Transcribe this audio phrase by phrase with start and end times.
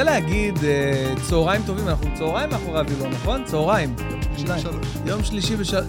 [0.00, 3.44] רוצה להגיד אה, צהריים טובים, אנחנו צהריים מאחורי הווילון, נכון?
[3.44, 3.96] צהריים.
[5.06, 5.86] יום שלישי בשלוש.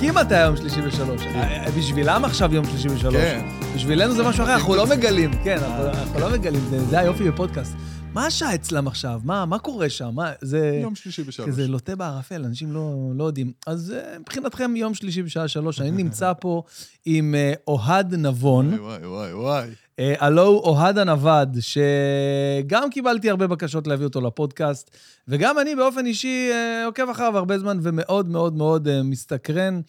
[0.00, 1.22] כמעט היה יום שלישי בשלוש.
[1.22, 3.14] אה, בשבילם עכשיו יום שלישי בשלוש.
[3.16, 3.46] כן.
[3.74, 5.30] בשבילנו זה משהו אחר, אנחנו לא מגלים.
[5.44, 7.72] כן, אנחנו לא מגלים, זה- היופי בפודקאסט.
[8.12, 9.20] מה השעה אצלם עכשיו?
[9.24, 10.10] מה מה קורה שם?
[10.14, 10.78] מה, זה...
[10.82, 11.48] יום שלישי בשלוש.
[11.48, 13.52] כזה לוטה בערפל, אנשים לא, לא יודעים.
[13.66, 16.62] אז אה, מבחינתכם, יום שלישי בשעה שלוש, אני נמצא פה
[17.04, 17.34] עם
[17.68, 18.74] אוהד נבון.
[18.74, 19.68] וואי, וואי, וואי.
[20.00, 24.90] אה, הלו הוא אוהד הנווד, שגם קיבלתי הרבה בקשות להביא אותו לפודקאסט,
[25.28, 29.80] וגם אני באופן אישי אה, עוקב אחריו הרבה זמן ומאוד מאוד מאוד אה, מסתקרן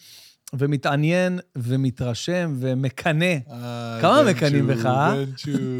[0.54, 3.34] ומתעניין ומתרשם ומקנא.
[3.50, 5.24] אה, כמה מקנאים בך, אה?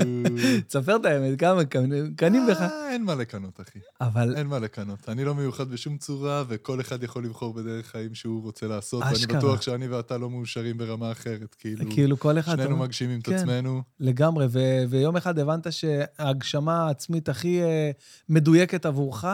[0.68, 2.60] תספר את האמת, כמה מקנאים בך.
[2.60, 3.78] אה, אין מה לקנות, אחי.
[4.00, 5.08] אבל אין מה לקנות.
[5.08, 9.02] אני לא מיוחד בשום צורה, וכל אחד יכול לבחור בדרך חיים שהוא רוצה לעשות.
[9.02, 9.38] ואני.
[9.38, 11.54] בטוח שאני ואתה לא מאושרים ברמה אחרת.
[11.58, 12.56] כאילו, כאילו כל אחד...
[12.56, 13.34] שנינו אתה- מגשימים את כן.
[13.34, 13.82] עצמנו.
[14.00, 14.46] לגמרי,
[14.88, 17.90] ויום אחד הבנת שההגשמה העצמית הכי אה,
[18.28, 19.24] מדויקת עבורך,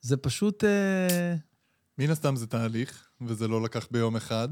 [0.00, 0.64] זה פשוט...
[0.64, 1.34] אה,
[1.98, 4.48] מן הסתם זה תהליך, וזה לא לקח ביום אחד.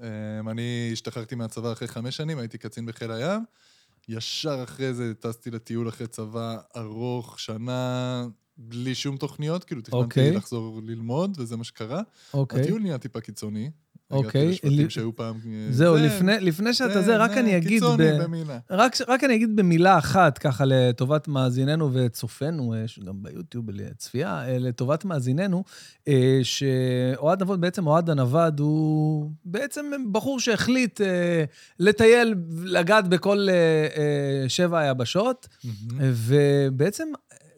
[0.00, 3.44] אמ, אני השתחררתי מהצבא אחרי חמש שנים, הייתי קצין בחיל הים.
[4.08, 10.30] ישר אחרי זה טסתי לטיול אחרי צבא ארוך, שנה, בלי שום תוכניות, כאילו תכננתי אוקיי.
[10.30, 12.02] לחזור ללמוד, וזה מה שקרה.
[12.34, 12.60] אוקיי.
[12.60, 13.70] הטיול נהיה טיפה קיצוני.
[14.10, 14.40] אוקיי.
[14.40, 15.34] הגעתי לשבטים שהיו פעם...
[15.46, 17.68] אה, זהו, זה- לפני, לפני שאתה זה, רק אני אגיד...
[17.68, 18.58] קיצוני ב- במילה.
[18.70, 24.48] רק, רק אני אגיד במילה אחת, ככה לטובת מאזיננו וצופינו, אה, יש גם ביוטיוב לצפייה,
[24.48, 25.64] אה, לטובת מאזיננו,
[26.08, 31.44] אה, שאוהד נווד, בעצם אוהד הנווד, הוא בעצם בחור שהחליט אה,
[31.80, 32.34] לטייל,
[32.64, 33.54] לגעת בכל אה,
[33.96, 35.48] אה, שבע היבשות.
[35.98, 37.08] ובעצם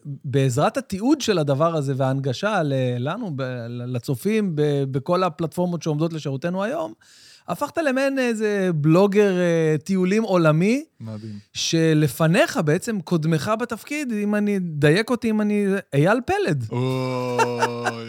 [0.05, 2.63] בעזרת התיעוד של הדבר הזה וההנגשה
[2.99, 3.37] לנו,
[3.69, 4.53] לצופים,
[4.91, 6.93] בכל הפלטפורמות שעומדות לשירותנו היום,
[7.49, 11.39] הפכת למעין איזה בלוגר אה, טיולים עולמי, מדהים.
[11.53, 16.67] שלפניך בעצם קודמך בתפקיד, אם אני, דייק אותי אם אני, אייל פלד.
[16.73, 16.81] אוי,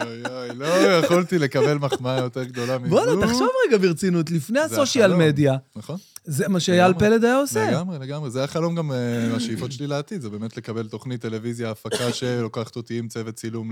[0.01, 2.89] אוי, אוי, לא יכולתי לקבל מחמאה יותר גדולה מזו.
[2.89, 5.15] בואנה, תחשוב רגע ברצינות, לפני הסושיאל.
[5.15, 5.97] מדיה, נכון?
[6.25, 6.93] זה מה שאייל.
[6.93, 7.71] פלד היה עושה.
[7.71, 8.31] לגמרי, לגמרי.
[8.31, 12.99] זה החלום גם, אה, השאיפות שלי לעתיד, זה באמת לקבל תוכנית טלוויזיה, הפקה שלוקחת אותי
[12.99, 13.71] עם צוות צילום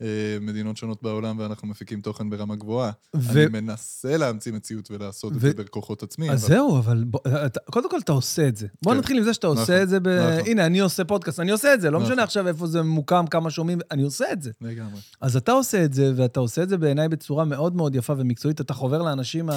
[0.00, 2.90] למדינות שונות בעולם, ואנחנו מפיקים תוכן ברמה גבוהה.
[3.16, 7.04] ו- אני מנסה להמציא מציאות ולעשות את ו- זה בכוחות עצמי, אז אבל זהו, אבל
[7.04, 8.66] בוא, אתה, קודם כל אתה עושה את זה.
[8.82, 8.98] בוא כן.
[8.98, 10.08] נתחיל עם זה שאתה עושה נכון, את זה ב...
[10.08, 10.46] נכון.
[10.46, 12.12] הנה, אני עושה פודקאסט, אני עושה את זה, לא נכון.
[12.12, 14.50] משנה עכשיו איפה זה ממוקם, כמה שומעים, אני עושה את זה.
[14.60, 15.00] לגמרי.
[15.20, 18.60] אז אתה עושה את זה, ואתה עושה את זה בעיניי בצורה מאוד מאוד יפה ומקצועית.
[18.60, 19.48] אתה חובר לאנשים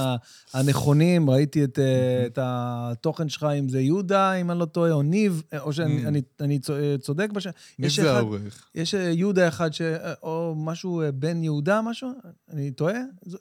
[0.53, 5.01] הנכונים, ראיתי את, אה, את התוכן שלך, אם זה יהודה, אם אני לא טועה, או
[5.01, 6.05] ניב, אה, או שאני.
[6.07, 7.47] אני, אני צו- אה, צודק בש...
[7.79, 8.65] מי יש זה העורך?
[8.75, 9.81] יש אה, יהודה אחד, ש...
[10.29, 12.11] אה, או משהו אה, בן יהודה, משהו?
[12.49, 12.99] אני טועה?
[13.25, 13.35] ז-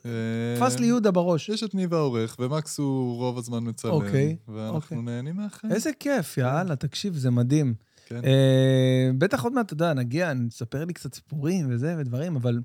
[0.57, 1.49] תפס לי יהודה בראש.
[1.49, 3.91] אה, יש את ניב העורך, ומקס הוא רוב הזמן מצלם.
[3.91, 5.01] אוקיי, ואנחנו אוקיי.
[5.01, 5.73] נהנים מהחיים.
[5.73, 7.73] איזה כיף, יאללה, תקשיב, זה מדהים.
[8.05, 8.21] כן.
[8.25, 12.59] אה, בטח עוד מעט, אתה יודע, נגיע, נספר לי קצת סיפורים וזה ודברים, אבל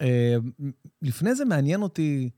[0.00, 0.36] אה,
[1.02, 2.30] לפני זה מעניין אותי,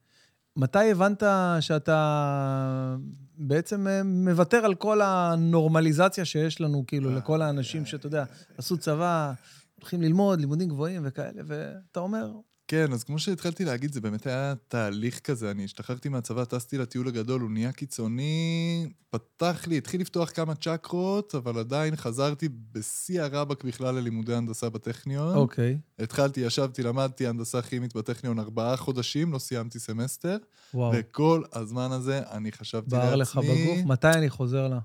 [0.57, 1.23] מתי הבנת
[1.61, 2.97] שאתה
[3.39, 8.25] בעצם אה, מוותר על כל הנורמליזציה שיש לנו, כאילו, אה, לכל האנשים שאתה יודע,
[8.59, 9.33] עשו צבא,
[9.81, 12.33] הולכים ללמוד, לימודים גבוהים וכאלה, ואתה אומר,
[12.69, 15.51] כן, אז כמו שהתחלתי להגיד, זה באמת היה תהליך כזה.
[15.51, 21.35] אני השתחררתי מהצבא, טסתי לטיול הגדול, הוא נהיה קיצוני, פתח לי, התחיל לפתוח כמה צ'קרות,
[21.35, 25.37] אבל עדיין חזרתי בשיא הרבק בכלל ללימודי הנדסה בטכניון.
[25.37, 30.37] אוקיי, התחלתי, ישבתי, למדתי הנדסה כימית בטכניון ארבעה חודשים, לא סיימתי סמסטר,
[30.75, 34.79] וואו, וכל הזמן הזה אני חשבתי בערך לעצמי, בגוף, מתי אני חוזר לה?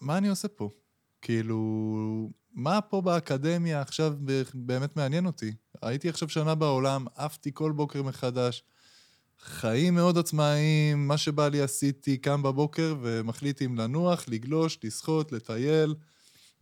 [0.00, 0.70] מה אני עושה פה?
[1.22, 4.14] כאילו, מה פה באקדמיה עכשיו
[4.54, 5.52] באמת מעניין אותי?
[5.82, 8.64] הייתי עכשיו שנה בעולם, עפתי כל בוקר מחדש.
[9.40, 15.94] חיים מאוד עצמאיים, מה שבא לי עשיתי, קם בבוקר ומחליט אם לנוח, לגלוש, לשחות, לטייל,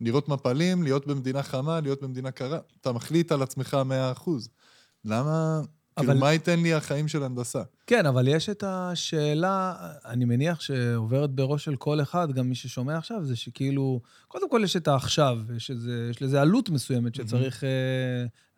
[0.01, 2.59] לראות מפלים, להיות במדינה חמה, להיות במדינה קרה.
[2.81, 3.77] אתה מחליט על עצמך
[4.25, 4.29] 100%.
[5.05, 5.61] למה...
[5.97, 7.61] אבל- כאילו, מה ייתן לי החיים של הנדסה?
[7.87, 9.75] כן, אבל יש את השאלה,
[10.05, 14.61] אני מניח שעוברת בראש של כל אחד, גם מי ששומע עכשיו, זה שכאילו, קודם כל
[14.63, 17.69] יש את העכשיו, יש, איזה, יש לזה עלות מסוימת שצריך אה,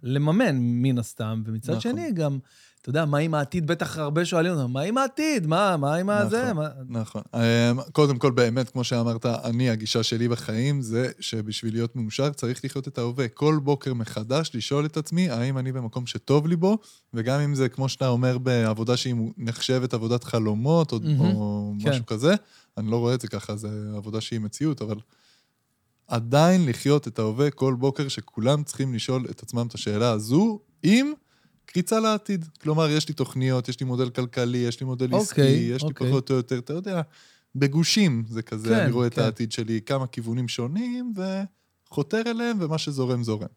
[0.04, 1.82] לממן, מן הסתם, ומצד נכון.
[1.82, 2.40] שני גם,
[2.86, 3.68] אתה יודע, מה עם העתיד?
[3.68, 5.48] בטח הרבה שואלים אותם, מה עם העתיד?
[5.48, 6.44] מה, מה עם הזה?
[6.44, 6.64] נכון.
[6.88, 7.00] מה...
[7.00, 7.22] נכון.
[7.36, 12.66] אמ, קודם כל, באמת, כמו שאמרת, אני, הגישה שלי בחיים זה שבשביל להיות מאושר צריך
[12.66, 13.28] לחיות את ההווה.
[13.28, 16.78] כל בוקר מחדש לשאול את עצמי, האם אני במקום שטוב לי בו,
[17.14, 21.22] וגם אם זה, כמו שאתה אומר, בעבודה שהיא נחשבת עבודת חלומות, או, מהמם.
[21.22, 21.90] או כן.
[21.90, 22.36] משהו כזה,
[22.78, 24.98] אני לא רואה את זה ככה, זה עבודה שהיא מציאות, אבל
[26.08, 31.14] עדיין לחיות את ההווה כל בוקר, שכולם צריכים לשאול את עצמם את השאלה הזו, עם
[31.66, 32.46] קריצה לעתיד.
[32.62, 35.88] כלומר, יש לי תוכניות, יש לי מודל כלכלי, יש לי מודל עסקי, אוקיי, יש לי
[35.88, 36.08] אוקיי.
[36.08, 37.02] פחות או יותר, אתה יודע,
[37.56, 39.22] בגושים, זה כזה, כן, אני רואה את כן.
[39.22, 41.14] העתיד שלי, כמה כיוונים שונים,
[41.90, 43.48] וחותר אליהם, ומה שזורם, זורם.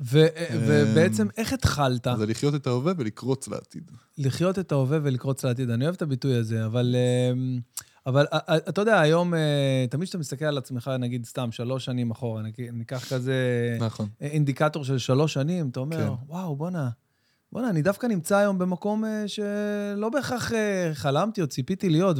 [0.00, 3.90] ו- ובעצם, איך התחלת זה לחיות את ההווה ולקרוץ לעתיד.
[4.18, 5.70] לחיות את ההווה ולקרוץ לעתיד?
[5.70, 6.96] אני אוהב את הביטוי הזה, אבל...
[7.32, 7.60] אמ,
[8.06, 8.26] אבל
[8.68, 12.42] אתה יודע, היום, אה, תמיד כשאתה מסתכל על עצמך, נגיד סתם שלוש שנים אחורה,
[12.72, 13.36] ניקח כזה
[13.80, 14.08] נכון.
[14.20, 16.12] אינדיקטור של שלוש שנים, אתה אומר, כן.
[16.26, 16.88] וואו, בואנה,
[17.52, 22.16] בואנה, אני דווקא נמצא היום במקום אה, שלא בהכרח אה, חלמתי או ציפיתי להיות,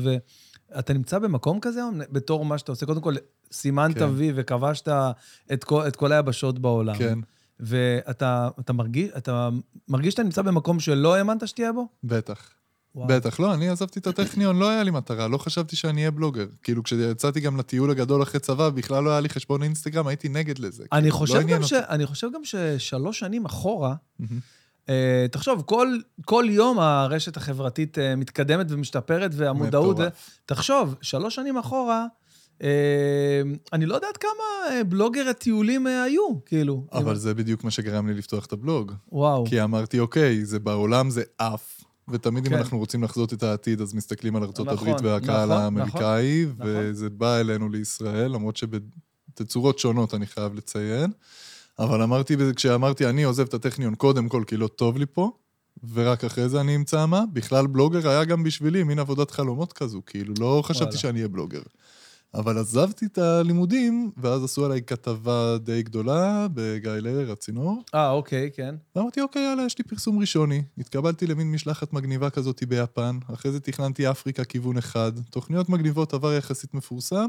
[0.72, 2.86] ואתה נמצא במקום כזה היום, בתור מה שאתה עושה.
[2.86, 3.14] קודם כל,
[3.52, 4.08] סימנת כן.
[4.14, 4.88] וי וכבשת
[5.52, 6.94] את כל, את כל היבשות בעולם.
[6.94, 7.18] כן,
[7.60, 9.48] ואתה אתה מרגיש, אתה
[9.88, 11.88] מרגיש שאתה נמצא במקום שלא האמנת שתהיה בו?
[12.04, 12.50] בטח.
[12.94, 13.08] וואו.
[13.08, 16.46] בטח, לא, אני עזבתי את הטכניון, לא היה לי מטרה, לא חשבתי שאני אהיה בלוגר.
[16.62, 20.58] כאילו, כשיצאתי גם לטיול הגדול אחרי צבא, בכלל לא היה לי חשבון אינסטגרם, הייתי נגד
[20.58, 20.84] לזה.
[20.92, 21.72] אני כאילו, חושב, לא גם ש.
[21.72, 24.38] אני חושב גם ששלוש שנים אחורה, מהמם.
[24.88, 29.96] אה, תחשוב, כל, כל יום הרשת החברתית אה, מתקדמת ומשתפרת, והמודעות...
[29.96, 30.30] מטורף.
[30.46, 32.06] תחשוב, שלוש שנים אחורה,
[32.62, 33.40] אה,
[33.72, 34.30] אני לא יודעת כמה
[34.70, 36.86] אה, בלוגר הטיולים אה, היו, כאילו.
[36.92, 38.92] אבל אם- זה בדיוק מה שגרם לי לפתוח את הבלוג.
[39.12, 39.44] וואו.
[39.46, 42.58] כי אמרתי, אוקיי, זה בעולם זה עף, ותמיד אם כן.
[42.58, 46.66] אנחנו רוצים לחזות את העתיד, אז מסתכלים על ארצות נכון, הברית והקהל נכון, האמריקאי, נכון.
[46.68, 51.10] וזה בא אלינו לישראל, למרות שבתצורות שונות, אני חייב לציין.
[51.78, 55.30] אבל אמרתי, כשאמרתי, אני עוזב את הטכניון קודם כל, כי לא טוב לי פה,
[55.92, 60.02] ורק אחרי זה אני אמצא מה, בכלל בלוגר היה גם בשבילי מין עבודת חלומות כזו,
[60.06, 60.98] כאילו, לא חשבתי וואלה.
[60.98, 61.62] שאני אהיה בלוגר.
[62.34, 68.50] אבל עזבתי את הלימודים, ואז עשו עליי כתבה די גדולה בגיא לרר, הצינור, אה, אוקיי,
[68.54, 68.74] כן.
[68.96, 70.62] ואמרתי, אוקיי, יאללה, יש לי פרסום ראשוני.
[70.78, 76.32] התקבלתי למין משלחת מגניבה כזאת ביפן, אחרי זה תכננתי אפריקה כיוון אחד, תוכניות מגניבות, עבר
[76.32, 77.26] יחסית מפורסם.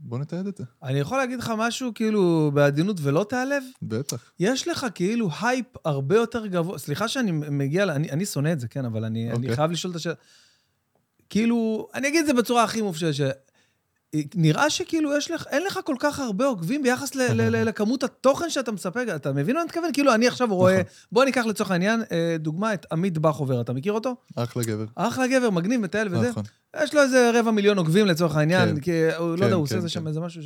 [0.00, 0.64] בוא נתעד את זה.
[0.82, 3.62] אני יכול להגיד לך משהו, כאילו, בעדינות ולא תיעלב?
[3.82, 4.32] בטח.
[4.40, 8.68] יש לך כאילו הייפ הרבה יותר גבוה, סליחה שאני מגיע, אני, אני שונא את זה,
[8.68, 9.56] כן, אבל אני, אני אוקיי.
[9.56, 10.14] חייב לשאול את השאלה.
[11.30, 13.20] כאילו, אני אגיד את זה בצורה הכי מופשטת, ש...
[14.34, 18.02] נראה שכאילו יש לך, אין לך כל כך הרבה עוקבים ביחס ל, ל, ל, לכמות
[18.02, 19.92] התוכן שאתה מספק, אתה מבין מה אני מתכוון?
[19.92, 20.92] כאילו, אני עכשיו רואה, נכון.
[21.12, 24.16] בוא ניקח לצורך העניין, אה, דוגמה, את עמית בכובר, אתה מכיר אותו?
[24.36, 24.84] אחלה גבר.
[24.94, 26.30] אחלה גבר, מגניב, מטייל וזה.
[26.30, 26.42] נכון.
[26.76, 28.80] יש לו איזה רבע מיליון עוקבים לצורך העניין, כן.
[28.80, 30.06] כי הוא, לא כן, יודע, הוא עושה כן, שם כן.
[30.06, 30.42] איזה משהו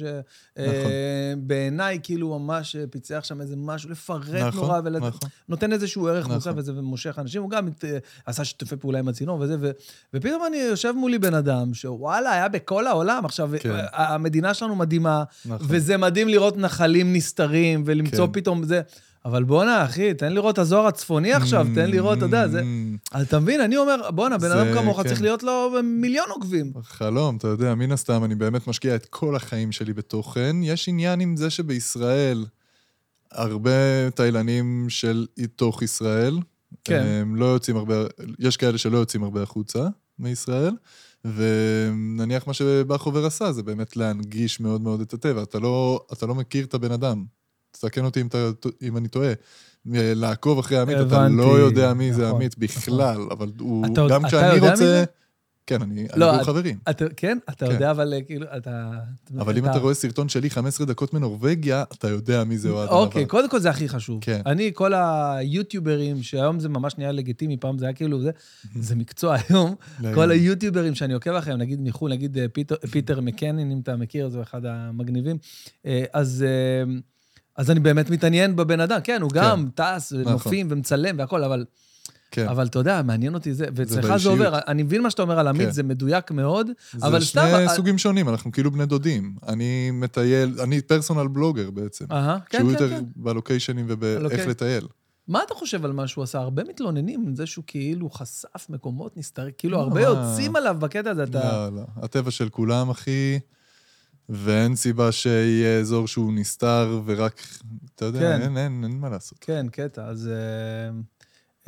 [0.58, 0.90] נכון.
[1.36, 5.08] שבעיניי כאילו ממש פיצח שם איזה משהו לפרט נכון, נורא, ונותן
[5.48, 5.72] נכון.
[5.72, 6.34] איזשהו ערך נכון.
[6.34, 9.70] מוסף וזה ומושך אנשים, הוא גם אה, עשה שיתופי פעולה עם הצינור וזה, ו-
[10.14, 13.24] ופתאום אני יושב מולי בן אדם שוואלה, היה בכל העולם.
[13.24, 13.70] עכשיו, כן.
[13.92, 15.66] המדינה שלנו מדהימה, נכון.
[15.70, 18.32] וזה מדהים לראות נחלים נסתרים ולמצוא כן.
[18.32, 18.80] פתאום זה.
[19.24, 22.60] אבל בואנה, אחי, תן לראות את הזוהר הצפוני עכשיו, תן לראות, אתה יודע, זה...
[22.60, 25.08] Mm, אתה מבין, אני אומר, בואנה, בן אדם כמוך כן.
[25.08, 26.72] צריך להיות לו מיליון עוקבים.
[26.82, 30.56] חלום, אתה יודע, מן הסתם, אני באמת משקיע את כל החיים שלי בתוכן.
[30.62, 32.44] יש עניין עם זה שבישראל,
[33.32, 36.38] הרבה תאילנים של תוך ישראל,
[36.84, 37.02] כן.
[37.06, 37.94] הם לא יוצאים הרבה,
[38.38, 39.88] יש כאלה שלא יוצאים הרבה החוצה
[40.18, 40.76] מישראל,
[41.24, 45.42] ונניח מה שבחובר עשה זה באמת להנגיש מאוד מאוד את הטבע.
[45.42, 47.24] אתה לא, אתה לא מכיר את הבן אדם.
[47.80, 48.38] תתקן אותי אם, אתה,
[48.82, 49.32] אם אני טועה.
[49.92, 54.20] לעקוב אחרי עמית, אתה לא יודע מי זה נכון, עמית בכלל, אבל הוא, אתה- גם
[54.20, 54.76] אתה כשאני רוצה...
[54.76, 55.04] זה?
[55.66, 56.78] כן, אני, לא, אנחנו את- חברים.
[56.90, 57.38] אתה, כן?
[57.50, 57.72] אתה כן.
[57.72, 58.90] יודע, אבל אה, כאילו, אתה...
[59.38, 63.20] אבל אם אתה רואה סרטון שלי 15 דקות מנורבגיה, אתה יודע מי זה אוהד אוקיי,
[63.20, 63.30] הנווד.
[63.30, 64.18] קודם כל זה הכי חשוב.
[64.20, 64.40] כן.
[64.46, 68.30] אני, כל היוטיוברים, שהיום זה ממש נהיה לגיטימי, פעם זה היה כאילו, זה,
[68.80, 69.74] זה מקצוע היום.
[70.14, 74.28] כל היוטיוברים שאני עוקב אחריהם, נגיד מחו"ל, נגיד אה, פיטר, פיטר מקינון, אם אתה מכיר,
[74.28, 75.36] זה אחד המגניבים.
[75.86, 76.94] אה, אז, אה,
[77.56, 79.00] אז אני באמת מתעניין בבן אדם.
[79.04, 80.32] כן, הוא גם טס, נכון.
[80.32, 81.64] נופים ומצלם והכל, אבל,
[82.30, 82.48] כן.
[82.48, 84.28] אבל אתה יודע, מעניין אותי זה, ואצלך זה.
[84.28, 84.58] עובר.
[84.68, 85.72] אני מבין מה שאתה אומר על עמית, כן.
[85.72, 87.74] זה מדויק מאוד, זה אבל שני סתם...
[87.76, 89.34] סוגים שונים, אנחנו כאילו בני דודים.
[89.48, 92.04] אני מטייל, אני פרסונל בלוגר בעצם.
[92.12, 93.04] אהה, כן, שהוא כן, יותר כן.
[93.16, 94.86] בלוקיישנים ובאיך לטייל.
[95.28, 96.38] מה אתה חושב על מה שהוא עשה?
[96.38, 100.00] הרבה מתלוננים על זה שהוא כאילו חשף מקומות נסתרים, כאילו לא, הרבה?
[100.00, 101.68] יוצאים עליו בקטע הזה, אתה...
[101.70, 101.82] לא, לא.
[101.96, 103.38] הטבע של כולם, אחי,
[104.28, 107.42] ואין סיבה שיהיה אזור שהוא נסתר ורק,
[107.94, 108.42] אתה יודע, כן.
[108.42, 109.38] אין, אין, אין מה לעשות.
[109.40, 110.06] כן, קטע.
[110.06, 110.90] אז אה,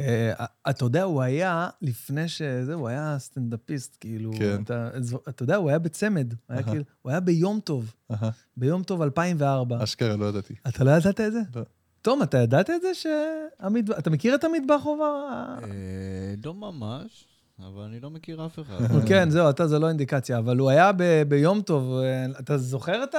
[0.00, 4.62] אה, אתה יודע, הוא היה, לפני שזה, הוא היה סטנדאפיסט, כאילו, כן.
[4.62, 4.90] אתה,
[5.28, 6.62] אתה יודע, הוא היה בצמד, הוא היה.
[6.62, 7.94] כאילו, הוא היה ביום טוב,
[8.56, 9.84] ביום טוב 2004.
[9.84, 10.54] אשכרה, לא ידעתי.
[10.68, 11.40] אתה לא ידעת את זה?
[11.54, 11.62] לא.
[12.02, 15.26] תום, אתה ידעת את זה שעמית, אתה מכיר את עמית בכובר?
[15.62, 17.26] אה, לא ממש,
[17.60, 18.78] אבל אני לא מכיר אף אחד.
[19.08, 20.90] כן, זהו, אתה, זה לא אינדיקציה, אבל הוא היה
[21.28, 23.18] ביום טוב, אה, אתה זוכר את ה...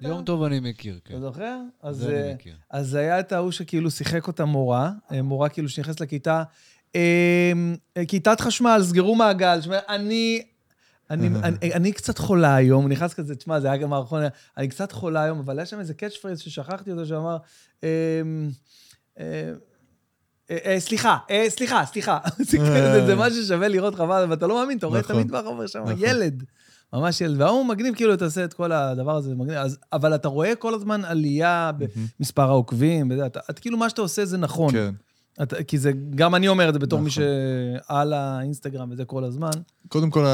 [0.00, 1.14] יום טוב אני מכיר, כן.
[1.14, 1.58] אתה זוכר?
[1.90, 2.54] זה אה, אני מכיר.
[2.70, 6.42] אז היה את ההוא שכאילו שיחק אותה מורה, אה, מורה כאילו שנכנסת לכיתה,
[6.96, 7.52] אה,
[8.08, 10.42] כיתת חשמל, סגרו מעגל, שמע, אני...
[11.10, 14.22] אני, אני, אני קצת חולה היום, הוא נכנס כזה, תשמע, זה היה גם מערכון,
[14.56, 17.36] אני קצת חולה היום, אבל היה שם איזה catchphrase ששכחתי אותו, שאמר,
[17.84, 18.22] אה, אה,
[19.20, 19.52] אה, אה,
[20.78, 22.18] סליחה, אה, סליחה, סליחה.
[22.38, 25.16] זה כאילו, זה- זה משהו ששווה לראות חבל, ואתה לא מאמין, אתה רואה את נכון.
[25.16, 25.94] עמית בחומר שם, נכון.
[25.98, 26.42] ילד.
[26.92, 27.40] ממש ילד.
[27.40, 29.56] וההוא מגניב, כאילו, אתה עושה את כל הדבר הזה, מגניב.
[29.58, 31.70] אז, אבל אתה רואה כל הזמן עלייה
[32.20, 34.72] במספר העוקבים, וזה, אתה, את, כאילו, מה שאתה עושה זה נכון.
[34.72, 34.94] כן.
[35.42, 37.22] אתה, כי זה, גם אני אומר את זה בתור מי נכון.
[37.88, 39.50] שעל האינסטגרם וזה כל הזמן.
[39.88, 40.24] קודם כל,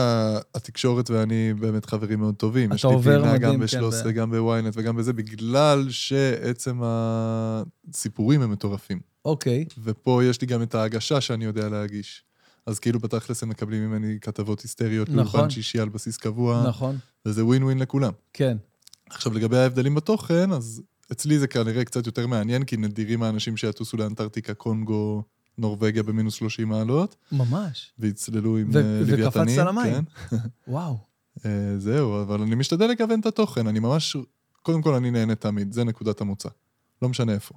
[0.55, 2.69] התקשורת ואני באמת חברים מאוד טובים.
[2.69, 5.87] אתה יש לי עובר פינה מדהים, גם כן, ב-13, ב- גם בוויינט וגם בזה, בגלל
[5.91, 9.12] שעצם הסיפורים הם מטורפים.
[9.25, 12.25] אוקיי, ופה יש לי גם את ההגשה שאני יודע להגיש.
[12.67, 15.19] אז כאילו בתכלס הם מקבלים ממני כתבות היסטריות נכון.
[15.19, 18.13] לאולפן שישי על בסיס קבוע, נכון, וזה ווין ווין לכולם.
[18.33, 18.57] כן.
[19.11, 23.97] עכשיו, לגבי ההבדלים בתוכן, אז אצלי זה כנראה קצת יותר מעניין, כי נדירים האנשים שיטוסו
[23.97, 25.23] לאנטארקטיקה, קונגו,
[25.59, 27.93] נורבגיה במינוס 30 מעלות, ממש.
[27.99, 29.61] ויצללו עם ו- אה, וקפצת לוויתנים.
[29.61, 30.05] למים.
[30.31, 30.37] כן.
[30.69, 30.99] וואו.
[31.47, 34.17] אה, זהו, אבל אני משתדל לגוון את התוכן, אני ממש...
[34.63, 36.49] קודם כל, אני נהנה תמיד, זה נקודת המוצא.
[37.03, 37.55] לא משנה איפה.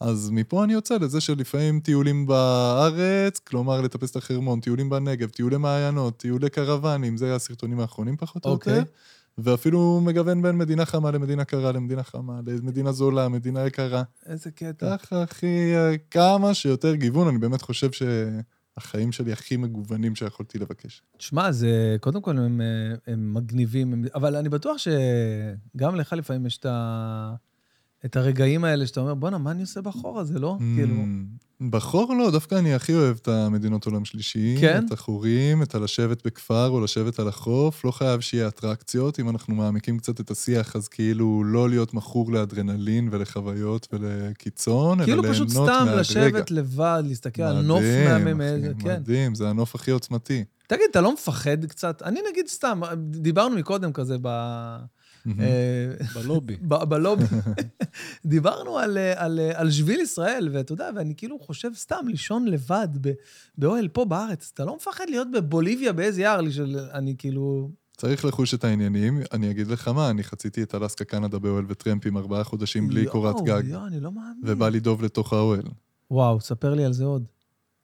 [0.00, 5.56] אז מפה אני יוצא לזה שלפעמים טיולים בארץ, כלומר לטפס את החרמון, טיולים בנגב, טיולי
[5.56, 8.78] מעיינות, טיולי קרוונים, זה הסרטונים האחרונים פחות או אוקיי.
[8.78, 8.90] יותר.
[9.38, 14.02] ואפילו מגוון בין מדינה חמה למדינה קרה, למדינה חמה, למדינה זולה, מדינה יקרה.
[14.26, 14.96] איזה קטע.
[14.96, 15.72] ככה, הכי...
[16.10, 21.02] כמה שיותר גיוון, אני באמת חושב שהחיים שלי הכי מגוונים שיכולתי לבקש.
[21.16, 26.46] תשמע, זה, קודם כל הם, אה, הם מגניבים, הם, אבל אני בטוח שגם לך לפעמים
[26.46, 27.34] יש את, ה,
[28.04, 30.56] את הרגעים האלה שאתה אומר, בואנה, מה אני עושה בחור הזה, לא?
[30.76, 34.56] כאילו, Mm, בחור לא, דווקא אני הכי אוהב את המדינות עולם שלישי.
[34.60, 34.86] כן?
[34.86, 37.84] את החורים, את הלשבת בכפר או לשבת על החוף.
[37.84, 39.20] לא חייב שיהיה אטרקציות.
[39.20, 45.24] אם אנחנו מעמיקים קצת את השיח, אז כאילו לא להיות מכור לאדרנלין ולחוויות ולקיצון, כאילו
[45.24, 46.00] אלא פשוט ליהנות סתם מהרגע.
[46.00, 48.88] לשבת לבד, להסתכל על נוף מהמם, איזה, כן.
[49.00, 50.44] מדהים, זה הנוף הכי עוצמתי.
[50.66, 52.02] תגיד, אתה לא מפחד קצת?
[52.02, 54.28] אני נגיד סתם, דיברנו מקודם כזה ב...
[55.40, 56.56] אה, בלובי.
[56.68, 57.24] ב- בלובי,
[58.26, 62.48] דיברנו על, אה, על, אה, על שביל ישראל, ואתה יודע, ואני כאילו חושב סתם לישון
[62.48, 63.12] לבד ב-
[63.58, 64.50] באוהל פה בארץ.
[64.54, 66.78] אתה לא מפחד להיות בבוליביה באיזה יער לי של...
[66.92, 67.70] אני כאילו...
[67.96, 69.20] צריך לחוש את העניינים.
[69.32, 73.12] אני אגיד לך מה, אני חציתי את אלסקה קנדה באוהל וטרמפים ארבעה חודשים בלי יואו,
[73.12, 74.42] קורת גג, יואו, אני לא מאמין.
[74.44, 75.62] ובא לדוב לתוך האוהל.
[76.10, 77.24] וואו, ספר לי על זה עוד.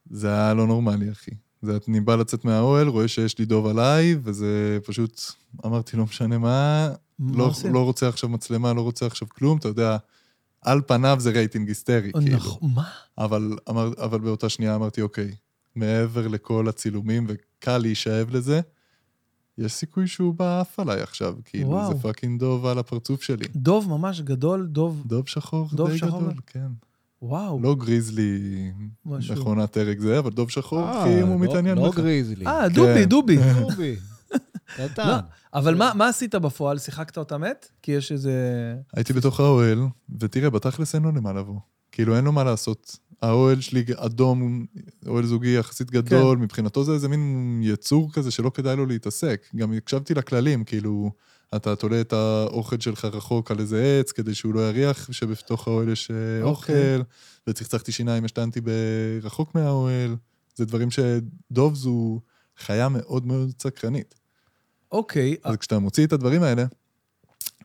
[0.09, 1.31] זה היה לא נורמלי, אחי.
[1.63, 5.21] זה, אני בא לצאת מהאוהל, רואה שיש לי דוב עליי, וזה פשוט,
[5.65, 6.89] אמרתי, לא משנה מה,
[7.19, 7.73] מה לא, עושים?
[7.73, 9.97] לא רוצה עכשיו מצלמה, לא רוצה עכשיו כלום, אתה יודע,
[10.61, 12.35] על פניו זה רייטינג היסטרי, כאילו.
[12.37, 12.89] נכון, מה?
[13.17, 15.35] אבל, אמר, אבל באותה שנייה אמרתי, אוקיי,
[15.75, 18.61] מעבר לכל הצילומים, וקל להישאב לזה,
[19.57, 21.93] יש סיכוי שהוא בא עף עליי עכשיו, כאילו, וואו.
[21.93, 23.45] זה fucking דוב על הפרצוף שלי.
[23.55, 25.03] דוב ממש גדול, דוב...
[25.05, 26.33] דוב שחור דוב די שחור גדול?
[26.47, 26.67] כן.
[27.23, 27.59] וואו.
[27.61, 28.71] לא גריזלי,
[29.05, 29.35] משהו.
[29.35, 31.95] מכונת הרג זה, אבל דוב שחור, אה, כי אם הוא לא- מתעניין לא בך.
[31.97, 32.47] גריזלי.
[32.47, 33.37] אה, דובי, דובי.
[33.69, 33.95] דובי.
[34.79, 35.19] לא, קטן.
[35.53, 36.77] אבל מה, מה עשית בפועל?
[36.79, 37.67] שיחקת אותה מת?
[37.81, 38.33] כי יש איזה...
[38.93, 39.79] הייתי בתוך האוהל,
[40.19, 41.59] ותראה, בתכלס אין לו למה לבוא.
[41.91, 42.97] כאילו, אין לו מה לעשות.
[43.21, 44.65] האוהל שלי אדום,
[45.07, 46.43] אוהל זוגי יחסית גדול, כן.
[46.43, 49.41] מבחינתו זה איזה מין יצור כזה שלא כדאי לו להתעסק.
[49.55, 51.11] גם הקשבתי לכללים, כאילו,
[51.55, 55.89] אתה תולה את האוכל שלך רחוק על איזה עץ, כדי שהוא לא יריח שבתוך האוהל
[55.89, 56.95] יש אה, אוקיי.
[56.95, 57.03] אוכל,
[57.47, 60.15] וצחצחתי שיניים, השתנתי ברחוק מהאוהל.
[60.55, 62.19] זה דברים שדוב זו
[62.57, 64.15] חיה מאוד מאוד סקרנית.
[64.91, 66.65] אוקיי, אז כשאתה מוציא את הדברים האלה,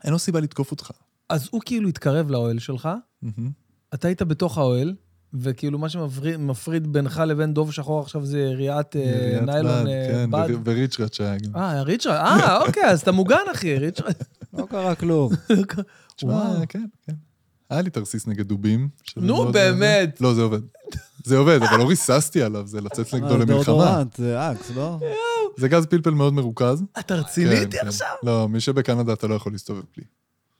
[0.05, 0.91] אין לו סיבה לתקוף אותך.
[1.29, 2.89] אז הוא כאילו התקרב לאוהל שלך,
[3.23, 3.51] מהמם.
[3.95, 4.95] אתה היית בתוך האוהל,
[5.35, 9.85] וכאילו מה שמפריד בינך לבין דוב שחור עכשיו זה יריעת אה, ניילון
[10.31, 11.57] בד, אה, כן, וריצ'רד שהיה גם.
[11.57, 14.15] אה, ריצ'רד, אה, אוקיי, אז אתה מוגן, אחי, ריצ'רד.
[14.53, 15.33] לא קרה כלום.
[16.17, 16.55] תשמע.
[16.69, 17.13] כן, כן.
[17.71, 18.89] היה לי תרסיס נגד דובים.
[19.17, 20.21] נו, באמת.
[20.21, 20.61] לא, זה עובד.
[21.25, 24.03] זה עובד, אבל לא ריססתי עליו, זה לצאת נגדו אה, למלחמה.
[24.17, 24.99] זה אקס, לא?
[25.57, 26.83] זה גז פלפל מאוד מרוכז.
[26.99, 27.89] אתה רציני כן, איתי כן.
[27.89, 28.09] עכשיו?
[28.23, 30.05] לא, מי שבקנדה אתה לא יכול להסתובב בלי.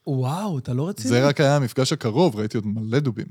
[0.07, 1.09] וואו, אתה לא רציני?
[1.09, 3.27] זה רק היה המפגש הקרוב, ראיתי עוד מלא דובים.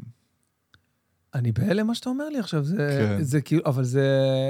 [1.34, 2.76] אני בהלם מה שאתה אומר לי עכשיו, זה,
[3.16, 3.22] כן.
[3.22, 4.06] זה כאילו, אבל זה...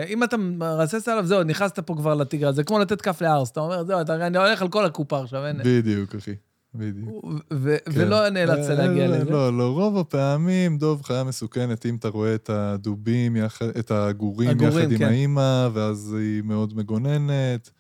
[0.09, 3.61] אם אתה מרסס עליו, זהו, נכנסת פה כבר לטיגר, זה כמו לתת כף לארס, אתה
[3.61, 5.57] אומר, זהו, אתה, אני הולך על כל הקופה עכשיו, אין...
[5.65, 6.35] בדיוק, אחי.
[6.75, 7.25] בדיוק.
[7.53, 7.91] ו- כן.
[7.95, 9.31] ולא נאלצת אה, להגיע לא, לזה.
[9.31, 14.51] לא, לא, רוב הפעמים דוב חיה מסוכנת, אם אתה רואה את הדובים, יחד- את הגורים
[14.51, 15.05] הגורים, יחד עם כן.
[15.05, 17.71] האימא, ואז היא מאוד מגוננת.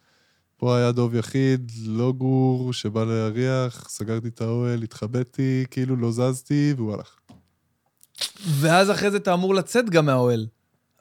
[0.56, 6.74] פה היה דוב יחיד, לא גור, שבא להריח, סגרתי את האוהל, התחבאתי, כאילו לא זזתי,
[6.76, 7.17] והוא הלך.
[8.60, 10.46] ואז אחרי זה אתה אמור לצאת גם מהאוהל.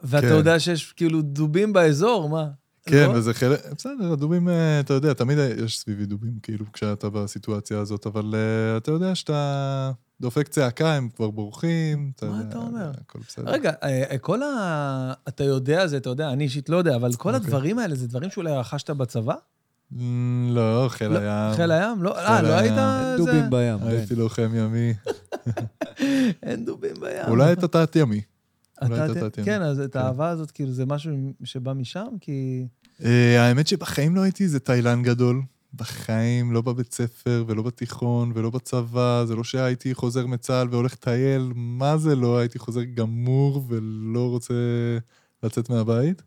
[0.03, 0.33] ואתה כן.
[0.33, 2.47] יודע שיש כאילו דובים באזור, מה?
[2.85, 3.17] כן, לא?
[3.17, 8.05] וזה חלק, בסדר, הדובים, אה, אתה יודע, תמיד יש סביבי דובים, כאילו, כשאתה בסיטואציה הזאת,
[8.07, 12.91] אבל אה, אתה יודע שאתה דופק צעקה, הם כבר בורחים, אתה מה יודע, אתה אומר?
[13.01, 13.51] הכל בסדר.
[13.51, 15.13] רגע, אה, כל ה...
[15.27, 17.45] אתה יודע זה, אתה יודע, אני אישית לא יודע, אבל כל אוקיי.
[17.47, 19.33] הדברים האלה זה דברים שאולי רכשת בצבא?
[19.93, 19.95] Mm,
[20.49, 21.55] לא, חיל לא, הים.
[21.55, 22.03] חיל הים?
[22.03, 22.57] לא, אה, לא הים.
[22.57, 22.73] היית...
[22.75, 23.79] זה- דובים בים.
[23.79, 23.87] כן.
[23.87, 24.93] הייתי לוחם ימי.
[26.43, 27.23] אין דובים בים.
[27.27, 28.21] אולי אתה תת-ימי.
[28.81, 29.45] אולי אתה- אתה תת-ימי.
[29.45, 29.99] כן, אז את כן.
[29.99, 31.11] האהבה הזאת, כאילו, זה משהו
[31.43, 32.07] שבא משם?
[32.21, 32.65] כי...
[33.03, 35.41] אה, האמת שבחיים לא הייתי איזה תאילן גדול.
[35.73, 41.51] בחיים, לא בבית ספר ולא בתיכון ולא בצבא, זה לא שהייתי חוזר מצה"ל והולך לטייל,
[41.55, 44.53] מה זה לא, הייתי חוזר גמור ולא רוצה
[45.43, 46.21] לצאת מהבית.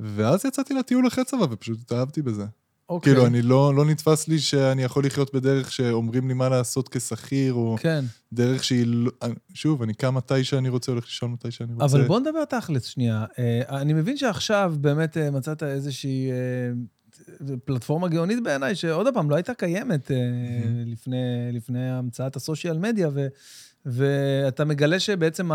[0.00, 2.44] ואז יצאתי לטיול אחרי צבא ופשוט התאהבתי בזה.
[2.88, 3.12] אוקיי.
[3.12, 7.54] כאילו, אני לא, לא נתפס לי שאני יכול לחיות בדרך שאומרים לי מה לעשות כשכיר,
[7.54, 9.10] או כן, דרך שהיא לא...
[9.54, 11.84] שוב, אני קם מתי שאני רוצה, הולך לישון מתי שאני רוצה.
[11.84, 13.24] אבל בוא נדבר תכלס שנייה.
[13.38, 16.36] אה, אני מבין שעכשיו באמת אה, מצאת איזושהי אה,
[17.64, 20.16] פלטפורמה גאונית בעיניי, שעוד פעם, לא הייתה קיימת אה,
[20.86, 23.26] לפני, לפני המצאת הסושיאל מדיה, ו,
[23.86, 25.50] ואתה מגלה שבעצם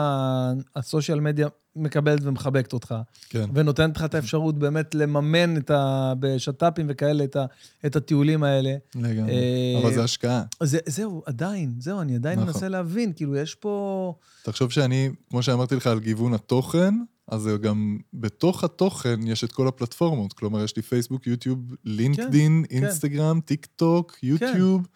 [0.75, 2.95] הסושיאל מדיה מקבלת ומחבקת אותך,
[3.29, 7.45] כן, ונותנת לך את האפשרות באמת לממן את ה, בשת"פים וכאלה את, ה,
[7.85, 8.75] את הטיולים האלה.
[8.95, 9.31] לגמרי.
[9.31, 10.43] אה, אבל זה השקעה.
[10.63, 12.53] זה, זהו, עדיין, זהו, אני עדיין נכון.
[12.53, 14.13] מנסה להבין, כאילו, יש פה...
[14.43, 16.93] תחשוב שאני, כמו שאמרתי לך על גיוון התוכן,
[17.27, 20.33] אז זה גם בתוך התוכן יש את כל הפלטפורמות.
[20.33, 22.75] כלומר, יש לי פייסבוק, יוטיוב, לינקדין, כן.
[22.75, 24.88] אינסטגרם, טיק טוק, יוטיוב,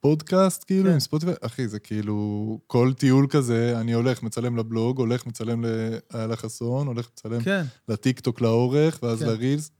[0.00, 0.92] פודקאסט, כאילו, כן.
[0.92, 1.34] עם ספוטיפיי.
[1.40, 7.08] אחי, זה כאילו, כל טיול כזה, אני הולך, מצלם לבלוג, הולך, מצלם לאיילה חסון, הולך,
[7.12, 7.64] מצלם כן.
[7.88, 9.26] לטיק טוק לאורך, ואז כן.
[9.26, 9.70] לרילס.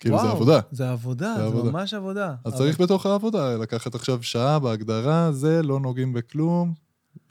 [0.00, 0.60] כאילו, זה וואו, עבודה.
[0.72, 1.70] זה עבודה, זה זה עבודה.
[1.70, 2.34] ממש עבודה.
[2.44, 6.74] אז אבל- צריך בתוך העבודה לקחת עכשיו שעה בהגדרה, זה, לא נוגעים בכלום,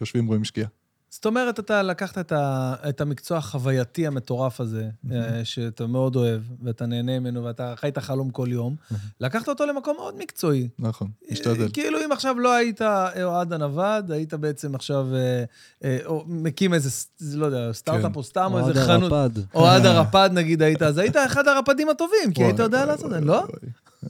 [0.01, 0.69] יושבים רואים שקיעה.
[1.13, 6.41] זאת אומרת, אתה לקחת את, ה, את המקצוע החווייתי המטורף הזה, אה, שאתה מאוד אוהב,
[6.63, 8.75] ואתה נהנה ממנו, ואתה חי את החלום כל יום,
[9.19, 10.69] לקחת אותו למקום מאוד מקצועי.
[10.79, 11.67] נכון, משתדל.
[11.73, 12.81] כאילו, אם עכשיו לא היית
[13.23, 15.43] אוהד הנווד, היית בעצם עכשיו אה,
[15.83, 16.89] אה, או מקים איזה,
[17.33, 18.15] לא יודע, סטארט-אפ כן.
[18.15, 19.11] או סתם, או אוהד איזה חנות.
[19.11, 19.29] הרפד.
[19.53, 23.21] אוהד הרפד, נגיד, היית, אז היית אחד הרפדים הטובים, כי היית יודע לעשות את זה,
[23.21, 23.43] לא?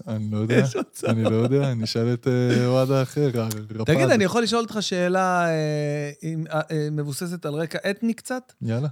[0.08, 0.66] אני לא יודע.
[1.08, 3.84] אני לא יודע, אני אשאל את אה, אוהד האחר, הרפד.
[3.84, 6.12] תגיד, אני יכול לשאול אותך שאלה אה,
[6.72, 8.54] אה, מבוססת על רקע אתני קצת?
[8.62, 8.88] יאללה,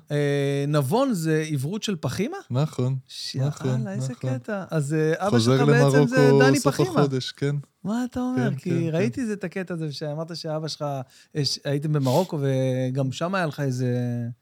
[0.68, 2.38] נבון זה עברות של פחימה?
[2.52, 2.96] נכון.
[3.36, 4.38] נכון, יאללה, איזה נכון.
[4.38, 4.64] קטע.
[4.72, 6.90] אז אבא חוזר שלך בעצם זה למרוקו דני סוף פחימה.
[6.90, 7.56] החודש, כן.
[7.84, 8.50] מה אתה אומר?
[8.50, 10.86] כן, כי כן, ראיתי זה את הקטע הזה שאמרת שאבא שלך,
[11.64, 13.96] הייתם במרוקו וגם שם היה לך איזה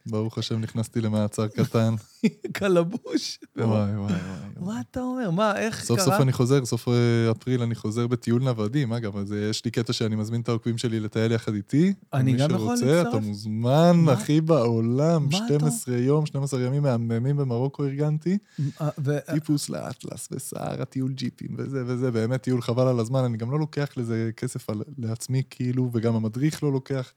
[0.06, 1.96] ברוך השם, נכנסתי למעצר קטן.
[2.54, 3.40] קלבוש.
[3.58, 4.14] וואי, וואי, וואי.
[4.60, 5.32] מה אתה אומר?
[5.32, 6.06] מה, איך סוף קרה?
[6.06, 6.94] סוף אני חוזר, סוף אה,
[7.32, 8.94] אפריל אני חוזר בטיול נוודים.
[8.94, 11.94] אגב, אז אה, יש לי קטע שאני מזמין את העוקבים שלי לטייל יחד איתי.
[12.14, 13.16] אני גם יכול מי שרוצה, להצטרף?
[13.16, 14.06] אתה מוזמן?
[14.14, 15.28] אחי בעולם.
[15.32, 18.38] מה אתה- 12 יום, 12 ימים מהממים במרוקו ארגנתי.
[18.82, 23.38] אה, ו- טיפוס לאטלס וסהרה, טיול ג'יפים וזה וזה, באמת טיול חבל על הזמן, אני
[23.38, 27.12] גם לא לוקח לזה כסף לעצמי כאילו, וגם המדריך לא לוקח.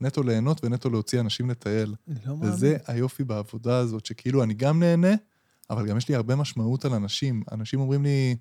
[0.00, 1.94] נטו ליהנות ונטו להוציא אנשים לטייל.
[2.26, 2.52] לא מאמין.
[2.52, 5.12] וזה היופי בעבודה הזאת, שכאילו אני גם נהנה,
[5.70, 7.42] אבל גם יש לי הרבה משמעות על אנשים.
[7.52, 8.36] אנשים אומרים לי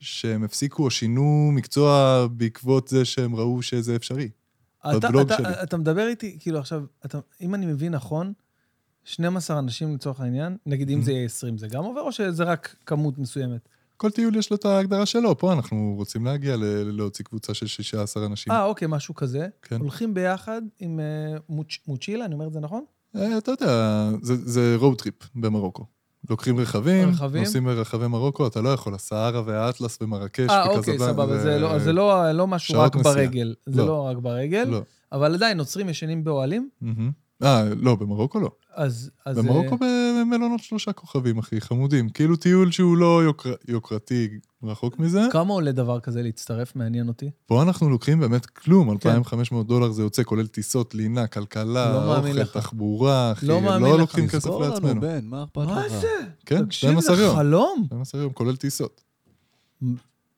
[0.00, 4.30] שהם הפסיקו או שינו מקצוע בעקבות זה שהם ראו שזה אפשרי.
[4.90, 5.62] אתה- בבלוג אתה- שלי.
[5.62, 8.32] אתה מדבר איתי, כאילו עכשיו, אתה- אם אני מבין נכון,
[9.04, 11.04] 12 אנשים לצורך העניין, נגיד אם Mhm.
[11.04, 13.68] זה יהיה 20, זה גם עובר או שזה רק כמות מסוימת?
[14.00, 16.64] כל טיול יש לו את ההגדרה שלו, פה אנחנו רוצים להגיע ל-
[16.96, 18.52] להוציא קבוצה של 16 אנשים.
[18.52, 19.46] אה, אוקיי, משהו כזה.
[19.62, 19.80] כן.
[19.80, 21.04] הולכים ביחד עם אה,
[21.48, 22.84] מוצ'- מוצ'ילה, אני אומר את זה נכון?
[23.16, 25.84] אה, אתה יודע, זה, זה road trip במרוקו.
[26.30, 27.42] לוקחים רכבים, רכבים?
[27.42, 30.78] נוסעים ברחבי מרוקו, אתה לא יכול, הסהרה והאטלס ומרקש אה, וקזבלנקה.
[30.78, 33.14] אוקיי, סבבה, זה לא- זה לא לא משהו רק נסיעה.
[33.14, 33.54] ברגל.
[33.66, 33.86] זה לא.
[33.86, 34.80] לא רק ברגל, לא.
[35.12, 37.10] אבל עדיין, נוצרים ישנים באוהלים, מהמם.
[37.42, 38.50] אה, לא, במרוקו לא.
[38.74, 39.10] אז...
[39.26, 42.08] אז, במרוקו אה, במלונות שלושה כוכבים, אחי, חמודים.
[42.08, 43.54] כאילו טיול שהוא לא יוקר...
[43.68, 44.28] יוקרתי
[44.62, 45.20] רחוק מזה.
[45.32, 46.76] כמה עולה דבר כזה להצטרף?
[46.76, 47.30] מעניין אותי.
[47.46, 49.08] פה אנחנו לוקחים באמת כלום, כן.
[49.08, 52.52] 2,500 דולר זה יוצא, כולל טיסות, לינה, כלכלה, לא אוכל, לך.
[52.52, 53.46] תחבורה, אחי.
[53.46, 54.00] לא מאמין לא לך.
[54.00, 55.00] לוקחים כסף תזכור לנו, לעצמנו.
[55.00, 55.68] בן, מה אכפת לך?
[55.68, 56.08] מה זה?
[56.46, 57.36] כן, תקשיב, 12 זה יום.
[57.36, 57.84] חלום.
[57.86, 59.00] 12 יום, כולל טיסות.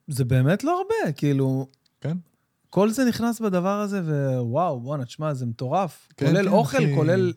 [0.09, 1.67] זה באמת לא הרבה, כאילו...
[2.01, 2.17] כן.
[2.75, 4.01] כל זה נכנס בדבר הזה,
[4.41, 6.09] ווואו, בואנה, תשמע, זה מטורף.
[6.17, 6.95] כן, כולל כן, אוכל, אחי.
[6.95, 7.33] כולל...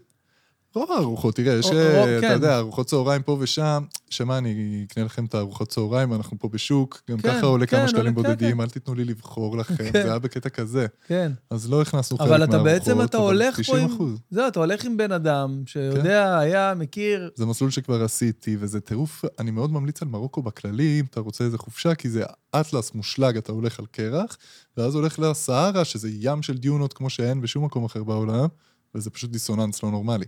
[0.75, 2.17] רוב הארוחות, תראה, יש, כן.
[2.17, 6.49] אתה יודע, ארוחות צהריים פה ושם, שמה, אני אקנה לכם את הארוחות צהריים, אנחנו פה
[6.49, 8.61] בשוק, גם כן, ככה עולה כן, כמה שקלים כן, בודדים, כן.
[8.61, 9.91] אל תיתנו לי לבחור לכם, כן.
[9.93, 10.85] זה היה בקטע כזה.
[11.07, 11.31] כן.
[11.49, 14.15] אז לא הכנסנו חלק אבל מהארוחות, אתה בעצם, אתה אבל הולך פה 90 עם...
[14.31, 15.65] זהו, אתה הולך עם בן אדם כן.
[15.65, 17.29] שיודע, היה, מכיר...
[17.35, 21.43] זה מסלול שכבר עשיתי, וזה טירוף, אני מאוד ממליץ על מרוקו בכללי, אם אתה רוצה
[21.43, 22.23] איזה חופשה, כי זה
[22.55, 24.38] אטלס מושלג, אתה הולך על קרח,
[24.77, 28.47] ואז הולך לסהרה, שזה ים של דיונות כמו שאין בשום מקום אחר בעולם,
[28.95, 30.25] וזה פשוט דיסוננס לא נורמלי.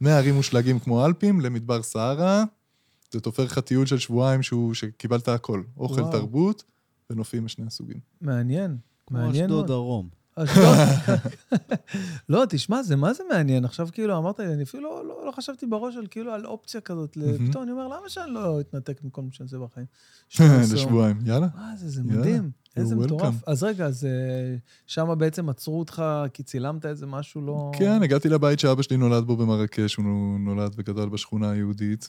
[0.00, 2.44] מהרים מושלגים כמו אלפים למדבר סהרה,
[3.12, 5.62] זה תופר לך טיול של שבועיים שהוא, שקיבלת הכל.
[5.76, 6.12] אוכל, וואו.
[6.12, 6.64] תרבות
[7.10, 8.00] ונופים משני הסוגים.
[8.20, 8.76] מעניין.
[9.06, 9.66] כמו מעניין אשדוד מאוד.
[9.66, 10.08] דרום.
[12.28, 13.64] לא, תשמע, זה מה זה מעניין.
[13.64, 16.80] עכשיו כאילו אמרת לי, אני אפילו לא, לא, לא חשבתי בראש על כאילו על אופציה
[16.80, 17.18] כזאת.
[17.48, 19.86] פתאום אני אומר, למה שאני לא אתנתק מכל מה שאני עושה בחיים?
[20.28, 20.74] 12 יום.
[20.74, 21.46] לשבועיים, יאללה.
[21.54, 22.50] מה זה, זה מדהים.
[22.76, 23.34] איזה מטורף.
[23.46, 27.70] אז רגע, אז אה, שם בעצם עצרו אותך כי צילמת איזה משהו לא...
[27.78, 32.08] כן, הגעתי לבית שאבא שלי נולד בו במרקש, הוא נולד וגדל בשכונה היהודית,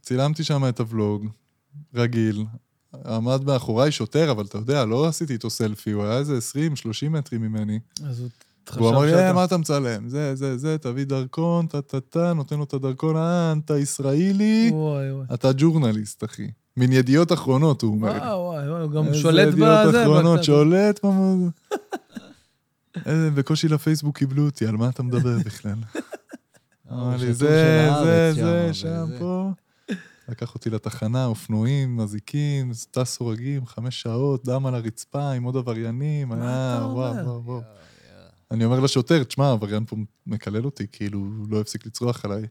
[0.00, 1.26] וצילמתי שם את הוולוג,
[1.94, 2.44] רגיל.
[3.06, 6.38] עמד מאחוריי שוטר, אבל אתה יודע, לא עשיתי איתו סלפי, הוא היה איזה
[7.06, 7.78] 20-30 מטרים ממני.
[8.04, 8.28] אז הוא
[8.68, 10.08] חשב והוא אמר לי, אה, מה אתה מצלם?
[10.08, 14.72] זה, זה, זה, תביא דרכון, טה-טה-טה, נותן לו את הדרכון, אה, אתה ישראלי.
[15.34, 16.50] אתה ג'ורנליסט, אחי.
[16.76, 18.10] מן ידיעות אחרונות, הוא אומר.
[18.10, 20.02] וואו, וואי, הוא גם איזה שולט ידיעות בזה.
[20.02, 20.44] אחרונות, בקצת.
[20.44, 21.50] שולט במוד.
[23.06, 25.74] איזה, בקושי לפייסבוק קיבלו אותי, על מה אתה מדבר בכלל?
[26.92, 29.06] אמר לי, זה, זה, זה, שם.
[29.18, 29.50] פה.
[30.28, 36.32] לקח אותי לתחנה, אופנועים, מזיקים, טס הורגים, חמש שעות, דם על הרצפה עם עוד עבריינים,
[36.32, 36.42] היה,
[36.78, 37.24] אתה וואו, אומר?
[37.26, 37.60] וואו, וואו.
[38.50, 42.46] אני אומר לשוטר, תשמע, העבריין פה מקלל אותי, כאילו, הוא לא הפסיק לצרוח עליי.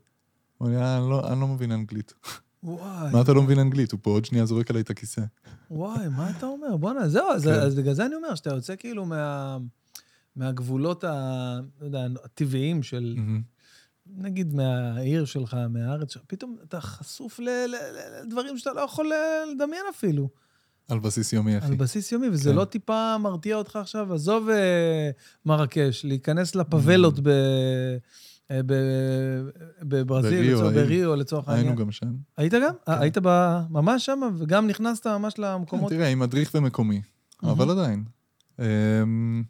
[0.58, 2.14] הוא אומר "אה, אני לא- אני לא מבין אנגלית.
[2.64, 3.92] וואי, מה אתה לא מבין אנגלית?
[3.92, 5.22] הוא פה עוד שנייה זורק עליי את הכיסא.
[5.72, 6.78] וואי, מה אתה אומר?
[6.78, 7.54] בואנה, זהו, אז, כן.
[7.54, 9.58] אז בגלל זה אני אומר, שאתה יוצא כאילו מה,
[10.36, 11.12] מהגבולות ה,
[11.82, 13.42] לא יודע, הטבעיים של, מהמם.
[14.18, 17.40] נגיד, מהעיר שלך, מהארץ שלך, פתאום אתה חשוף
[18.24, 19.18] לדברים שאתה לא יכול אה,
[19.54, 20.30] לדמיין אפילו,
[20.88, 21.68] על בסיס יומי, אחי.
[21.68, 22.56] על בסיס יומי, וזה כן.
[22.56, 24.14] לא טיפה מרתיע אותך עכשיו?
[24.14, 25.10] עזוב אה,
[25.46, 27.28] מרקש, להיכנס לפאבלות ב...
[28.52, 28.60] אה,
[29.82, 31.68] בברזיל, בריו, לצורך- העניין.
[31.68, 32.14] היינו גם שם.
[32.38, 32.74] היית גם?
[32.88, 35.90] אה, היית ב- ממש שם, וגם נכנסת ממש למקומות?
[35.92, 37.02] תראה, עם מדריך ומקומי.
[37.44, 38.04] אבל עדיין.
[38.60, 39.44] אמ,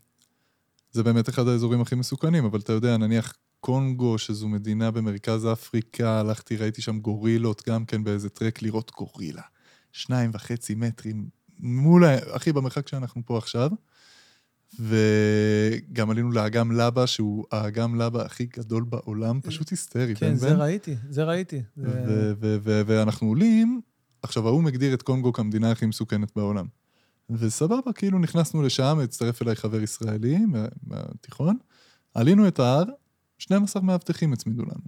[0.92, 6.20] זה באמת אחד האזורים הכי מסוכנים, אבל אתה יודע, נניח קונגו, שזו מדינה במרכז אפריקה,
[6.20, 9.42] הלכתי, ראיתי שם גורילות, גם כן באיזה טרק לראות גורילה.
[9.92, 11.28] שניים וחצי מטרים
[11.60, 13.70] מול, אחי, במרחק שאנחנו פה עכשיו.
[14.80, 20.16] וגם עלינו לאגם לבה, שהוא האגם לבה הכי גדול בעולם, פשוט היסטרי.
[20.16, 20.54] כן, זה.
[20.54, 21.62] ראיתי, זה ראיתי.
[21.78, 23.82] זה- ו- ו- ו- ואנחנו עולים,
[24.24, 26.66] עכשיו האו"ם הגדיר את קונגו כמדינה הכי מסוכנת בעולם.
[27.30, 31.58] וסבבה, כאילו נכנסנו לשם, הצטרף אליי חבר ישראלי מה- מהתיכון,
[32.14, 32.84] עלינו את ההר,
[33.44, 34.88] 12 מאבטחים הצמידו לנו.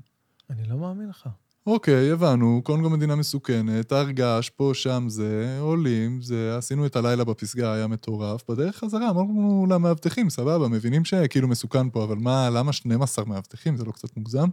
[0.50, 1.30] אני לא מאמין לך.
[1.68, 7.24] אוקיי, הבנו, קונגו מדינה מסוכנת, הר געש, פה, שם, זה, עולים, זה, עשינו את הלילה
[7.24, 8.50] בפסגה, היה מטורף.
[8.50, 13.78] בדרך חזרה אמרנו למאבטחים, סבבה, מבינים שכאילו מסוכן פה, אבל מה, למה 12 מאבטחים?
[13.78, 14.48] זה לא קצת מוגזם?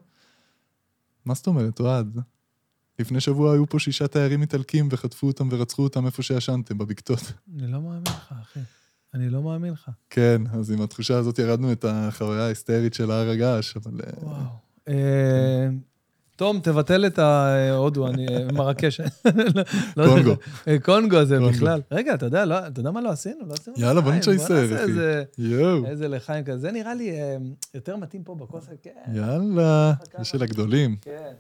[1.25, 2.19] מה זאת אומרת, אוהד?
[2.99, 7.33] לפני שבוע היו פה שישה תיירים איטלקים וחטפו אותם ורצחו אותם איפה שישנתם, בבקתות.
[7.57, 8.61] אני לא מאמין לך, אחי.
[9.15, 9.89] אני לא מאמין לך.
[10.11, 13.93] כן, אז עם התחושה הזאת ירדנו את החוויה ההיסטרית של הר הגעש, אבל...
[14.07, 14.35] אה, וואו.
[14.89, 15.69] אה,
[16.37, 18.27] תום, תבטל את ההודו, אני...
[18.29, 19.01] אה, מרקש.
[19.97, 20.07] לא.
[20.07, 20.35] קונגו.
[20.83, 21.39] קונגו זה.
[21.41, 21.81] בכלל.
[21.91, 23.47] רגע, אתה יודע, לא- אתה יודע מה לא עשינו?
[23.47, 24.55] לא עשינו יאללה, בוא נעשה אחי.
[25.87, 26.59] איזה- לחיים כזה.
[26.59, 27.13] זה נראה לי
[27.75, 28.69] יותר מתאים פה בכוס.
[28.83, 30.97] כן, יאללה, זה של הגדולים.
[31.01, 31.33] כן.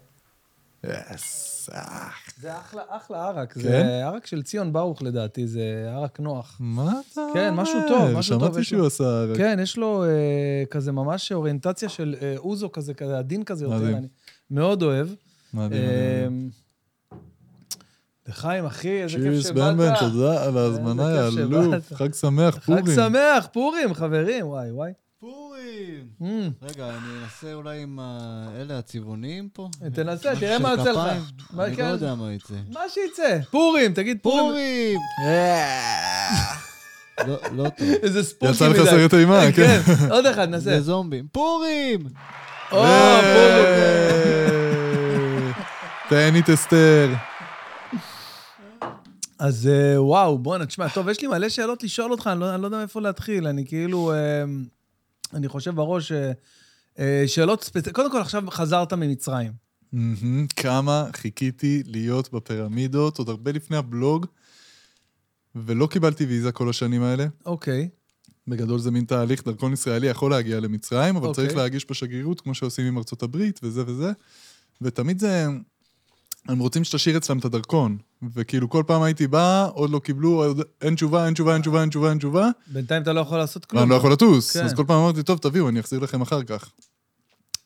[0.87, 2.09] יס, אה.
[2.40, 3.53] זה אחלה, אחלה ערק.
[3.53, 3.61] כן?
[3.61, 5.62] זה ערק של ציון ברוך לדעתי, זה
[5.97, 6.57] ערק נוח.
[6.61, 7.35] מה אתה אומר?
[7.35, 8.87] כן, משהו טוב, משהו טוב שמעתי שהוא.
[8.87, 9.25] עשה...
[9.25, 10.09] רק- כן, יש לו אה,
[10.71, 13.97] כזה ממש אוריינטציה של אה, אוזו כזה, כזה עדין כזה יותר, מדהים.
[13.97, 14.07] אני
[14.51, 15.09] מאוד אוהב.
[15.55, 16.51] מדהים, אה, מדהים.
[18.29, 19.55] לחיים, אחי, איזה כיף שבאת.
[19.55, 21.31] בן בן, תודה על ההזמנה.
[21.31, 21.92] שבאת.
[21.92, 22.85] חג שמח, פורים.
[22.87, 24.92] חג שמח, פורים, חברים, וואי, וואי.
[26.23, 26.25] Mm,
[26.62, 27.99] רגע, אני אנסה אולי עם
[28.61, 29.68] אלה הצבעונים פה.
[29.95, 30.99] תנסה, משהו תראה מה יוצא לך.
[31.61, 31.85] אני כן?
[31.85, 32.55] לא יודע מה יצא.
[32.73, 33.38] מה שיצא.
[33.51, 34.45] פורים, תגיד פורים.
[34.47, 34.99] פורים!
[37.27, 37.88] לא- לא טוב.
[38.03, 38.79] איזה ספורקי יצא מדי.
[38.79, 39.81] לך סרט אימה, כן.
[39.87, 40.64] כן, עוד אחד, ננסה.
[40.64, 41.27] זה זומבים.
[41.33, 42.01] פורים!
[42.73, 42.83] או, פורים.
[45.47, 45.51] אה,
[46.09, 47.09] תהן את אסתר.
[49.38, 52.62] אז אה, וואו, בואנה, תשמע, טוב, יש לי מלא שאלות לשאול אותך, אני לא, אני
[52.62, 53.47] לא יודע מאיפה להתחיל.
[53.47, 54.45] אני כאילו, אה,
[55.35, 56.33] אני חושב בראש, אה,
[56.99, 57.97] אה, שאלות ספציפיות.
[57.97, 59.53] קודם כל, עכשיו חזרת ממצרים.
[60.57, 64.27] כמה חיכיתי להיות בפירמידות, עוד הרבה לפני הבלוג,
[65.55, 67.27] ולא קיבלתי ויזה כל השנים האלה.
[67.47, 67.88] אוקיי.
[68.49, 71.45] בגדול זה מין תהליך, דרכון ישראלי יכול להגיע למצרים, אבל אוקיי.
[71.45, 74.12] צריך להגיש בשגרירות, כמו שעושים עם ארצות הברית, וזה וזה.
[74.83, 75.47] ותמיד זה...
[76.48, 77.98] הם רוצים שתשאיר אצלם את הדרכון.
[78.35, 81.81] וכאילו כל פעם הייתי בא, עוד לא קיבלו, עוד אין תשובה, אין תשובה, אין תשובה,
[81.81, 82.48] אין תשובה, אין תשובה.
[82.66, 83.81] בינתיים אתה לא יכול לעשות כלום.
[83.81, 84.57] ואני לא יכול לטוס.
[84.57, 84.64] כן.
[84.64, 86.70] אז כל פעם אמרתי, טוב, תביאו, אני אחזיר לכם אחר כך.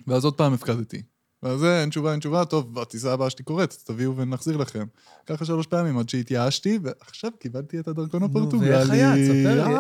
[0.07, 1.03] ואז עוד פעם הפקדתי.
[1.43, 4.85] ואז זה, אין תשובה, אין תשובה, טוב, בטיסה הבאה שלי קורית, תביאו ונחזיר לכם.
[5.27, 8.71] ככה שלוש פעמים עד שהתייאשתי, ועכשיו קיבלתי את הדרכון נו, הפורטוגלי.
[8.71, 9.13] ואיך היה?
[9.13, 9.75] תספר לי.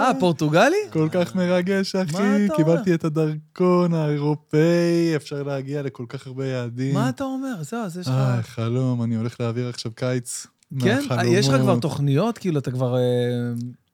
[0.00, 0.76] אה, פורטוגלי?
[0.92, 2.48] כל כך מרגש, אחי.
[2.56, 6.94] קיבלתי את הדרכון האירופאי, אפשר להגיע לכל כך הרבה יעדים.
[6.94, 7.62] מה אתה אומר?
[7.62, 8.12] זהו, אז יש לך...
[8.12, 10.46] אה, חלום, אני הולך להעביר עכשיו קיץ.
[10.80, 11.00] כן?
[11.10, 12.38] אה, יש לך כבר תוכניות?
[12.38, 12.96] כאילו, אתה כבר...
[12.96, 13.02] אה,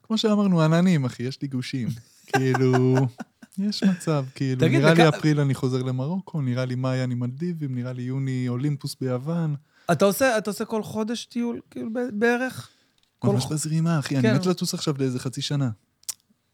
[0.03, 1.89] כמו שאמרנו, עננים, אחי, יש לי גושים.
[2.33, 2.95] כאילו,
[3.59, 7.75] יש מצב, כאילו, תגיד, נראה לי אפריל אני חוזר למרוקו, נראה לי מאי אני מלדיבים,
[7.75, 9.55] נראה לי יוני אולימפוס ביוון.
[9.93, 12.69] אתה עושה אתה עושה כל חודש טיול, כאילו, בערך?
[13.25, 14.35] ממש בזרימה, אחי, אני כן.
[14.35, 15.71] מת לטוס עכשיו לאיזה חצי שנה.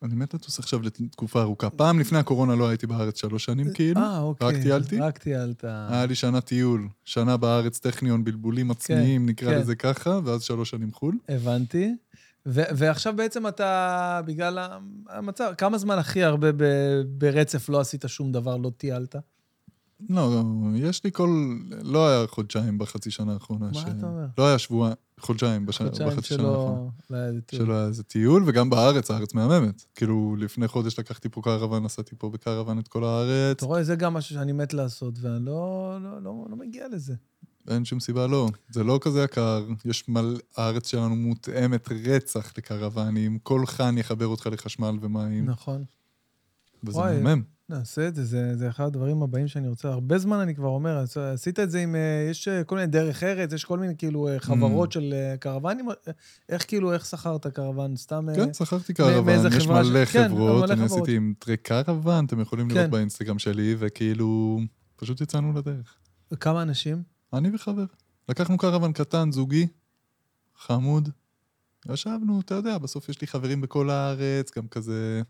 [0.02, 1.70] אני מת לטוס עכשיו לתקופה ארוכה.
[1.70, 4.00] פעם לפני הקורונה לא הייתי בארץ שלוש שנים, כאילו.
[4.00, 4.48] אה, אוקיי.
[4.48, 4.98] רק טיילתי?
[4.98, 5.64] רק טיילת.
[5.64, 9.58] היה לי שנה טיול, שנה בארץ טכניון, בלבולים עצמיים, נקרא כן.
[9.61, 11.14] לזה ככה, ואז שלוש שנים חו"ל.
[11.28, 11.94] הבנתי.
[12.46, 14.58] ועכשיו בעצם אתה, בגלל
[15.08, 16.48] המצב, כמה זמן הכי הרבה
[17.08, 19.16] ברצף לא עשית שום דבר, לא טיילת?
[20.11, 20.42] לא, לא,
[20.74, 21.56] יש לי כל...
[21.82, 23.70] לא היה חודשיים בחצי שנה האחרונה.
[23.74, 24.26] מה אתה אומר?
[24.38, 24.92] לא היה שבוע...
[25.20, 25.78] חודשיים בש...
[25.78, 26.90] חודשיים בחצי שנה האחרונה.
[27.06, 27.16] שלא...
[27.16, 27.62] לא היה טיול.
[27.62, 29.84] שלא היה איזה טיול, וגם בארץ, הארץ מהממת.
[29.94, 33.56] כאילו, לפני חודש לקחתי פה קרוון, נסעתי פה בקרוון את כל הארץ.
[33.56, 37.14] אתה רואה, זה גם משהו שאני מת לעשות, ואני לא, לא, לא, לא מגיע לזה.
[37.68, 38.48] אין שום סיבה לא.
[38.70, 40.38] זה לא כזה יקר, יש מלא...
[40.56, 45.84] הארץ שלנו מותאמת רצח לקרוונים, כל חאן יחבר אותך לחשמל ומים, נכון.
[46.84, 47.00] וזה.
[47.00, 47.42] מהמם.
[47.70, 49.88] נעשה את זה, זה, זה אחד הדברים הבאים שאני רוצה.
[49.88, 51.94] הרבה זמן אני כבר אומר, עש- עשית את זה עם...
[51.94, 54.94] אה, יש אה, כל מיני דרך ארץ, יש כל מיני כאילו אה, חברות Mm.
[54.94, 55.88] של קרוונים.
[56.48, 57.96] איך כאילו, איך שכרת קרוון?
[57.96, 58.26] סתם...
[58.37, 61.02] כן, שכרתי קרוון, יש חברה ש- מלא כן, חברות, מלא אני חברות.
[61.02, 62.90] עשיתי עם טרק קרוון, אתם יכולים לראות כן.
[62.90, 64.61] באינסטגרם שלי, וכאילו,
[64.96, 65.94] פשוט יצאנו לדרך.
[66.40, 67.02] כמה אנשים?
[67.33, 67.85] אני וחבר.
[68.28, 69.66] לקחנו קרוון קטן, זוגי,
[70.59, 71.09] חמוד.
[71.92, 75.22] ישבנו, אתה יודע, בסוף יש לי חברים בכל הארץ, גם כזה...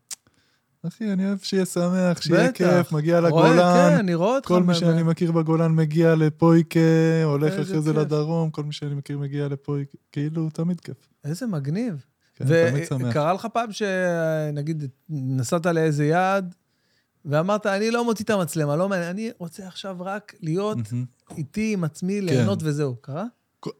[0.86, 2.58] אחי, אני אוהב שיהיה שמח, שיהיה בטח.
[2.58, 3.74] כיף, מגיע רואה, לגולן.
[3.74, 4.48] כן, אני רואה אותך.
[4.48, 6.80] כל מי שאני מכיר בגולן מגיע לפויקה,
[7.24, 8.00] הולך אחרי זה כיף.
[8.00, 10.96] לדרום, כל מי שאני מכיר מגיע לפויקה, כאילו, תמיד כיף.
[11.24, 12.04] איזה מגניב.
[12.34, 13.08] כן, תמיד שמח.
[13.10, 16.54] וקרה לך פעם שנגיד נסעת לאיזה יעד,
[17.24, 20.78] ואמרת, אני לא מוציא את המצלמה, לא מעניין, אני רוצה עכשיו רק להיות.
[21.36, 22.24] איתי עם עצמי, כן.
[22.24, 22.96] ליהנות וזהו.
[23.00, 23.24] קרה?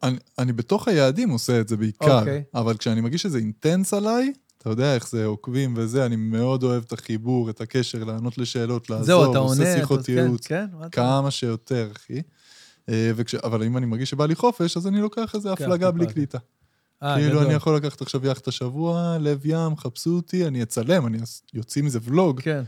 [0.03, 2.43] אני, אני בתוך היעדים עושה את זה בעיקר, אוקיי.
[2.55, 6.83] אבל כשאני מרגיש שזה אינטנס עליי, אתה יודע איך זה, עוקבים וזה, אני מאוד אוהב
[6.87, 10.47] את החיבור, את הקשר, לענות לשאלות, לעזור, זהו, אתה עושה עונה, שיחות אתה- כן, ייעוץ,
[10.47, 10.88] כן, אומר?
[10.88, 12.23] כמה שיותר, אחי.
[12.88, 16.07] אה, וכש, אבל אם אני מרגיש שבא לי חופש, אז אני לוקח איזה הפלגה בלי.
[16.07, 16.38] קליטה.
[17.03, 17.42] אה, כאילו.
[17.42, 21.18] אני יכול לקחת עכשיו יאכטה שבוע, לב ים, חפשו אותי, אני אצלם, אני
[21.55, 22.62] יוציא מזה ולוג, כן.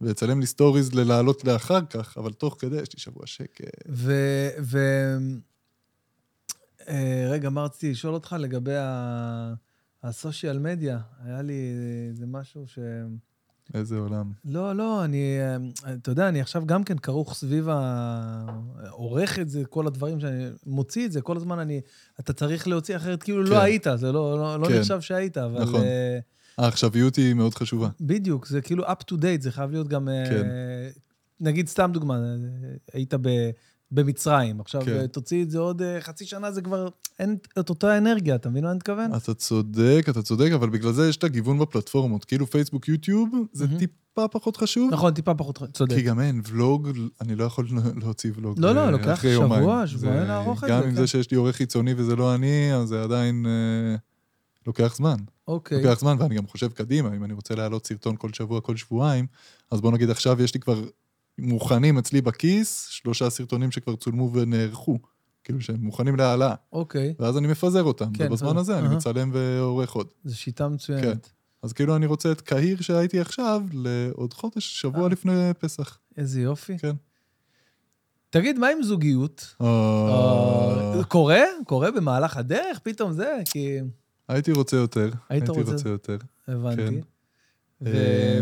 [0.00, 3.64] ואצלם לי סטוריז להעלות לאחר כך, אבל תוך כדי יש לי שבוע שקט.
[3.88, 4.12] ו...
[4.62, 4.78] ו...
[6.88, 9.54] אה, רגע, מה רציתי לשאול אותך לגבי ה-
[10.04, 10.98] ה social media?
[11.24, 11.72] היה לי
[12.08, 12.78] איזה משהו ש...
[13.74, 14.32] איזה עולם.
[14.44, 15.38] לא, לא, אני...
[15.94, 18.46] אתה יודע, אני עכשיו גם כן כרוך סביב ה...
[18.90, 21.80] עורך את זה, כל הדברים שאני מוציא את זה, כל הזמן אני...
[22.20, 23.50] אתה צריך להוציא אחרת, כאילו כן.
[23.50, 24.78] לא היית, זה לא, לא, לא כן.
[24.78, 25.62] נחשב שהיית, אבל...
[25.62, 25.80] נכון.
[25.80, 26.18] אה,
[26.58, 27.88] העכשוויות היא מאוד חשובה.
[28.00, 30.08] בדיוק, זה כאילו up to date, זה חייב להיות גם...
[30.08, 30.48] אה, כן.
[31.40, 32.20] נגיד, סתם דוגמה, אה,
[32.92, 33.28] היית ב,
[33.94, 35.06] במצרים, עכשיו כן.
[35.06, 38.64] תוציא את זה עוד אה, חצי שנה, זה כבר אין את אותה אנרגיה, אתה מבין
[38.64, 39.14] מה אני מתכוון?
[39.16, 42.24] אתה צודק, אתה צודק, אבל בגלל זה יש את הגיוון בפלטפורמות.
[42.24, 43.78] כאילו פייסבוק, יוטיוב, זה מהמם.
[43.78, 44.92] טיפה פחות חשוב.
[44.92, 45.96] נכון, טיפה פחות צודק.
[45.96, 46.88] כי גם אין ולוג,
[47.20, 47.66] אני לא יכול
[48.02, 48.58] להוציא ולוג.
[48.58, 49.86] לא, לא, אה, לוקח שבוע, יומיים.
[49.86, 51.00] שבועיים לערוך את גם זה, עם כן.
[51.00, 53.96] זה שיש לי עורך חיצוני וזה לא אני, אז זה עדיין אה,
[54.66, 55.16] לוקח זמן.
[55.48, 55.82] אוקיי.
[55.82, 59.26] לוקח זמן, ואני גם חושב קדימה, אם אני רוצה להעלות סרטון כל שבוע, כל שבועיים,
[59.70, 60.84] אז בוא נגיד עכשיו יש לי כבר
[61.38, 64.98] מוכנים אצלי בכיס, שלושה סרטונים שכבר צולמו ונערכו.
[65.44, 68.60] כאילו שהם מוכנים להעלאה, אוקיי, ואז אני מפזר אותם, כן, ובזמן בסדר.
[68.60, 68.96] הזה אני אהה.
[68.96, 70.06] מצלם ועורך עוד.
[70.24, 70.72] זו שיטה כן.
[70.74, 71.30] מצוינת.
[71.62, 75.08] אז כאילו אני רוצה את קהיר שהייתי עכשיו לעוד חודש, שבוע אה.
[75.08, 75.98] לפני פסח.
[76.16, 76.78] איזה יופי.
[76.78, 76.96] כן.
[78.30, 79.54] תגיד, מה עם זוגיות?
[79.60, 79.66] אה,
[80.98, 81.42] אה, קורה?
[81.66, 82.78] קורה במהלך הדרך?
[82.82, 83.36] פתאום זה?
[83.44, 83.78] כי...
[84.28, 85.04] הייתי רוצה יותר.
[85.04, 86.16] היית הייתי רוצה- רוצה יותר.
[86.48, 87.00] הבנתי.
[87.82, 87.86] אמ,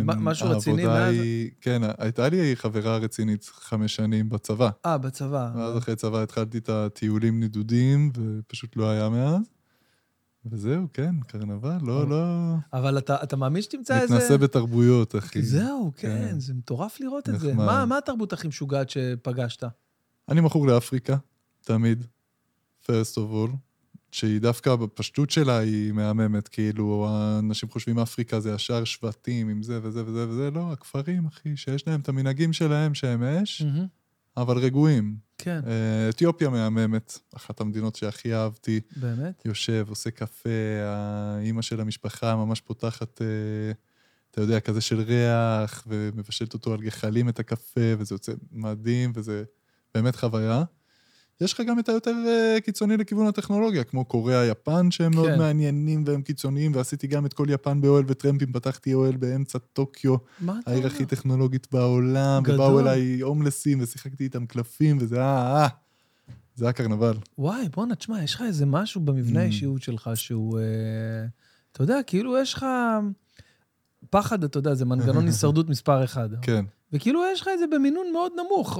[0.08, 1.14] ומשהו רציני מאז?
[1.60, 4.70] כן, הייתה לי חברה רצינית חמש שנים בצבא.
[4.86, 5.50] אה, בצבא.
[5.56, 9.42] ואז אחרי צבא התחלתי את הטיולים נדודים, ופשוט לא היה מאז.
[10.46, 12.24] וזהו, כן, קרנבל, לא, לא...
[12.72, 14.14] אבל אתה אתה מאמין שתמצא איזה...
[14.14, 15.42] מתנסה בתרבויות, אחי.
[15.42, 16.40] זהו, כן, כן.
[16.40, 17.52] זה מטורף לראות את זה.
[17.52, 17.66] נחמד.
[17.66, 19.64] מה מה התרבות הכי משוגעת שפגשת?
[20.28, 21.16] אני מכור לאפריקה,
[21.60, 22.04] תמיד,
[22.82, 23.56] first of all,
[24.12, 29.80] שהיא דווקא בפשטות שלה היא מהממת, כאילו, האנשים חושבים אפריקה זה ישר שבטים עם זה
[29.82, 33.86] וזה וזה וזה, לא, הכפרים, אחי, שיש להם את המנהגים שלהם שהם אש, מהמם.
[34.36, 35.16] אבל רגועים.
[35.38, 38.80] כן, אה, אתיופיה מהממת, אחת המדינות שהכי אהבתי.
[38.96, 39.42] באמת?
[39.44, 40.50] יושב, עושה קפה,
[40.84, 43.26] האימא של המשפחה ממש פותחת, אה,
[44.30, 49.44] אתה יודע, כזה של ריח, ומבשלת אותו על גחלים את הקפה, וזה יוצא מדהים, וזה
[49.94, 50.64] באמת חוויה.
[51.40, 55.38] יש לך גם את היותר אה, קיצוני לכיוון הטכנולוגיה, כמו קוריאה, יפן, שהם מאוד כן.
[55.38, 60.16] מעניינים והם קיצוניים, ועשיתי גם את כל יפן באוהל וטרמפים, פתחתי אוהל באמצע טוקיו,
[60.66, 60.86] העיר?
[60.86, 62.54] הכי טכנולוגית בעולם, גדול.
[62.54, 65.68] ובאו אליי הומלסים ושיחקתי איתם קלפים, וזה אה, אה,
[66.54, 67.14] זה היה קרנבל.
[67.38, 69.42] וואי, בואנה, תשמע, יש לך איזה משהו במבנה Mm.
[69.42, 70.58] האישיות שלך שהוא...
[70.58, 70.64] אה,
[71.72, 72.66] אתה יודע, כאילו יש לך...
[74.10, 76.28] פחד, אתה יודע, זה מנגנון הישרדות מספר אחד.
[76.42, 76.64] כן.
[76.92, 78.78] וכאילו יש לך את זה במינון מאוד נמוך.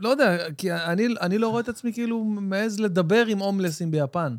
[0.00, 4.36] לא יודע, כי אני, אני לא רואה את עצמי כאילו מעז לדבר עם הומלסים ביפן.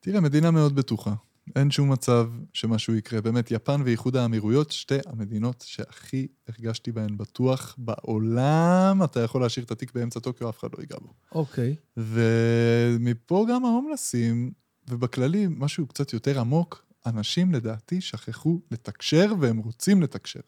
[0.00, 1.14] תראה, מדינה מאוד בטוחה.
[1.56, 3.20] אין שום מצב שמשהו יקרה.
[3.20, 9.00] באמת, יפן ואיחוד האמירויות, שתי המדינות שהכי הרגשתי בהן בטוח בעולם.
[9.04, 11.12] אתה יכול להשאיר את התיק באמצע טוקיו, אף אחד לא ייגע בו.
[11.32, 11.76] אוקיי.
[11.96, 14.50] ומפה גם ההומלסים,
[14.90, 20.40] ובכללי, משהו קצת יותר עמוק, אנשים לדעתי שכחו לתקשר והם רוצים לתקשר.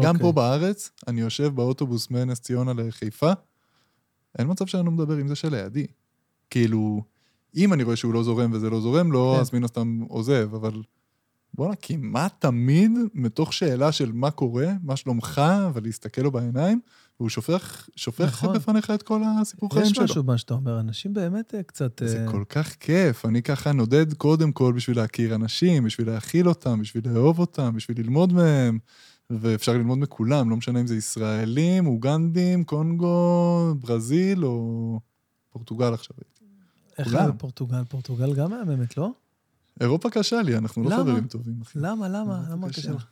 [0.00, 0.20] גם אוקיי.
[0.20, 3.32] פה בארץ, אני יושב באוטובוס מנס ציונה לחיפה,
[4.38, 5.86] אין מצב שאני לא מדבר עם זה שלידי.
[6.50, 7.02] כאילו,
[7.56, 9.40] אם אני רואה שהוא לא זורם וזה לא זורם לו, כן.
[9.40, 10.82] אז מן הסתם עוזב, אבל
[11.54, 15.42] בואנה, כמעט תמיד, מתוך שאלה של מה קורה, מה שלומך,
[15.74, 16.80] ולהסתכל לו בעיניים,
[17.16, 18.56] הוא שופך, שופך נכון.
[18.56, 20.04] בפניך את כל הסיפור חיים יש שלו.
[20.04, 22.02] משהו במה שאתה אומר, אנשים באמת אה, קצת...
[22.04, 26.48] זה אה, כל כך כיף, אני ככה נודד קודם כל בשביל להכיר אנשים, בשביל להכיל
[26.48, 28.78] אותם, בשביל לאהוב אותם, בשביל ללמוד מהם,
[29.40, 35.00] ואפשר ללמוד מכולם, לא משנה אם זה ישראלים, אוגנדים, קונגו, ברזיל או
[35.52, 36.16] פורטוגל עכשיו.
[36.98, 37.08] איך.
[37.08, 37.84] זה פורטוגל?
[37.84, 39.10] פורטוגל גם מהממת, לא?
[39.80, 40.96] אירופה קשה לי, אנחנו לא?
[40.96, 41.54] חברים טובים.
[41.74, 42.42] למה, למה?
[42.50, 42.92] למה קשה.
[42.92, 43.06] לך?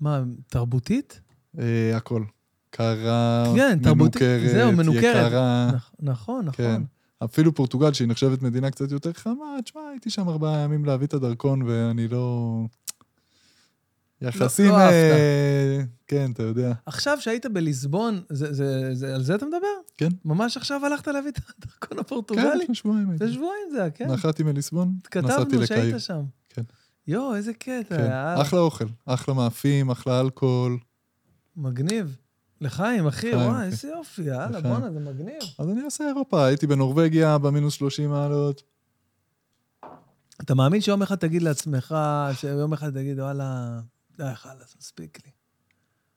[0.00, 1.20] מה, תרבותית?
[1.58, 2.24] אה, הכל.
[2.70, 5.26] קרה, כן, תרבותית, מנוכרת, זהו, מנוכרת.
[5.26, 5.70] יקרה.
[5.76, 6.70] נכ- נכון, כן.
[6.72, 6.84] נכון.
[7.24, 11.14] אפילו פורטוגל, שהיא נחשבת מדינה קצת יותר חמה, תשמע, הייתי שם ארבעה ימים להביא את
[11.14, 12.48] הדרכון, ואני לא...
[14.22, 14.68] יחסים...
[14.70, 14.92] לא אהבת.
[14.92, 16.72] אה, כן, אתה יודע.
[16.86, 19.66] עכשיו שהיית בליסבון, זה- זה- זה- על זה אתה מדבר?
[19.96, 20.08] כן.
[20.24, 22.62] ממש עכשיו הלכת להביא את הדרכון כן, הפורטוגלי?
[22.62, 23.26] לפני שבועיים הייתי.
[23.26, 24.10] זה שבועיים זה היה, כן.
[24.10, 25.66] נחתי מליסבון, נסעתי לקהיר.
[25.66, 26.22] שהיית שם.
[26.48, 26.62] כן.
[27.06, 27.82] יואו, איזה קטע.
[27.96, 28.42] כן, יאללה.
[28.42, 30.78] אחלה אוכל, אחלה מאפים, אחלה אלכוהול.
[31.56, 32.16] מגניב.
[32.60, 33.66] לחיים, אחי, וואי.
[33.66, 34.60] איזה יופי, יאללה.
[34.60, 35.36] בואנה, זה מגניב.
[35.58, 38.62] אז אני אעשה אירופה, הייתי בנורבגיה במינוס 30 מעלות.
[40.40, 41.94] אתה מאמין שיום אחד תגיד לעצמך,
[42.34, 43.80] שיום אחד תגיד, וואלה,
[44.18, 45.30] די, חלאס, מספיק לי.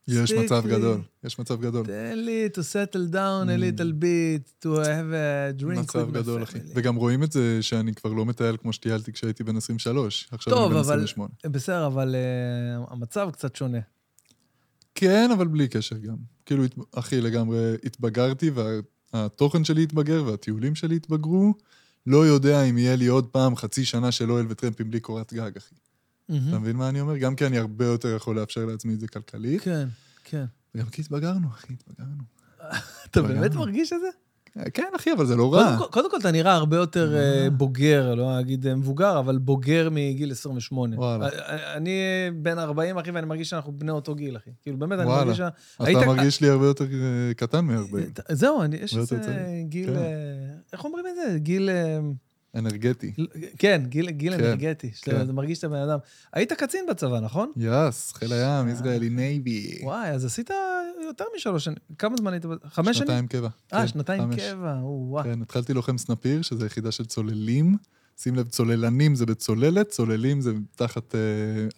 [0.08, 0.72] יש מצב לי.
[0.72, 1.86] גדול, יש מצב גדול.
[1.86, 6.60] תן לי to settle down a little bit, to have a drink מצב גדול, אחי.
[6.76, 10.28] וגם רואים את זה שאני כבר לא מטייל כמו שטיילתי כשהייתי בן 23.
[10.32, 11.30] עכשיו טוב, אני בן אבל- 28.
[11.46, 13.80] בסדר, אבל אה, המצב קצת שונה.
[14.96, 16.16] כן, אבל בלי קשר גם.
[16.46, 18.52] כאילו, אחי, לגמרי התבגרתי,
[19.14, 21.54] והתוכן שלי התבגר, והטיולים שלי התבגרו.
[22.08, 25.52] לא יודע אם יהיה לי עוד פעם חצי שנה של אוהל וטרמפים בלי קורת גג,
[25.58, 25.76] אחי.
[26.30, 26.50] מהמם.
[26.50, 27.18] אתה מבין מה אני אומר?
[27.18, 29.88] גם כי אני הרבה יותר יכול לאפשר לעצמי את זה כלכלית, כן,
[30.24, 30.46] כן.
[30.76, 32.24] וגם כי התבגרנו, אחי, התבגרנו.
[33.12, 34.08] אתה אבל באמת מרגיש את זה?
[34.74, 35.78] כן, אחי, אבל זה לא קודם רע.
[35.78, 37.50] כל- קודם כל, אתה נראה הרבה יותר אה, אה.
[37.50, 40.96] בוגר, לא אגיד אה, מבוגר, אבל בוגר מגיל 28.
[40.98, 41.26] וואלה.
[41.26, 41.92] אה, אה, אני
[42.42, 44.50] בן 40, אחי, ואני מרגיש שאנחנו בני אותו גיל, אחי.
[44.62, 45.24] כאילו, באמת, אני וואלה.
[45.24, 45.38] מרגיש...
[45.38, 48.22] שה- אז היית- אתה מרגיש לי הרבה יותר אה, קטן מ-40.
[48.32, 49.16] זהו, אני- יש איזה.
[49.70, 49.90] גיל...
[49.90, 49.96] כן.
[49.96, 50.04] אה,
[50.74, 51.40] איך אומרים את זה?
[51.40, 51.70] גיל...
[52.56, 53.14] אה, אנרגטי.
[53.58, 54.92] כן, גיל גיל כן, אנרגטי.
[54.96, 55.32] שאתה כן.
[55.32, 56.00] מרגיש שאתה בן אדם.
[56.34, 57.52] היית קצין בצבא, נכון?
[57.58, 59.80] yes, חיל הים, Israeli Navy.
[59.84, 60.50] וואי, אז עשית
[61.08, 61.78] יותר משלוש שנים.
[61.98, 62.46] כמה זמן היית?
[62.66, 63.08] חמש שנים?
[63.08, 63.50] שנתיים קבע.
[63.74, 64.30] אה, כן, שנתיים.
[64.36, 65.24] קבע, או, וואי.
[65.24, 67.76] כן, התחלתי לוחם סנפיר, שזו יחידה של צוללים.
[68.18, 71.16] שים לב, צוללנים זה בצוללת, צוללים זה תחת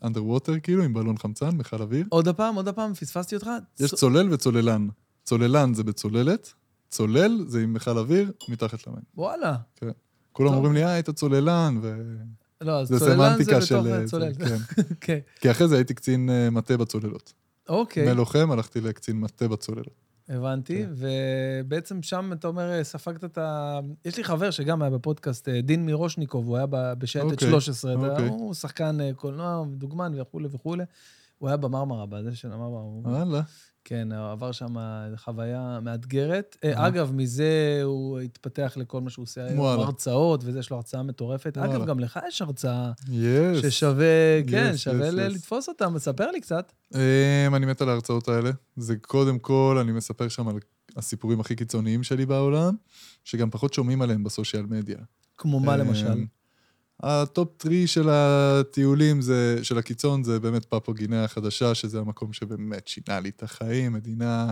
[0.03, 2.05] underwater, כאילו, עם בלון חמצן, מכל אוויר.
[2.09, 3.49] עוד הפעם, עוד הפעם, פספסתי אותך?
[3.79, 4.87] יש צ- צולל וצוללן.
[5.23, 6.53] צוללן זה בצוללת,
[6.89, 9.01] צולל זה עם מכל אוויר מתחת למים.
[9.15, 9.55] וואלה.
[10.37, 10.53] כולם.
[10.53, 12.01] אומרים לי, אה, היית צוללן, ו...
[12.61, 13.75] לא, אז זה צוללן זה בתוך של...
[13.93, 14.33] הצולל.
[14.33, 14.83] זה, כן.
[15.01, 15.19] כן.
[15.39, 17.33] כי אחרי זה הייתי קצין אה, מטה בצוללות.
[17.69, 20.07] אוקיי, מלוחם הלכתי לקצין מטה בצוללות.
[20.29, 20.83] הבנתי.
[20.83, 20.89] כן.
[20.95, 23.79] ובעצם שם, אתה אומר, ספגת את ה...
[24.05, 26.65] יש לי חבר שגם היה בפודקאסט, אה, דין מירושניקוב, הוא היה
[26.97, 27.93] בשייטת אוקיי, 13.
[27.93, 28.27] אתה- אוקיי.
[28.27, 30.83] הוא שחקן אה, קולנוע, דוגמן וכולי וכולי.
[31.37, 32.81] הוא היה במרמרה, בזה של המרמרה.
[32.83, 33.41] וואלה.
[33.89, 34.75] כן, עבר שם
[35.15, 36.57] חוויה מאתגרת.
[36.63, 36.87] אה.
[36.87, 39.59] אגב, מזה הוא התפתח לכל מה שהוא עושה היום.
[39.59, 41.57] הרצאות, וזה, יש לו הרצאה מטורפת.
[41.57, 41.85] אגב.
[41.85, 42.91] גם לך יש הרצאה.
[43.61, 45.11] ששווה, כן, שווה.
[45.11, 45.89] לתפוס אותה.
[45.89, 46.71] מספר לי קצת.
[46.93, 46.97] Um,
[47.55, 48.51] אני מת על ההרצאות האלה.
[48.77, 50.55] זה קודם כל, אני מספר שם על
[50.95, 52.75] הסיפורים הכי קיצוניים שלי בעולם,
[53.23, 54.97] שגם פחות שומעים עליהם בסושיאל מדיה.
[55.37, 56.23] כמו מה אמ, למשל?
[57.03, 62.33] ה top three של הטיולים, זה, של הקיצון, זה באמת פפואה גינאה החדשה, שזה המקום
[62.33, 64.51] שבאמת שינה לי את החיים, מדינה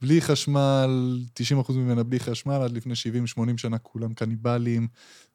[0.00, 1.18] בלי חשמל,
[1.68, 4.86] 90% ממנה בלי חשמל, עד לפני 70-80 שנה כולם קניבלים.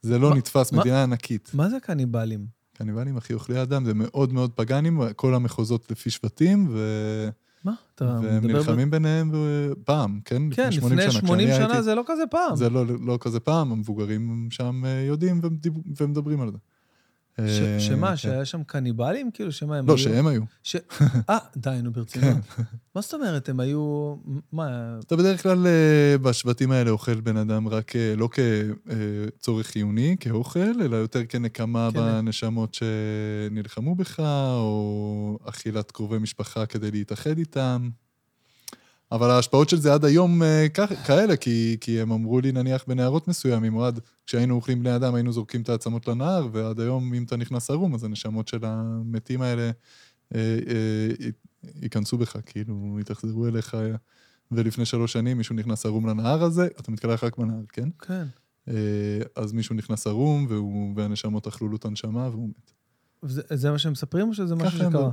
[0.02, 1.52] זה לא מה- נתפס, מה- מדינה ענקית.
[1.54, 2.46] מה זה קניבלים?
[2.74, 7.30] קניבלים, אחי, אוכלי אדם, זה מאוד מאוד פגאנים, כל המחוזות לפי שבטים, ו...
[7.68, 7.74] מה?
[7.96, 8.54] אתה והם מדבר...
[8.54, 10.42] ב- נלחמים ביניהם ב- פעם, כן?
[10.52, 10.80] כן, לפני
[11.12, 12.56] 80 כשאני שנה הייתי- זה לא כזה פעם.
[12.56, 15.42] זה לא, לא כזה פעם, המבוגרים שם אה, יודעים
[16.00, 16.58] ומדברים על זה.
[17.42, 18.16] ש- אה, שמה, כן.
[18.18, 19.32] שהיה שם קניבלים?
[19.34, 19.98] כאילו, שמה הם לא, היו?
[19.98, 20.42] שהם היו.
[20.64, 20.76] ש-
[21.30, 22.36] אה, די, נו, ברצינות.
[22.56, 22.64] כן.
[22.96, 24.16] מה זאת אומרת, הם היו...
[24.52, 24.70] מה,
[25.06, 28.30] אתה בדרך כלל אה, בשבטים האלה אוכל בן אדם רק אה, לא
[29.38, 32.00] כצורך חיוני, כאוכל, אלא יותר כנקמה כן.
[32.00, 37.90] בנשמות שנלחמו בך, או אכילת קרובי משפחה כדי להתאחד איתם.
[39.12, 40.68] אבל ההשפעות של זה עד היום אה,
[41.06, 45.16] כאלה, כי, כי הם אמרו לי, נניח, בנהרות מסוימים, או עד כשהיינו אוכלים בני אדם,
[45.16, 49.42] היינו זורקים את העצמות לנהר, ועד היום, אם אתה נכנס ערום, אז הנשמות של המתים
[49.42, 49.72] האלה
[50.36, 51.30] אה, אה,
[51.82, 53.78] ייכנסו בך, כאילו, יתאכזרו אליך.
[54.52, 57.90] ולפני שלוש שנים מישהו נכנס ערום לנהר הזה, אתה מתקלח רק בנהר, כן?
[58.00, 58.26] כן.
[58.68, 58.74] אה,
[59.36, 60.48] אז מישהו נכנס ערום,
[60.96, 62.72] והנשמות אכלו לו את הנשמה, והוא מת.
[63.24, 65.10] וזה- זה מה שהם מספרים או שזה משהו הם שקרה?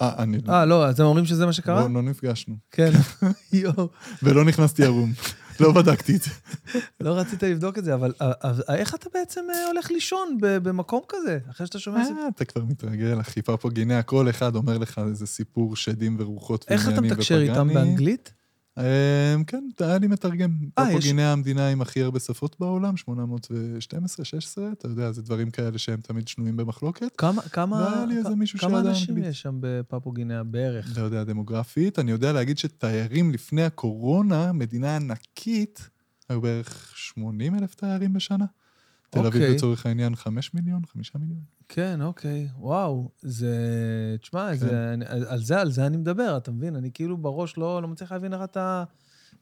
[0.00, 0.52] אה, אני לא...
[0.52, 1.80] אה, לא, אז הם אומרים שזה מה שקרה?
[1.88, 2.56] לא, לא נפגשנו.
[2.70, 2.90] כן.
[3.52, 3.88] יואו.
[4.22, 5.12] ולא נכנסתי ערום.
[5.60, 6.30] לא בדקתי את זה.
[7.00, 8.32] לא רצית לבדוק את זה, אבל אה,
[8.68, 12.22] אה, איך אתה בעצם אה, הולך לישון במקום כזה, אחרי שאתה שומע סיפור?
[12.22, 16.80] אה, אתה כבר מתרגל, אחי, פפוגיניה, כל אחד אומר לך איזה סיפור שדים ורוחות איך
[16.82, 17.68] אתה ועניינים מתקשר איתם.
[17.74, 18.32] באנגלית?
[18.78, 20.50] אה, כן, היה לי מתרגם.
[20.78, 25.50] אה, יש- פפוגיניה המדינה עם הכי הרבה שפות בעולם, 812, 16, אתה יודע, זה דברים
[25.50, 27.08] כאלה שהם תמיד שנויים במחלוקת.
[27.18, 28.04] כמה, כמה,
[28.58, 29.18] כמה אנשים.
[29.18, 30.98] יש שם בפפוגיניה בערך?
[30.98, 35.90] לא יודע דמוגרפית, אני יודע להגיד שתיירים לפני הקורונה, מדינה ענקית,
[36.28, 38.44] היו בערך 80 אלף תיירים בשנה.
[39.10, 39.54] תל אביב אוקיי.
[39.54, 41.40] לצורך העניין 5 מיליון, 5 מיליון.
[41.68, 42.48] כן, אוקיי.
[42.58, 43.56] וואו, זה...
[44.22, 44.56] תשמע, כן.
[44.56, 46.76] זה, אני- על זה, על זה אני מדבר, אתה מבין?
[46.76, 48.84] אני כאילו בראש לא, לא מצליח להבין איך אתה...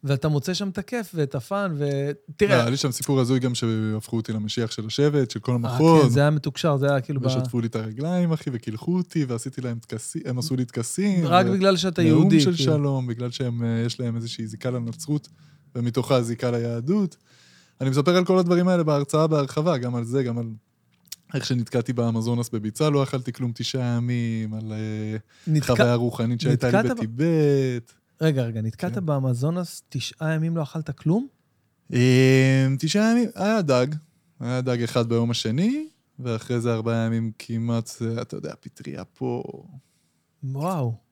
[0.04, 1.86] ואתה מוצא שם את הכיף ואת הפאן, לא,
[2.30, 2.60] ותראה...
[2.60, 5.64] היה לי שם סיפור הזוי גם שהפכו אותי למשיח של השבט, של כל אה, כן,
[5.64, 6.12] המחוז.
[6.12, 7.20] זה היה מתוקשר, זה היה כאילו...
[7.20, 11.26] ב- ושטפו לי את הרגליים, אחי, וקילחו אותי, ועשיתי להם טקסים, הם עשו לי טקסים.
[11.26, 12.40] רק ו- בגלל שאתה נאום יהודי.
[12.40, 12.72] של כאילו.
[12.72, 15.28] שלום, בגלל שיש להם איזושהי זיקה לנצרות,
[15.74, 17.16] ומתוכה זיקה ליהדות.
[17.80, 20.46] אני מספר על כל הדברים האלה בהרצאה בהרחבה, גם על זה, גם על
[21.34, 25.16] איך שנתקעתי באמזונס בביצה, לא אכלתי כלום תשעה ימים, על אה,
[25.46, 27.92] נתקע- חוויה רוחנית שהייתה לי בטיבט.
[28.20, 29.06] רגע, רגע, נתקעת כן.
[29.06, 31.26] באמזונס, תשעה ימים לא אכלת כלום?
[31.92, 33.86] אה, תשעה ימים, היה דג,
[34.40, 37.90] היה דג אחד ביום השני, ואחרי זה ארבעה ימים כמעט,
[38.22, 39.42] אתה יודע, פטריה פה,
[40.44, 41.05] וואו.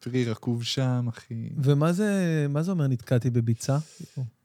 [0.00, 1.48] פרי רקוב שם, אחי.
[1.56, 3.78] ומה זה, מה זה אומר נתקעתי בביצה?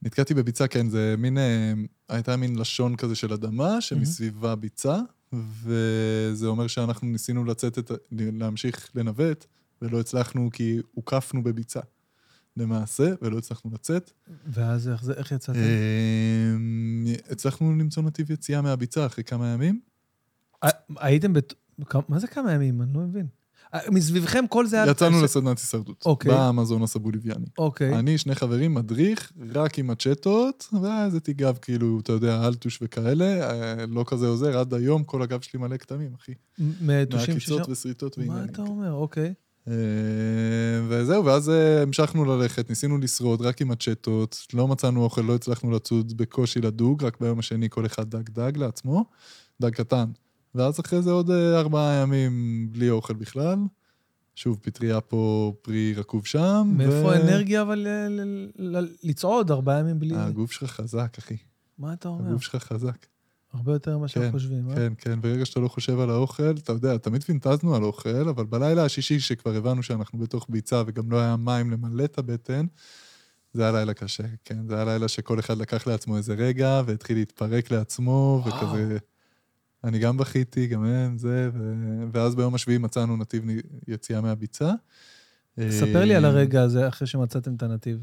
[0.02, 1.74] נתקעתי בביצה, כן, זה מין, אה,
[2.10, 5.00] הייתה מין לשון כזה של אדמה, שמסביבה ביצה,
[5.34, 9.46] וזה אומר שאנחנו ניסינו לצאת, את, להמשיך לנווט,
[9.82, 11.80] ולא הצלחנו כי הוקפנו בביצה.
[12.58, 14.12] למעשה, ולא הצלחנו לצאת.
[14.48, 15.60] ואז איך, איך יצאתם?
[15.60, 16.56] אה,
[17.30, 19.80] הצלחנו למצוא נתיב יציאה מהביצה אחרי כמה ימים.
[20.98, 21.54] הייתם בת...
[22.10, 22.82] מה זה כמה ימים?
[22.82, 23.28] אני לא מבין.
[23.92, 24.84] מסביבכם כל זה.
[24.88, 26.04] יצאנו לסדנת הישרדות.
[26.06, 26.32] אוקיי.
[26.32, 27.46] באמזונס הבוליביאני.
[27.58, 28.00] אוקיי.
[28.00, 33.86] אני, שני חברים, מדריך, רק עם מצ'טות, ואיזה תיגב, כאילו, אתה יודע, אלטוש וכאלה, אה,
[33.86, 36.32] לא כזה עוזר, עד היום כל הגב שלי מלא כתמים, אחי.
[36.58, 36.86] ששם...
[36.86, 38.54] מהקיצות ושריטות מה ועניינים.
[38.54, 38.94] אתה אומר?
[38.94, 39.34] אוקיי.
[39.68, 39.74] אה,
[40.88, 45.72] וזהו, ואז אה, המשכנו ללכת, ניסינו לשרוד רק עם מצ'טות, לא מצאנו אוכל, לא הצלחנו
[45.72, 49.06] לצוד בקושי לדוג, רק ביום השני כל אחד דג דג לעצמו,
[49.62, 50.06] דג קטן.
[50.56, 53.58] ואז אחרי זה עוד אה, ארבעה ימים בלי אוכל בכלל.
[54.36, 56.74] שוב, פטריה פה, פרי רקוב שם.
[56.78, 60.16] מאיפה האנרגיה אבל ל- ל- ל- לצעוד ארבעה ימים בלי...
[60.16, 61.38] הגוף שלך חזק, אחי.
[61.78, 62.30] מה אתה אומר?
[62.30, 63.06] הגוף שלך חזק.
[63.54, 64.76] הרבה יותר ממה שאנחנו כן, חושבים, אה?
[64.76, 68.46] כן, כן, ברגע שאתה לא חושב על האוכל, אתה יודע, תמיד פינטזנו על אוכל, אבל
[68.46, 72.66] בלילה השישי, שכבר הבנו שאנחנו בתוך ביצה וגם לא היה מים למלא את הבטן,
[73.54, 74.68] זה היה לילה קשה, כן.
[74.68, 78.58] זה היה לילה שכל אחד לקח לעצמו איזה רגע והתחיל להתפרק לעצמו, וואו.
[78.58, 78.98] וכזה...
[79.86, 81.74] אני גם בכיתי, גם הם, זה, ו...
[82.12, 83.44] ואז ביום השביעי מצאנו נתיב
[83.88, 84.72] יציאה מהביצה.
[85.70, 88.00] ספר לי על אה, הרגע הזה אחרי שמצאתם את הנתיב.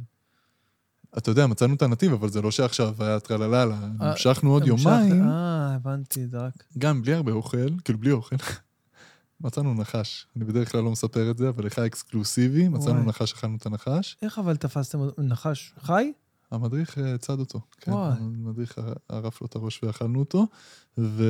[1.19, 5.29] אתה יודע, מצאנו את הנתיב, אבל זה לא שעכשיו היה טרללה, אה, המשכנו עוד יומיים.
[5.29, 6.53] אה, הבנתי, זה רק...
[6.79, 8.37] גם בלי הרבה אוכל, כאילו בלי אוכל.
[9.41, 10.27] מצאנו נחש.
[10.37, 13.07] אני בדרך כלל לא מספר את זה, אבל לך אקסקלוסיבי, מצאנו וואי.
[13.07, 14.17] נחש, אכלנו את הנחש.
[14.23, 16.13] איך אבל תפסתם נחש חי?
[16.53, 17.61] המדריך אה, צד אותו.
[17.81, 18.13] כן, וואי.
[18.19, 20.47] המדריך ער- ערף לו את הראש ואכלנו אותו.
[20.99, 21.25] ו...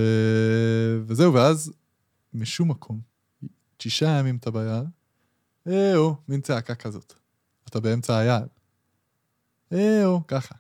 [1.07, 1.73] וזהו, ואז
[2.35, 3.01] משום מקום,
[3.79, 4.85] שישה ימים אתה ביער,
[5.69, 7.13] אהו, מין צעקה כזאת.
[7.69, 8.47] אתה באמצע היער.
[9.73, 10.55] אהו, ככה.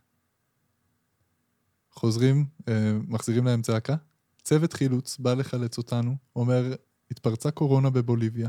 [1.92, 3.96] חוזרים, אה, מחזירים להם צעקה.
[4.42, 6.74] צוות חילוץ בא לחלץ אותנו, אומר,
[7.10, 8.48] התפרצה קורונה בבוליביה.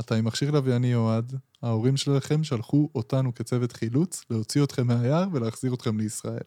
[0.00, 5.74] אתה עם מכשיר לווייני אוהד, ההורים שלכם שלחו אותנו כצוות חילוץ להוציא אתכם מהיער ולהחזיר
[5.74, 6.42] אתכם לישראל.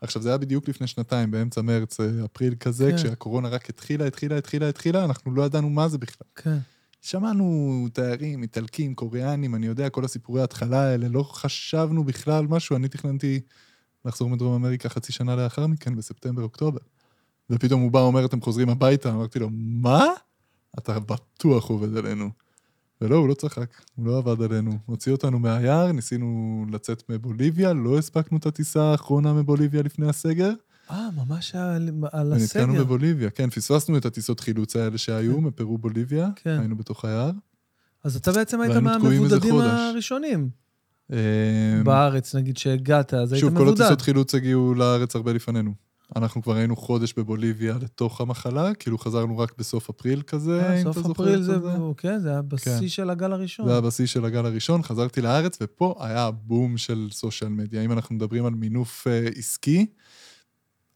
[0.00, 2.96] עכשיו, זה היה בדיוק לפני שנתיים, באמצע מרץ, אה, אפריל כזה, כן.
[2.96, 6.26] כשהקורונה רק התחילה, התחילה, התחילה, התחילה, אנחנו לא ידענו מה זה בכלל.
[6.34, 6.58] כן.
[7.00, 12.76] שמענו תיירים, איטלקים, קוריאנים, אני יודע, כל הסיפורי ההתחלה האלה, לא חשבנו בכלל משהו.
[12.76, 13.40] אני תכננתי
[14.04, 16.80] לחזור מדרום אמריקה חצי שנה לאחר מכן, בספטמבר-אוקטובר.
[17.50, 20.06] ופתאום הוא בא, אומר, אתם חוזרים הביתה, אמרתי לו, מה?
[20.78, 22.30] אתה בטוח עובד עלינו.
[23.04, 24.78] ולא, הוא לא צחק, הוא לא עבד עלינו.
[24.86, 30.52] הוציא אותנו מהיער, ניסינו לצאת מבוליביה, לא הספקנו את הטיסה האחרונה מבוליביה לפני הסגר.
[30.90, 32.66] אה, ממש על, על הסגר.
[32.66, 36.58] בבוליביה, כן, פספסנו את הטיסות חילוץ האלה שהיו מפרו בוליביה, כן.
[36.58, 37.30] היינו בתוך היער.
[38.04, 39.54] אז אתה בעצם היית מהמבודדים.
[39.54, 40.48] הראשונים.
[41.12, 41.18] אה,
[41.84, 43.80] בארץ, נגיד, שהגעת, אז היית שוב, כל מבודד.
[43.80, 45.74] הטיסות חילוץ הגיעו לארץ הרבה לפנינו.
[46.16, 50.82] אנחנו כבר היינו חודש בבוליביה לתוך המחלה, כאילו חזרנו רק בסוף אפריל כזה, אה, אם
[50.82, 51.68] אתה סוף זוכר אפריל את זה, זה.
[51.96, 52.88] כן, זה היה בשיא כן.
[52.88, 53.66] של הגל הראשון.
[53.66, 57.82] זה היה הבסיס של הגל הראשון, חזרתי לארץ, ופה היה הבום של סושיאל מדיה.
[57.82, 59.86] אם אנחנו מדברים על מינוף אה, עסקי,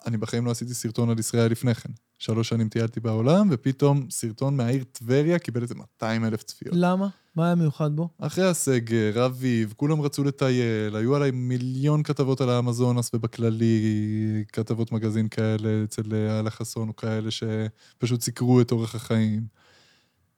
[0.06, 1.90] אני בחיים לא עשיתי סרטון על ישראל לפני כן.
[2.18, 6.74] שלוש שנים טיילתי בעולם, ופתאום סרטון מהעיר טבריה קיבל איזה 200 אלף צפיות.
[6.78, 7.08] למה?
[7.38, 8.08] מה היה מיוחד בו?
[8.18, 15.28] אחרי הסגר, אביב, כולם רצו לטייל, היו עליי מיליון כתבות על האמזונס ובכללי, כתבות מגזין
[15.28, 19.46] כאלה אצל אה, אלה חסון או כאלה שפשוט סיקרו את אורח החיים.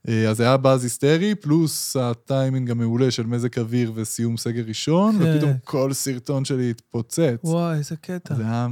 [0.09, 5.35] אה, אז היה באז היסטרי, פלוס הטיימינג המעולה של מזג אוויר וסיום סגר ראשון, כן.
[5.35, 7.41] ופתאום כל סרטון שלי התפוצץ.
[7.45, 8.35] וואי, איזה קטע.
[8.35, 8.69] זה היה...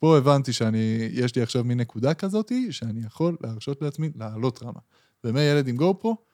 [0.00, 4.80] פה הבנתי שאני, יש לי עכשיו מין נקודה כזאתי, שאני יכול להרשות לעצמי לעלות רמה.
[5.24, 6.27] ומילד עם גו פרו,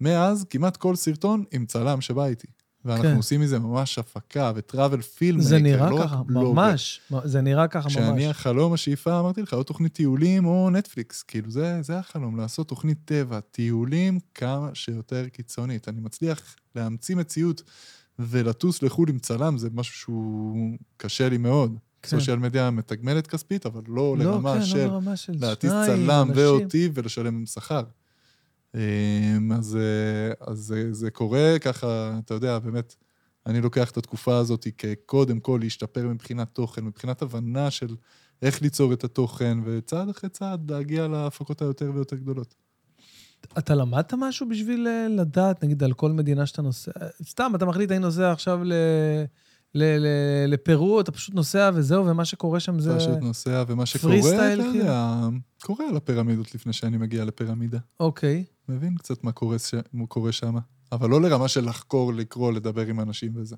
[0.00, 2.46] מאז כמעט כל סרטון עם צלם שבא איתי.
[2.84, 3.16] ואנחנו כן.
[3.16, 5.40] עושים מזה ממש הפקה וטראבל פילם.
[5.40, 6.52] זה נראה לא ככה, בלוגר.
[6.52, 7.00] ממש.
[7.24, 8.36] זה נראה ככה כשאני ממש.
[8.36, 11.22] החלום, השאיפה, אמרתי לך, או תוכנית טיולים או נטפליקס.
[11.22, 15.88] כאילו, זה, זה החלום, לעשות תוכנית טבע, טיולים כמה שיותר קיצונית.
[15.88, 17.62] אני מצליח להמציא מציאות
[18.18, 21.76] ולטוס לחו"ל עם צלם, זה משהו שהוא קשה לי מאוד.
[22.02, 22.08] כן.
[22.08, 26.32] סושיאל מדיה מתגמלת כספית, אבל לא לא, לרמה כן, של לא של להטיס צלם אנשים.
[26.36, 27.82] ואותי ולשלם שכר.
[28.78, 32.94] אמ, אז, אה, אז זה, זה קורה ככה, אתה יודע, באמת,
[33.46, 37.96] אני לוקח את התקופה הזאת כקודם כל להשתפר מבחינת תוכן, מבחינת הבנה של
[38.42, 42.54] איך ליצור את התוכן, וצעד אחרי צעד להגיע להפקות היותר ויותר גדולות.
[43.58, 46.90] אתה למדת משהו בשביל אה, לדעת, נגיד, על כל מדינה שאתה נוסע?
[47.22, 48.72] סתם, אתה מחליט, אני נוסע עכשיו ל...
[49.74, 52.96] ל- ל- לפרו, אתה פשוט נוסע וזהו, ומה שקורה שם זה...
[52.96, 55.28] פשוט נוסע, ומה שקורה, אתה סטייל, יודע,
[55.62, 57.78] קורה על הפירמידות לפני שאני מגיע לפירמידה.
[58.00, 58.44] אוקיי.
[58.68, 59.74] מבין קצת מה קורה, ש...
[60.08, 60.56] קורה שם.
[60.92, 63.56] אבל לא לרמה של לחקור, לקרוא, לדבר עם אנשים וזה.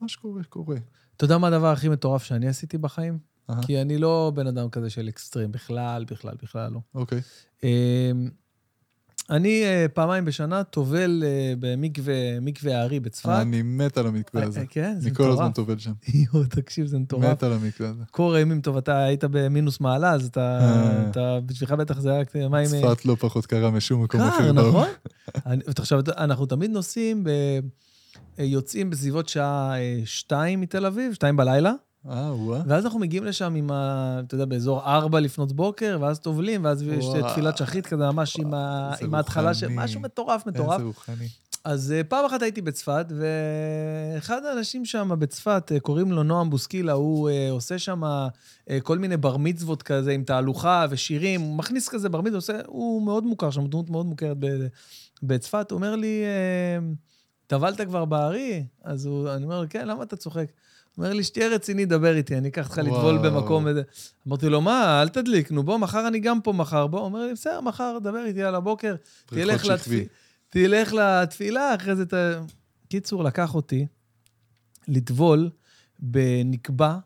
[0.00, 0.76] מה שקורה, קורה.
[1.16, 3.18] אתה יודע מה הדבר הכי מטורף שאני עשיתי בחיים?
[3.50, 3.62] אהה.
[3.62, 6.80] כי אני לא בן אדם כזה של אקסטרים, בכלל, בכלל, בכלל לא.
[6.94, 7.20] אוקיי.
[7.62, 8.30] אמ,
[9.30, 13.28] אני אה, פעמיים בשנה טובל אה, במקווה מקווה הארי בצפת.
[13.28, 14.60] אני מת על המקווה הזה.
[14.60, 15.54] אה, כן, זה אני כל הזמן מטורף.
[15.56, 15.92] טובל שם.
[16.32, 17.24] יואו, תקשיב, זה מטורף.
[17.24, 18.02] מת על המקווה הזה.
[18.10, 20.58] קור הימים טוב, אתה היית במינוס מעלה, אז אתה.
[21.10, 22.66] אתה, בשבילך בטח זה היה מים...
[22.66, 24.52] צפת לא פחות קרה משום מקום קר, אחר.
[24.52, 24.68] בעולם.
[24.68, 24.88] נכון?
[25.46, 27.24] אני- עכשיו, אנחנו תמיד נוסעים.
[28.38, 29.72] יוצאים בסביבות שעה
[30.04, 31.72] שתיים מתל אביב, שתיים בלילה,
[32.10, 32.60] אה, וואה.
[32.66, 34.20] ואז אנחנו מגיעים לשם עם ה...
[34.26, 37.30] אתה יודע, באזור ארבע לפנות בוקר, ואז טובלים, ואז יש וואו.
[37.30, 38.94] תפילת שחית כזה, ממש עם, ה...
[39.00, 39.68] עם ההתחלה של...
[39.68, 40.72] משהו מטורף, מטורף.
[40.72, 41.28] איזה רוחני.
[41.64, 46.92] אז אה, פעם אחת הייתי בצפת, ואחד האנשים שם בצפת, אה, קוראים לו נועם בוסקילה,
[46.92, 48.02] הוא אה, עושה שם
[48.82, 53.24] כל מיני בר מצוות כזה עם תהלוכה ושירים, הוא מכניס כזה בר מצוות, הוא מאוד
[53.24, 54.36] מוכר שם, דמות מאוד מוכרת
[55.22, 55.70] בצפת.
[55.70, 56.24] הוא אומר לי,
[57.46, 58.64] טבלת כבר בארי?
[58.84, 60.46] אז הוא, אני אומר כן, למה אתה צוחק?
[60.98, 63.18] אומר לי, שתהיה רציני, דבר איתי, אני אקח אותך לטבול.
[63.18, 63.82] במקום וזה.
[64.28, 67.00] אמרתי לו, מה, אל תדליק, נו בוא, מחר אני גם פה מחר, בוא.
[67.00, 68.94] אומר לי, בסדר, מחר, דבר איתי על הבוקר,
[69.26, 69.64] תלך.
[69.64, 70.06] שכבי.
[70.48, 72.14] תלך לתפילה, אחרי זה ת...
[72.88, 73.86] קיצור, לקח אותי
[74.88, 75.50] לטבול
[75.98, 76.98] בנקבה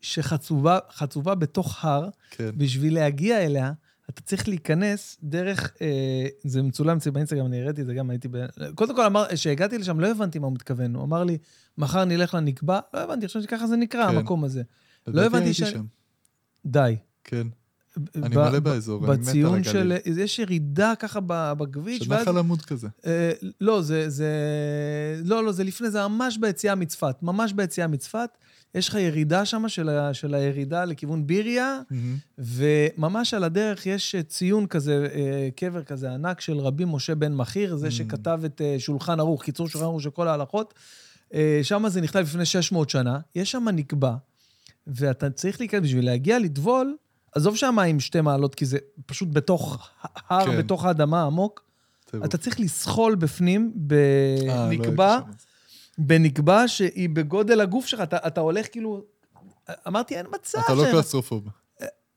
[0.00, 2.08] שחצובה חצובה בתוך הר.
[2.30, 2.50] כן.
[2.56, 3.72] בשביל להגיע אליה,
[4.14, 8.28] אתה צריך להיכנס דרך, אה, זה מצולם אצלי באינסטגרם, אני הראיתי את זה גם, הייתי
[8.30, 8.36] ב...
[8.74, 10.94] קודם כל, אמר, כשהגעתי לשם, לא הבנתי מה הוא מתכוון.
[10.94, 11.38] הוא אמר לי,
[11.78, 14.16] מחר נלך לנקבה, לא הבנתי, חשבתי שככה זה נקרא, כן.
[14.16, 14.62] המקום הזה.
[15.06, 15.84] לדעתי הבנתי ש- שם.
[16.66, 16.96] די.
[17.24, 17.46] כן.
[18.16, 19.92] אני מלא באזור, אני מת על בציון של...
[19.92, 20.18] הגליל.
[20.18, 21.20] יש ירידה ככה
[21.58, 22.14] בכביש, של.
[22.14, 22.88] נחל עמוד כזה.
[23.06, 24.08] אה, לא, זה...
[25.24, 27.16] לא, לא, זה לפני, זה ממש ביציאה מצפת.
[27.22, 28.38] ממש ביציאה מצפת.
[28.74, 32.16] יש לך ירידה שם של, ה, של הירידה לכיוון ביריה, מהמם.
[32.38, 37.76] וממש על הדרך יש ציון כזה, אה, קבר כזה ענק של רבי משה בן מכיר,
[37.76, 37.90] זה Mm.
[37.90, 40.74] שכתב את אה, שולחן ערוך, קיצור שולחן ערוך של כל ההלכות.
[41.34, 44.14] אה, שם זה נכתב לפני 600 שנה, יש שם נקבע,
[44.86, 46.96] ואתה צריך להיכנס, בשביל להגיע לטבול,
[47.34, 49.90] עזוב שהמים שתי מעלות, כי זה פשוט בתוך
[50.28, 50.58] הר, כן.
[50.58, 51.64] בתוך האדמה עמוק.
[52.24, 53.72] אתה צריך לסחול בפנים
[54.48, 55.22] אה, לא
[55.98, 59.02] בנקבה שהיא בגודל הגוף שלך, אתה, אתה הולך כאילו...
[59.88, 60.58] אמרתי, אין מצב.
[60.58, 61.48] אתה לא קלסטרופוב.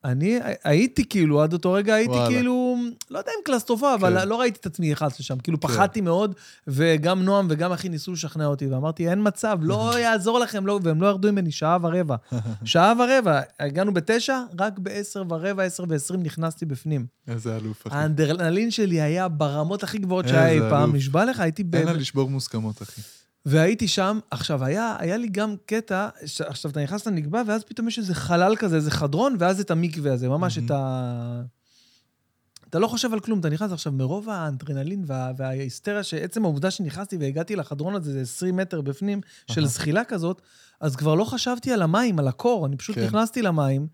[0.05, 2.27] אני הייתי כאילו, עד אותו רגע הייתי וואלה.
[2.27, 2.77] כאילו,
[3.09, 4.27] לא יודע אם קלסטרופה, אבל כן.
[4.27, 5.39] לא ראיתי את עצמי נכנס לשם.
[5.39, 6.35] כאילו, פחדתי מאוד,
[6.67, 11.01] וגם נועם וגם אחי ניסו לשכנע אותי, ואמרתי, אין מצב, לא יעזור לכם, לא, והם
[11.01, 12.15] לא ירדו ממני שעה ורבע.
[12.65, 17.05] שעה ורבע, הגענו בתשע, רק בעשר ורבע, עשר ועשרים נכנסתי בפנים.
[17.27, 17.95] איזה אלוף, אחי.
[17.95, 20.95] האנדרנלין שלי היה ברמות הכי גבוהות שהיה אי פעם.
[20.95, 21.63] נשבע לך, הייתי.
[21.73, 23.01] אין לה לשבור מוסכמות, אחי.
[23.45, 26.41] והייתי שם, עכשיו, היה, היה לי גם קטע, ש...
[26.41, 30.13] עכשיו, אתה נכנס לנקבה, ואז פתאום יש איזה חלל כזה, איזה חדרון, ואז את המקווה
[30.13, 30.65] הזה, ממש מהמם.
[30.65, 31.41] את ה...
[31.41, 36.71] את אתה לא חושב על כלום, אתה נכנס עכשיו מרוב האנדרנלין וה, וההיסטריה, שעצם העובדה
[36.71, 39.21] שנכנסתי והגעתי לחדרון הזה, זה 20 מטר בפנים,
[39.51, 39.69] של אהה.
[39.69, 40.41] זחילה כזאת,
[40.81, 43.05] אז כבר לא חשבתי על המים, על הקור, אני פשוט כן.
[43.05, 43.87] נכנסתי למים,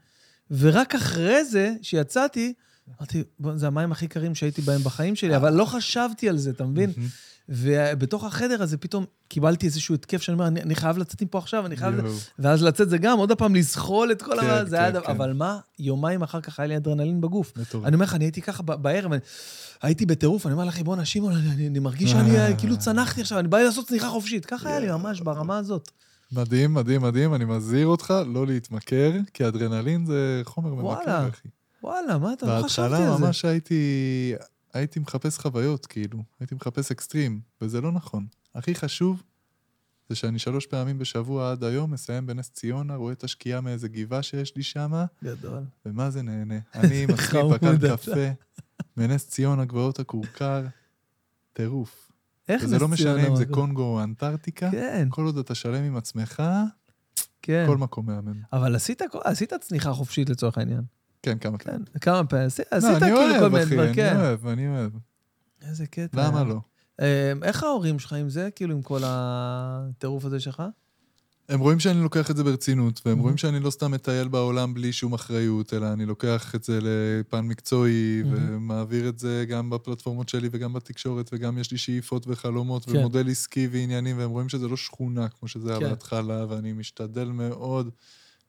[0.52, 2.54] ורק אחרי זה, שיצאתי,
[3.00, 6.50] אמרתי, "בוא, זה המים הכי קרים שהייתי בהם בחיים שלי, אבל לא חשבתי על זה,
[6.50, 6.92] אתה מבין?
[6.98, 7.10] מהמם.
[7.54, 11.66] ובתוך החדר הזה פתאום קיבלתי איזשהו התקף שאני אומר, אני, אני חייב לצאת מפה עכשיו,
[11.66, 11.96] אני חייב...
[12.40, 14.66] ואז לצאת זה גם, עוד פעם לזחול את כל כן, ה...
[14.66, 15.06] זה היה כן, דבר...
[15.06, 15.12] כן.
[15.12, 17.54] אבל מה, יומיים אחר כך היה לי אדרנלין בגוף.
[17.58, 17.86] מטורף.
[17.86, 19.22] אני אומר לך, אני הייתי ככה בערב, אני-
[19.82, 23.22] הייתי בטירוף, אני אומר לכם, בואנה, שמעון, אני, אני, אני מרגיש שאני אה, כאילו צנחתי
[23.22, 24.46] עכשיו, אני בא לי לעשות צניחה חופשית.
[24.46, 25.92] ככה היה לי ממש ברמה הזאת.
[26.32, 31.48] מדהים, מדהים, מדהים, אני מזהיר אותך לא להתמכר, כי אדרנלין זה חומר ממכר, אחי.
[31.84, 33.26] וואלה, מה אתה, לא חשבתי בהתחלה על זה.
[33.26, 34.34] ממש הייתי,
[34.74, 36.24] הייתי מחפש חוויות, כאילו.
[36.40, 38.26] הייתי מחפש אקסטרים, וזה לא נכון.
[38.56, 39.24] הכי חשוב
[40.10, 44.24] זה שאני שלוש פעמים בשבוע עד היום מסיים בנס ציונה, רואה את השקיעה מאיזה גבעה
[44.24, 45.64] שיש לי שמה, גדול.
[45.86, 46.60] ומה זה נהנה.
[46.76, 47.98] אני פקד אתה.
[47.98, 48.30] קפה,
[48.98, 50.66] בנס ציונה, גבעות הכורכר,
[51.54, 52.12] טירוף.
[52.50, 55.84] איך וזה לא נס משנה אם זה קונגו או אנטארקטיקה, כן, כל עוד אתה שלם
[55.84, 56.44] עם עצמך,
[57.42, 57.66] כן.
[57.68, 58.42] כל מקום מהמם.
[58.54, 60.82] אבל עשית, עשית צניחה חופשית לצורך העניין.
[61.24, 61.78] כן, כמה כאלה.
[61.78, 62.48] כן, כמה פעמים.
[62.48, 64.16] עשית לא, עשית אני כאילו כל אוהב, מיני דברים, אני כן.
[64.16, 64.92] אוהב, אני אוהב.
[65.62, 66.28] איזה קטע.
[66.28, 66.60] למה לא?
[67.02, 70.64] אה, איך ההורים שלך עם זה, כאילו, עם כל הטירוף הזה שלך?
[71.50, 73.20] הם רואים שאני לוקח את זה ברצינות, והם.
[73.20, 77.40] רואים שאני לא סתם מטייל בעולם בלי שום אחריות, אלא אני לוקח את זה לפן
[77.40, 78.24] מקצועי.
[78.32, 82.98] ומעביר את זה גם בפלטפורמות שלי וגם בתקשורת, וגם יש לי שאיפות וחלומות, כן.
[82.98, 85.90] ומודל עסקי ועניינים, והם רואים שזה לא שכונה כמו שזה היה כן.
[85.90, 87.90] בהתחלה, ואני משתדל מאוד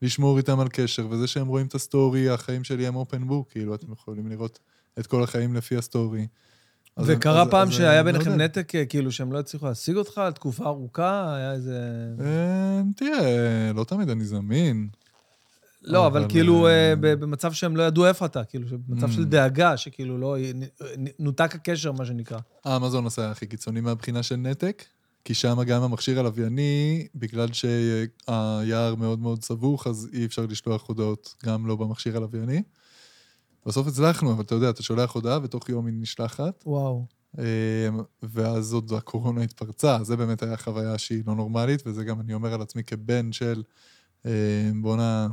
[0.02, 3.74] לשמור איתם על קשר, וזה שהם רואים את הסטורי, החיים שלי הם open book, כאילו,
[3.74, 4.58] אתם יכולים לראות
[4.98, 6.26] את כל החיים לפי הסטורי.
[6.98, 8.30] וקרה פעם שהיה זה ביניכם.
[8.30, 11.34] נתק, אה, כאילו, שהם לא הצליחו להשיג אותך תקופה ארוכה?
[11.36, 11.78] היה איזה...
[12.20, 14.88] אה, תראה, לא תמיד אני זמין.
[15.82, 19.12] לא, אבל כאילו, אה, במצב שהם לא ידעו איפה אתה, כאילו, במצב Mm.
[19.12, 20.36] של דאגה, שכאילו לא...
[21.18, 22.38] נותק הקשר, מה שנקרא.
[22.66, 24.84] אמזון עשה הכי קיצוני מהבחינה של נתק,
[25.24, 31.34] כי שם גם המכשיר הלווייני, בגלל שהיער מאוד מאוד סבוך, אז אי אפשר לשלוח הודעות
[31.44, 32.62] גם לא במכשיר הלווייני.
[33.66, 37.06] בסוף הצלחנו, אבל אתה יודע, אתה שולח הודעה ותוך יום היא נשלחת, וואו.
[37.38, 37.44] אה,
[38.22, 42.54] ואז עוד הקורונה התפרצה, זה באמת היה חוויה שהיא לא נורמלית, וזה גם אני אומר
[42.54, 43.62] על עצמי כבן של,
[44.26, 45.28] אה, בואנה,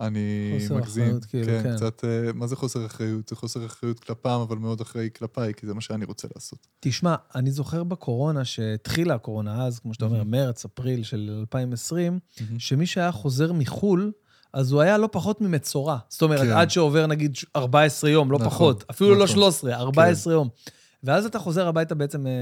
[0.00, 1.04] אני חוסר מגזים.
[1.04, 1.76] אחריות, כאילו, כן, כן.
[1.76, 3.28] קצת, אה, מה זה חוסר אחריות?
[3.28, 6.66] זה חוסר אחריות כלפם, אבל מאוד אחראי כלפיי, כי זה מה שאני רוצה לעשות.
[6.80, 10.24] תשמע, אני זוכר בקורונה, שהתחילה הקורונה אז, כמו שאתה אומר, Mhm.
[10.24, 12.18] מרץ, אפריל של 2020,
[12.58, 14.12] שמי שהיה חוזר מחו"ל,
[14.52, 15.98] אז הוא היה לא פחות ממצורע.
[16.08, 16.52] זאת אומרת, כן.
[16.52, 19.34] עד שעובר נגיד 14 יום, לא נכון, פחות, אפילו לא נכון.
[19.36, 20.48] 13, 14 יום.
[21.04, 22.32] ואז אתה חוזר הביתה בעצם, אה,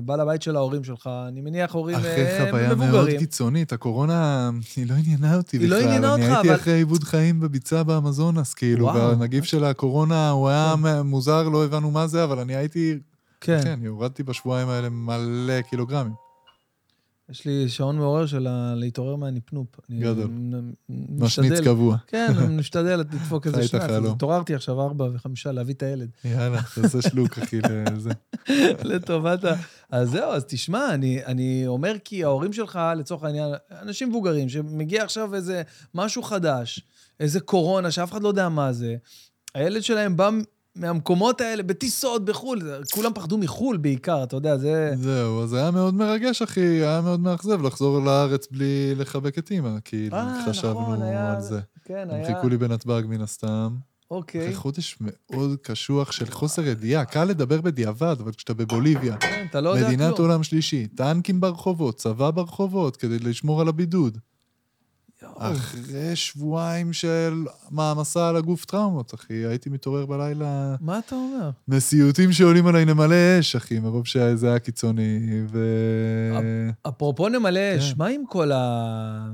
[0.00, 3.18] בעל הבית של ההורים שלך, אני מניח הורים אחרי אה, חוויה מאוד מבוגרים.
[3.18, 5.88] קיצונית, הקורונה, היא לא עניינה אותי היא לא בכלל.
[5.88, 8.88] עניינה אני אותך, הייתי אבל- אחרי עיבוד חיים בביצה באמזונס, כאילו.
[8.88, 8.94] כן.
[8.98, 12.98] והנגיף של הקורונה, הוא היה מוזר, לא הבנו מה זה, אבל אני הייתי...
[13.40, 13.60] כן.
[13.64, 16.12] כן, הורדתי בשבועיים האלה מלא קילוגרמים.
[17.30, 19.66] יש לי שעון מעורר של להתעורר מהנפנופ.
[19.90, 20.26] גדול.
[20.26, 20.72] מ- מ-
[21.24, 21.96] משמיץ משתדל- קבוע.
[22.06, 23.82] כן, אני משתדל לדפוק איזה שנץ.
[24.10, 26.08] התעוררתי עכשיו ארבע וחמישה להביא את הילד.
[26.24, 27.58] יאללה, תעשה שלוק, אחי,
[27.92, 28.10] לזה.
[28.94, 29.54] לטובת ה...
[29.90, 33.48] אז זהו, אז תשמע, אני, אני אומר כי ההורים שלך, לצורך העניין,
[33.82, 35.62] אנשים מבוגרים, שמגיע עכשיו איזה
[35.94, 36.80] משהו חדש,
[37.20, 38.96] איזה קורונה, שאף אחד לא יודע מה זה,
[39.54, 40.30] הילד שלהם בא
[40.78, 42.62] מהמקומות האלה, בטיסות, בחו"ל,
[42.92, 44.92] כולם פחדו מחו"ל בעיקר, אתה יודע, זה...
[44.96, 49.70] זהו, אז היה מאוד מרגש, אחי, היה מאוד מאכזב לחזור לארץ בלי לחבק את אימא,
[49.84, 51.60] כי אה, חשבנו נכון, היה- על זה.
[51.84, 52.26] כן, הם היה...
[52.34, 53.76] חיכו לי בנתב"ג מן הסתם.
[54.10, 54.40] אוקיי.
[54.42, 57.04] אחרי חודש מאוד קשוח של חוסר ידיעה.
[57.04, 60.28] קל לדבר בדיעבד, אבל כשאתה בבוליביה, כן, אתה לא יודע מדינת כלום.
[60.28, 64.18] עולם שלישי, טנקים ברחובות, צבא ברחובות, כדי לשמור על הבידוד.
[65.38, 71.50] אחרי שבועיים של מעמסה על הגוף טראומות, אחי, הייתי מתעורר בלילה מה אתה אומר?
[71.68, 75.58] מסיוטים שעולים עליי נמלא אש, אחי, מרוב שזה היה קיצוני, ו...
[76.88, 77.98] אפרופו נמלא אש, כן.
[77.98, 79.30] מה עם כל ה...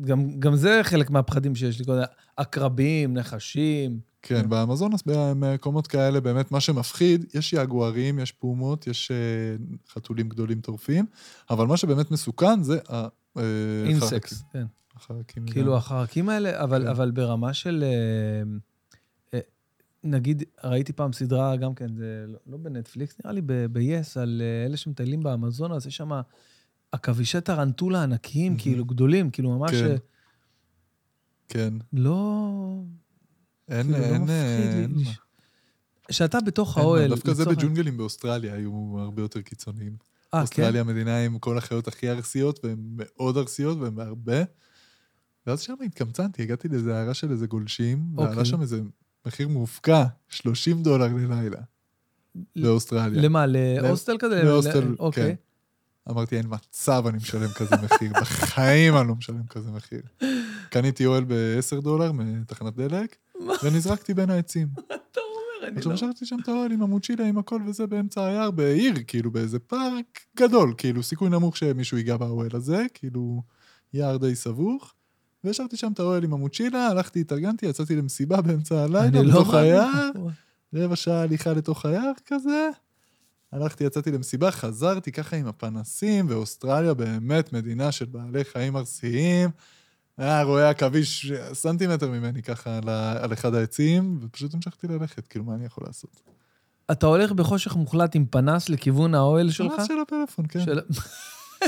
[0.00, 1.98] גם, גם זה חלק מהפחדים שיש לי, כל
[2.36, 4.10] עקרבים, נחשים.
[4.22, 9.16] כן, באמזונס, במקומות כאלה, באמת, מה שמפחיד, יש יגוארים, יש פומות, יש אה,
[9.92, 11.06] חתולים גדולים טורפים,
[11.50, 13.08] אבל מה שבאמת מסוכן זה אה.
[13.86, 14.64] אינסקס, כן.
[15.00, 15.46] החרקים.
[15.46, 15.78] כאילו, גם.
[15.78, 16.28] החרקים.
[16.28, 16.88] האלה, אבל, כן.
[16.88, 17.84] אבל ברמה של...
[17.86, 18.42] אה,
[19.34, 19.40] אה,
[20.04, 24.66] נגיד, ראיתי פעם סדרה, גם כן, זה לא, לא בנטפליקס, נראה לי ב-yes, על אה,
[24.66, 26.10] אלה שמטיילים באמזון, אז יש שם
[26.92, 28.62] עכבישי טרנטולה ענקיים, מהמם.
[28.62, 29.70] כאילו, גדולים, כאילו, ממש...
[29.70, 29.86] כן.
[29.86, 29.96] אה,
[31.48, 31.74] כן.
[31.92, 32.82] לא...
[33.68, 34.82] אין, כאילו, לא אין, מפחיד לי.
[34.82, 35.10] אין מה.
[36.10, 36.84] שאתה בתוך אין.
[36.86, 37.10] האוהל...
[37.10, 39.96] דווקא זה בג'ונגלים באוסטרליה היו הרבה יותר קיצוניים.
[40.34, 40.40] אה, כן?
[40.40, 44.42] אוסטרליה מדינה עם כל החיות הכי ארסיות, והן מאוד ארסיות, והן בהרבה.
[45.50, 48.30] ואז שם התקמצנתי, הגעתי לאיזה הערה של איזה גולשים, אוקיי.
[48.30, 48.80] ועלה שם איזה
[49.26, 51.60] מחיר מופקע, 30 דולר ללילה,
[52.56, 53.22] באוסטרליה.
[53.22, 54.42] למה, להוסטל כזה?
[54.42, 55.24] להוסטל, אוקיי.
[55.24, 55.34] כן.
[56.10, 60.02] אמרתי, אין מצב אני משלם כזה מחיר, בחיים אני לא משלם כזה מחיר.
[60.70, 64.68] קניתי אוהל ב-10 דולר מתחנת דלק, מה ונזרקתי בין העצים.
[64.86, 65.68] אתה אומר?
[65.68, 65.94] אני עכשיו לא...
[65.94, 70.20] השארתי שם את האוהל עם המוצ'ילה, עם הכל וזה, באמצע היער, בעיר, כאילו, באיזה פארק
[70.36, 73.42] גדול, כאילו, סיכוי נמוך שמישהו ייגע באוהל הזה, כאילו,
[73.92, 74.94] יער די סבוך.
[75.44, 79.44] והשארתי שם את האוהל עם המוצ'ילה, הלכתי, התארגנתי, יצאתי למסיבה באמצע הלילה, אני לא.
[79.58, 80.10] היער,
[80.74, 82.68] רבע שעה הליכה לתוך היער כזה.
[83.52, 89.50] הלכתי, יצאתי למסיבה, חזרתי ככה עם הפנסים, ואוסטרליה באמת מדינה של בעלי חיים ארסיים.
[90.18, 92.88] היה רואה עכביש סנטימטר ממני ככה על,
[93.22, 96.20] על אחד העצים, ופשוט המשכתי ללכת, כאילו, מה אני יכול לעשות?
[96.92, 99.72] אתה הולך בחושך מוחלט עם פנס לכיוון האוהל שלך?
[99.76, 100.60] פנס של הפלאפון, כן.
[100.64, 100.80] של-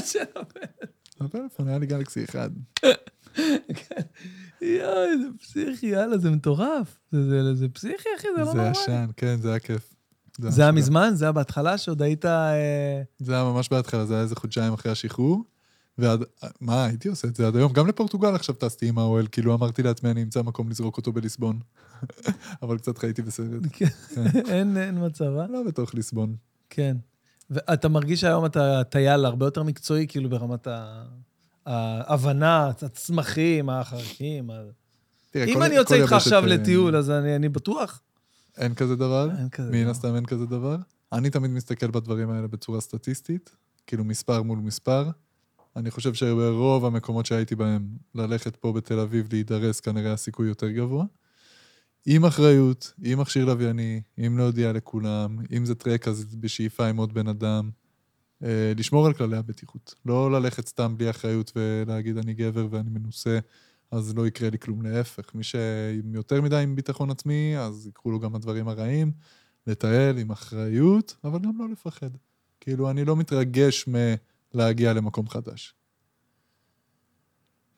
[0.04, 0.18] של-
[1.20, 2.50] הפלאפון היה לי גלקסי אחד.
[4.62, 6.98] יואי, איזה פסיכי, יאללה, זה מטורף.
[7.12, 8.70] זה- זה זה פסיכי, אחי, זה לא זה נורמלי.
[8.70, 9.94] ישן, כן, זה היה כיף.
[10.38, 11.10] זה היה ממש- מזמן?
[11.14, 12.24] זה היה בהתחלה שעוד היית...
[12.24, 15.44] אה, זה היה ממש בהתחלה, זה היה איזה חודשיים אחרי השחרור.
[15.98, 16.24] ועד,
[16.60, 17.72] מה, הייתי עושה את זה עד היום.
[17.72, 21.58] גם לפורטוגל עכשיו טסתי עם האוהל, כאילו אמרתי לעצמי, אני אמצא מקום לזרוק אותו בליסבון.
[22.62, 23.48] אבל קצת חייתי בסרט.
[23.72, 23.86] כן,
[24.48, 25.46] אין אין מצב, אה?
[25.46, 26.36] לא בתוך ליסבון.
[26.70, 26.96] כן.
[27.50, 31.04] ואתה מרגיש שהיום אתה טייל הרבה יותר מקצועי, כאילו ברמת ה-
[31.66, 34.50] ההבנה, הצמחים, החרקים.
[35.30, 38.00] תראה, אם כל- אני יוצא איתך עכשיו לטיול, אז אני אני בטוח.
[38.56, 39.28] אין כזה דבר.
[39.38, 39.90] אין כזה מן דבר.
[39.90, 40.76] הסתם אין כזה דבר.
[41.12, 43.50] אני תמיד מסתכל בדברים האלה בצורה סטטיסטית,
[43.86, 45.10] כאילו מספר מול מספר.
[45.76, 51.04] אני חושב שברוב המקומות שהייתי בהם, ללכת פה בתל אביב להידרס כנראה הסיכוי יותר גבוה.
[52.06, 57.14] עם אחריות, עם מכשיר לווייני, עם להודיע לכולם, אם זה טרק אז בשאיפה עם עוד
[57.14, 57.70] בן אדם.
[58.44, 59.94] אה, לשמור על כללי הבטיחות.
[60.06, 63.38] לא ללכת סתם בלי אחריות ולהגיד אני גבר ואני מנוסה,
[63.90, 64.82] אז לא יקרה לי כלום.
[64.82, 69.12] להפך, מי שעם יותר מדי עם ביטחון עצמי, אז יקרו לו גם הדברים הרעים.
[69.66, 72.10] לטייל עם אחריות, אבל גם לא לפחד.
[72.60, 73.88] כאילו, אני לא מתרגש
[74.54, 75.74] מלהגיע למקום חדש.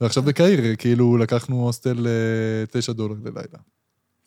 [0.00, 3.58] ועכשיו בקהיר, כאילו, לקחנו הוסטל אה, 9 דולר ללילה.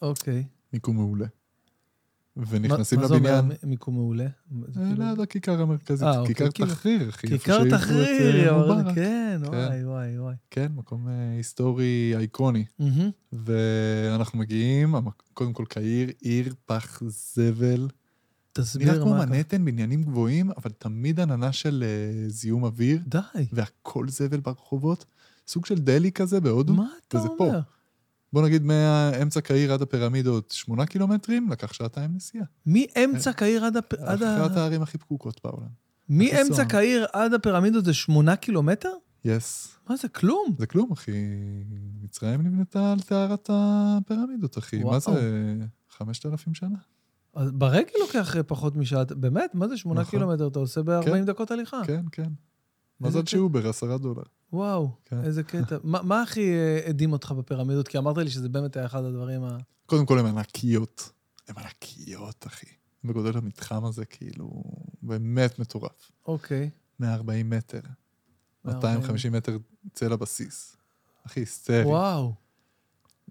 [0.01, 0.43] אוקיי.
[0.73, 1.25] מיקום מעולה.
[2.49, 4.27] ונכנסים מה זה אומר לבניין, מיקום מעולה?
[4.67, 7.27] זה אה, כאילו- ליד הכיכר המרכזית, אה, אוקיי, כיכר כאילו- תחריר, אחי.
[7.27, 8.67] כיכר תחריר, אה.
[8.67, 10.35] וואלה, כן, וואי, וואי, וואי.
[10.51, 11.07] כן, מקום
[11.37, 12.65] היסטורי אייקוני.
[13.33, 14.95] ואנחנו מגיעים,
[15.33, 17.77] קודם כל קהיר, עיר פח זבל.
[17.77, 17.87] נראה
[18.53, 19.25] תסביר כמו מה...
[19.25, 21.83] מנהטן, בניינים גבוהים, אבל תמיד עננה של
[22.27, 23.17] זיהום אוויר, די,
[23.53, 25.05] והכל זבל ברחובות.
[25.47, 26.73] סוג של דלי כזה בהודו.
[26.73, 27.51] מה אתה וזה פה.
[28.33, 32.45] בוא נגיד מאמצע קהיר עד הפירמידות, שמונה קילומטרים, לקח שעתיים נסיעה.
[32.65, 33.93] מאמצע קהיר עד הפ...
[33.93, 34.45] עד ה...
[34.45, 35.67] אחת הערים הכי פקוקות בעולם.
[36.09, 36.65] מאמצע.
[36.65, 38.93] קהיר עד הפירמידות זה שמונה קילומטר?
[39.25, 39.77] יס.
[39.89, 40.55] מה זה, כלום?
[40.59, 41.11] זה כלום, אחי.
[42.01, 44.83] מצרים נבנתה על טהרת הפירמידות, אחי.
[44.83, 44.91] וואו.
[44.93, 45.55] מה זה?
[45.97, 46.77] חמשת אלפים שנה?
[47.35, 49.55] אז ברגל לוקח פחות משעה, באמת?
[49.55, 50.11] מה זה שמונה נכון.
[50.19, 50.47] קילומטר?
[50.47, 51.25] אתה עושה ב-40 כן.
[51.25, 51.81] דקות הליכה.
[51.85, 52.29] כן, כן.
[53.01, 53.25] מזל.
[53.25, 54.23] שאובר, עשרה דולר.
[54.53, 55.23] וואו, כן.
[55.23, 55.77] איזה קטע.
[55.83, 57.87] מה מה הכי אה, הדהים אותך בפירמידות?
[57.87, 59.57] כי אמרת לי שזה באמת היה אחד הדברים ה...
[59.85, 61.11] קודם כל, הן ענקיות.
[61.47, 62.65] הן ענקיות, אחי.
[63.03, 64.63] בגודל המתחם הזה, כאילו,
[65.01, 66.11] באמת מטורף.
[66.25, 66.69] אוקיי.
[66.99, 67.79] 140 מטר.
[68.65, 69.57] 250 מטר
[69.93, 70.77] צל הבסיס.
[71.27, 71.83] אחי, היסטרי.
[71.83, 72.33] וואו.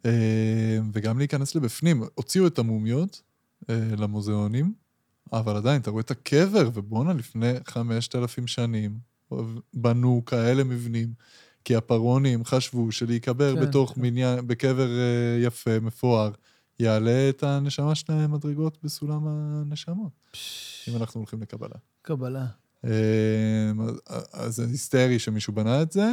[0.06, 2.02] אה, וגם להיכנס לבפנים.
[2.14, 3.22] הוציאו את המומיות
[3.70, 4.74] אה, למוזיאונים,
[5.32, 8.98] אבל עדיין, אתה רואה את הקבר, ובואנה, לפני 5,000 שנים
[9.74, 11.08] בנו כאלה מבנים,
[11.64, 14.02] כי הפרעונים חשבו שלהיקבר כן, בתוך כן.
[14.02, 16.30] בניין, בקבר אה, יפה, מפואר,
[16.80, 21.76] יעלה את הנשמה שלהם מדרגות בסולם הנשמות, פש, אם אנחנו הולכים לקבלה.
[22.02, 22.46] קבלה.
[22.84, 22.90] אה,
[24.32, 26.08] אז- זה היסטרי שמישהו בנה את זה.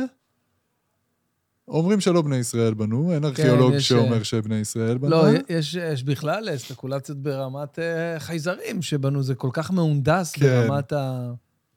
[1.67, 5.09] אומרים שלא בני ישראל בנו, אין ארכיאולוג כן, יש, שאומר אה, שבני ישראל בנו.
[5.09, 10.45] לא, יש, יש בכלל ספקולציות ברמת אה, חייזרים שבנו, זה כל כך מהונדס כן.
[10.45, 11.33] ברמת ה...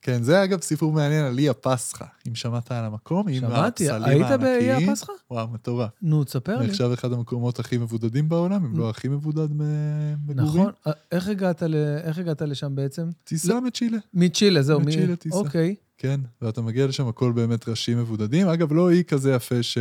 [0.06, 4.22] כן, זה אגב סיפור מעניין על אי הפסחא, אם שמעת על המקום, עם שמעתי, הפסלים
[4.22, 4.90] היית באיי הענקיים.
[4.90, 5.12] הפסחא?
[5.30, 5.90] וואו, מטורף.
[6.02, 6.66] נו, תספר לי.
[6.66, 10.62] נחשב אחד המקומות הכי מבודדים בעולם, אם לא הכי מבודד ממגורים.
[10.62, 10.72] נכון.
[10.86, 11.74] אה, איך הגעת, ל...
[12.04, 13.08] איך הגעת לשם בעצם?
[13.24, 14.80] טיסה מצ'ילה, מצ'ילה, זהו.
[14.80, 15.36] מ- מצ'ילה טיסה.
[15.36, 15.74] אוקיי.
[15.98, 18.48] כן, ואתה מגיע לשם, הכל באמת ראשים מבודדים.
[18.48, 19.78] אגב, לא אי כזה יפה ש...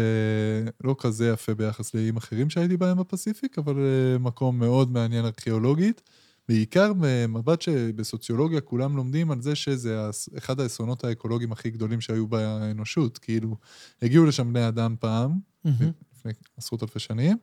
[0.84, 6.02] לא כזה יפה ביחס לאיים אחרים שהייתי בהם בפסיפיק, אבל אה, מקום מאוד מעניין ארכיאולוגית.
[6.48, 13.18] בעיקר במבט שבסוציולוגיה כולם לומדים על זה שזה אחד האסונות האקולוגיים הכי גדולים שהיו באנושות.
[13.18, 13.58] כאילו,
[14.02, 15.40] הגיעו לשם בני אדם פעם.
[16.16, 17.38] לפני עשרות אלפי שנים,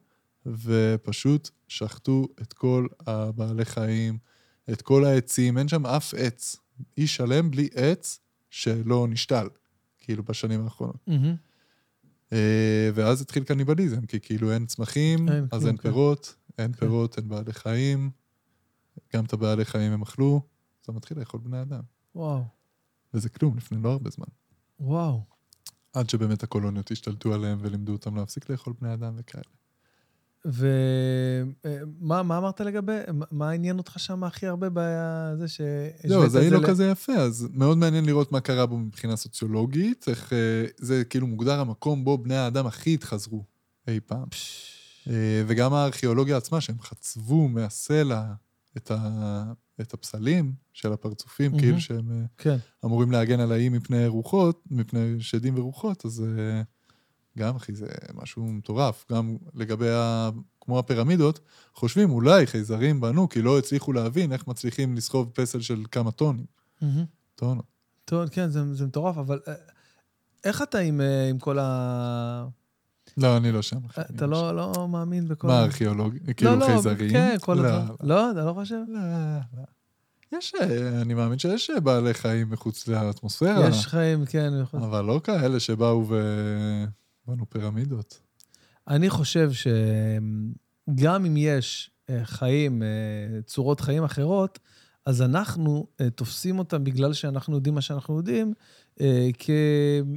[0.46, 4.18] ופשוט שחטו את כל הבעלי חיים,
[4.72, 6.56] את כל העצים, אין שם אף עץ.
[6.98, 9.48] אי שלם בלי עץ שלא נשתל,
[9.98, 11.08] כאילו בשנים האחרונות.
[12.32, 15.82] אה, ואז התחיל קניבליזם, כי כאילו אין צמחים, אין אז כלום, אין כן.
[15.82, 18.10] פירות, אין פירות, אין בעלי חיים,
[19.14, 21.80] גם את הבעלי חיים הם אכלו, אז אתה מתחיל לאכול בני אדם.
[22.14, 22.44] וואו,
[23.14, 24.26] וזה כלום, לפני לא הרבה זמן.
[24.80, 25.22] וואו.
[25.92, 29.44] עד שבאמת הקולוניות השתלטו עליהם ולימדו אותם להפסיק לאכול בני אדם וכאלה.
[30.44, 32.98] ומה מה אמרת לגבי,
[33.30, 35.60] מה- עניין אותך שם הכי הרבה בזה ש...
[36.06, 38.66] זהו, אז השווית האי את לא ל- כזה יפה, אז מאוד מעניין לראות מה קרה
[38.66, 43.44] בו מבחינה סוציולוגית, איך אה, זה כאילו מוגדר המקום בו בני האדם הכי התחזרו
[43.88, 44.26] אי פעם.
[45.10, 48.32] אה, וגם הארכיאולוגיה עצמה, שהם חצבו מהסלע
[48.76, 51.62] את, ה, את הפסלים של הפרצופים, מהמם.
[51.62, 52.56] כאילו שהם אה, כן.
[52.84, 56.62] אמורים להגן על האי מפני רוחות, מפני שדים ורוחות, אז אה,
[57.38, 59.04] גם, אחי, זה משהו מטורף.
[59.12, 61.40] גם לגבי, ה, כמו הפירמידות,
[61.74, 66.46] חושבים, אולי חייזרים בנו, כי לא הצליחו להבין איך מצליחים לסחוב פסל של כמה טונים.
[66.82, 67.04] מהמם.
[67.34, 67.64] טונות.
[68.04, 69.54] טוב, כן, זה זה מטורף, אבל אה,
[70.44, 71.00] איך אתה עם
[71.30, 72.46] עם כל ה...
[73.16, 73.78] לא, אני לא שם.
[74.00, 75.46] אתה לא לא מאמין בכל...
[75.48, 76.14] מה, ארכיאולוג?
[76.26, 77.10] לא, כאילו לא, חייזרים?
[77.10, 77.96] כן, כל לא, הדברים.
[78.02, 78.80] לא, אתה לא חושב?
[78.88, 79.00] לא,
[79.56, 79.62] לא.
[80.38, 84.52] יש, אה, אני מאמין שיש אה, בעלי חיים מחוץ לאטמוספירה, יש חיים, כן.
[84.62, 86.06] יכול- אבל לא כאלה שבאו
[87.26, 88.20] ובנו פירמידות.
[88.88, 92.82] אני חושב שגם אם יש אה, חיים,
[93.46, 94.58] צורות חיים אחרות,
[95.06, 98.54] אז אנחנו תופסים אותם בגלל שאנחנו יודעים מה שאנחנו יודעים,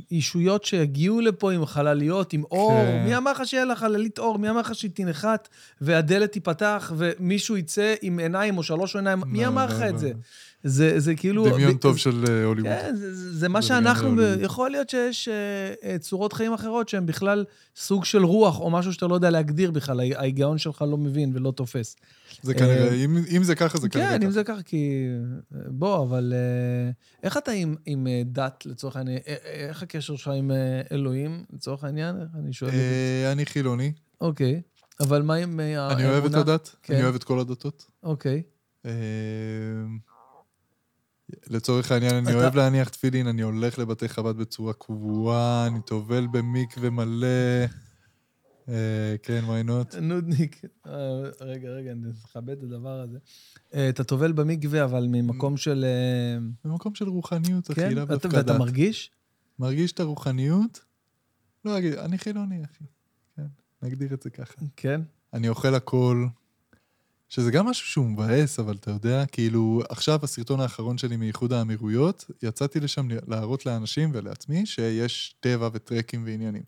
[0.10, 2.72] כישויות שהגיעו לפה עם חלליות, עם אור.
[2.72, 3.04] כן.
[3.06, 4.40] מי אמר לך שיהיה לה חללית אור?
[4.40, 5.50] מי אמר לך שהיא תנחת
[5.82, 9.22] והדלת תיפתח ומישהו יצא עם עיניים או שלוש עיניים?
[9.26, 9.90] מי לא, אמר לא, לך לא.
[9.90, 10.12] את זה?
[10.68, 11.50] זה זה כאילו...
[11.50, 12.72] דמיון טוב של אה, הוליווד.
[12.72, 14.38] כן, זה, זה, זה מה שאנחנו, ב-.
[14.42, 15.28] יכול להיות שיש
[15.84, 17.46] אה, צורות חיים אחרות שהן בכלל
[17.76, 21.32] סוג של רוח, או משהו שאתה לא יודע להגדיר בכלל, ההי- ההיגיון שלך לא מבין
[21.36, 21.96] ולא תופס.
[22.42, 24.32] זה כנראה, אה, אם- אם זה ככה, זה כנראה כן, אם ככה.
[24.32, 25.08] זה ככה, כי...
[25.52, 26.92] בוא, אבל אה,
[27.24, 29.20] איך אתה עם, עם אה, דת, לצורך העניין?
[29.46, 32.16] איך הקשר שלך עם אה, אלוהים, לצורך העניין?
[32.40, 32.82] אני שואל את זה.
[33.26, 33.92] אה, אני חילוני,
[34.22, 34.62] אוקיי,
[35.00, 36.00] אבל מה עם אה, האמונה?
[36.00, 36.94] אני אוהב את הדת, כן.
[36.94, 37.86] אני אוהב את כל הדתות.
[38.04, 38.42] אוקיי.
[41.50, 46.90] לצורך העניין, אני אוהב להניח תפילין, אני הולך לבתי חב"ד בצורה קבועה, אני טובל במקווה
[46.90, 47.28] מלא.
[48.70, 50.00] אה, כן, why not?
[50.00, 50.62] נודניק.
[50.88, 50.92] אה,
[51.42, 53.18] רגע, רגע, אני מכבד את הדבר הזה.
[53.74, 55.86] אה, אתה טובל במקווה, אבל ממקום של...
[56.66, 57.96] במקום של רוחניות, אחי, כן?
[57.96, 58.60] דווקא ואתה דת.
[58.60, 59.12] מרגיש?
[59.60, 60.86] מרגיש את הרוחניות?
[61.66, 62.84] לא אגיד, אני חילוני, אחי.
[63.36, 63.48] כן,
[63.82, 64.54] נגדיר את זה ככה.
[64.76, 65.02] כן.
[65.34, 66.28] אני אוכל הכל,
[67.30, 72.26] שזה גם משהו שהוא מבאס, אבל אתה יודע, כאילו, עכשיו הסרטון האחרון שלי מאיחוד האמירויות,
[72.44, 76.64] יצאתי לשם להראות לאנשים ולעצמי שיש טבע וטרקים ועניינים.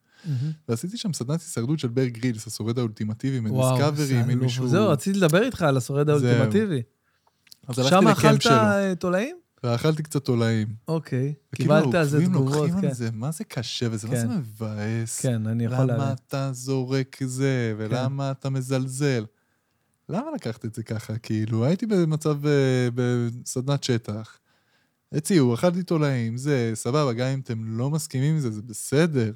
[0.69, 4.35] ועשיתי שם סדנת הישרדות של בר גרילס, השורד האולטימטיבי, מדיסקאברי.
[4.35, 4.67] מישהו...
[4.67, 6.09] זהו, רציתי לדבר איתך על השורד.
[6.09, 6.81] האולטימטיבי.
[7.71, 8.47] שם אכלת
[8.99, 9.37] תולעים?
[9.63, 10.67] ואכלתי קצת תולעים.
[10.87, 11.33] אוקיי.
[11.53, 12.87] וכאילו קיבלת על זה תגובות, לוקחים כן.
[12.87, 14.19] על זה, מה זה קשה וזה, מה כן.
[14.19, 15.21] זה מבאס.
[15.21, 16.15] כן, אני יכול למה להבין.
[16.27, 17.83] אתה זורק זה, כן.
[17.83, 19.25] ולמה אתה מזלזל?
[20.09, 21.17] למה לקחת את זה ככה?
[21.17, 24.39] כאילו, הייתי במצב, אה, בסדנת שטח.
[25.11, 29.31] הציעו, אכלתי תולעים, זה, סבבה, גם אם אתם לא מסכימים עם זה, זה בסדר.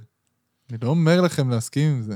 [0.69, 2.15] אני לא אומר לכם להסכים עם זה.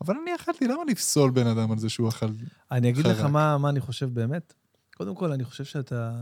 [0.00, 2.26] אבל אני אכלתי, למה לפסול בן אדם על זה שהוא אכל?
[2.70, 3.30] אני אגיד לך חרק.
[3.30, 4.54] מה מה אני חושב באמת.
[4.96, 6.12] קודם כל, אני חושב שאתה...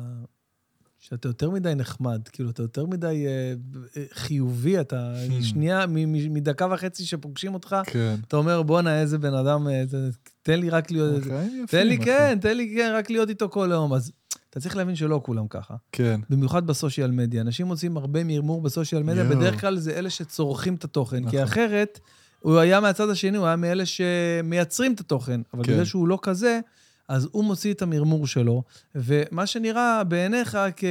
[1.08, 3.54] שאתה יותר מדי נחמד, כאילו, אתה יותר מדי אה,
[3.96, 5.42] אה, חיובי, אתה Hmm.
[5.44, 8.14] שנייה, מ- מ- מדקה וחצי שפוגשים אותך, כן.
[8.28, 10.08] אתה אומר, בואנה, איזה בן אדם, אה, זה-
[10.42, 11.22] תן לי רק להיות...
[11.22, 12.04] החיים יפים, תן לי, אחי.
[12.04, 13.94] כן, תן לי, כן, רק להיות איתו כל היום.
[13.94, 14.12] אז
[14.50, 15.74] אתה צריך להבין שלא כולם ככה.
[15.92, 16.20] כן.
[16.30, 17.40] במיוחד בסושיאל מדיה.
[17.40, 19.36] אנשים מוצאים הרבה מרמור בסושיאל מדיה, יואו.
[19.36, 21.38] בדרך כלל זה אלה שצורכים את התוכן, כי נכון.
[21.40, 22.00] אחרת,
[22.40, 25.72] הוא היה מהצד השני, הוא היה מאלה שמייצרים את התוכן, אבל כן.
[25.72, 26.60] בגלל שהוא לא כזה,
[27.08, 28.62] אז הוא מוציא את המרמור שלו,
[28.94, 30.84] ומה שנראה בעיניך כ...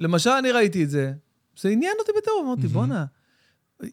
[0.00, 1.12] למשל, אני ראיתי את זה,
[1.60, 2.72] זה עניין אותי בטרור, אמרתי, מהמם.
[2.72, 3.04] בואנה,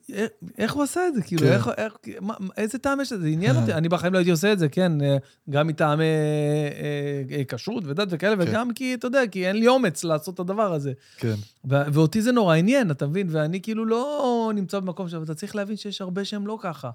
[0.10, 1.22] איך- איך הוא עשה את זה?
[1.22, 1.52] כאילו, כן.
[1.54, 3.22] איך, איך, מה, איזה טעם יש לזה?
[3.22, 3.74] זה עניין אותי.
[3.74, 5.18] אני בחיים לא הייתי עושה את זה, כן, אה,
[5.50, 8.52] גם מטעמי אה, אה, כשרות ודת וכאלה, כן.
[8.52, 10.92] וגם כי, אתה יודע, כי אין לי אומץ לעשות את הדבר הזה.
[11.18, 11.34] כן.
[11.70, 13.28] ו- ואותי זה נורא עניין, אתה מבין?
[13.32, 16.90] ואני כאילו לא נמצא במקום שם, אתה צריך להבין שיש הרבה שהם לא ככה.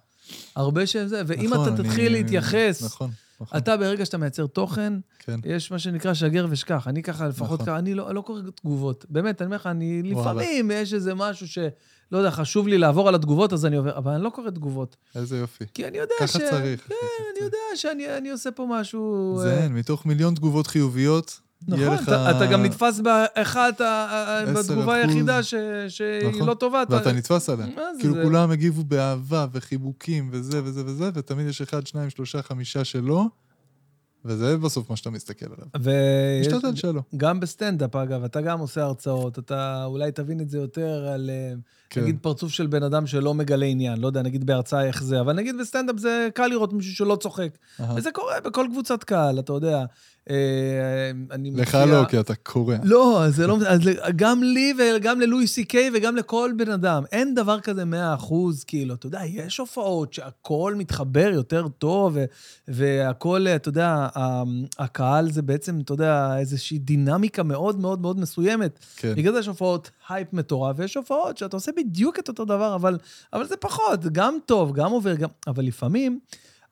[0.57, 3.11] הרבה שהם זה, ואם נכון, אתה אני- תתחיל להתייחס, נכון,
[3.41, 3.59] נכון.
[3.59, 5.41] אתה ברגע שאתה מייצר תוכן, כן.
[5.45, 6.89] יש מה שנקרא שגר ושכח.
[6.89, 7.67] אני ככה, לפחות נכון.
[7.67, 9.07] ככה, אני לא, לא קורא תגובות.
[9.09, 10.03] באמת, אני אומר לך, אני.
[10.03, 11.59] לפעמים יש איזה משהו ש...
[12.13, 14.97] לא יודע, חשוב לי לעבור על התגובות, אז אני עובר, אבל אני לא קורא תגובות.
[15.15, 15.65] איזה יופי.
[15.75, 16.37] כי אני יודע ש...
[16.37, 16.89] ככה צריך.
[16.89, 16.95] כן,
[17.33, 19.35] אני יודע שאני אני עושה פה משהו...
[19.39, 22.03] אה, זה, מתוך מיליון תגובות חיוביות, נכון, לך...
[22.03, 23.81] אתה, אתה גם נתפס באחת,
[24.57, 24.95] בתגובה.
[24.95, 25.55] היחידה ש,
[25.89, 26.49] שהיא נכון.
[26.49, 26.83] לא טובה.
[26.83, 27.67] אתה- ואתה נתפס עליה.
[27.99, 32.85] כאילו זה- כולם הגיבו באהבה וחיבוקים וזה וזה וזה, ותמיד יש אחד, שניים, שלושה, חמישה
[32.85, 33.25] שלא,
[34.25, 35.67] וזה בסוף מה שאתה מסתכל עליו.
[35.83, 36.53] ויש...
[36.55, 37.03] משתדל שלא.
[37.17, 41.53] גם בסטנדאפ, אגב, אתה גם עושה הרצאות, אתה אולי תבין את זה יותר על, אה,
[41.91, 42.03] כן.
[42.03, 44.01] נגיד, פרצוף של בן אדם שלא מגלה עניין.
[44.01, 47.59] לא יודע, נגיד בהרצאה איך זה, אבל נגיד בסטנדאפ זה קל לראות מישהו שלא צוחק.
[47.81, 47.95] אהה.
[47.97, 49.85] וזה קורה בכל קבוצת קהל, אתה יודע.
[50.31, 50.35] אה,
[51.31, 52.77] אני לך מופיע- לא, כי אתה קורא.
[52.85, 53.57] לא, זה לא...
[53.67, 53.81] אז
[54.17, 57.03] גם לי וגם ללואי סי קיי וגם לכל בן אדם.
[57.13, 62.25] אין דבר כזה 100 אחוז, כאילו, אתה יודע, יש הופעות שהכל מתחבר יותר טוב, ו-
[62.69, 64.09] והכל, אתה יודע,
[64.79, 68.79] הקהל זה בעצם, אתה יודע, איזושהי דינמיקה מאוד מאוד מאוד מסוימת.
[68.97, 69.15] כן.
[69.17, 72.99] בגלל זה יש הופעות הייפ מטורף, ויש הופעות שאתה עושה בדיוק את אותו דבר, אבל,
[73.33, 75.29] אבל זה פחות, גם טוב, גם עובר, גם...
[75.47, 76.19] אבל לפעמים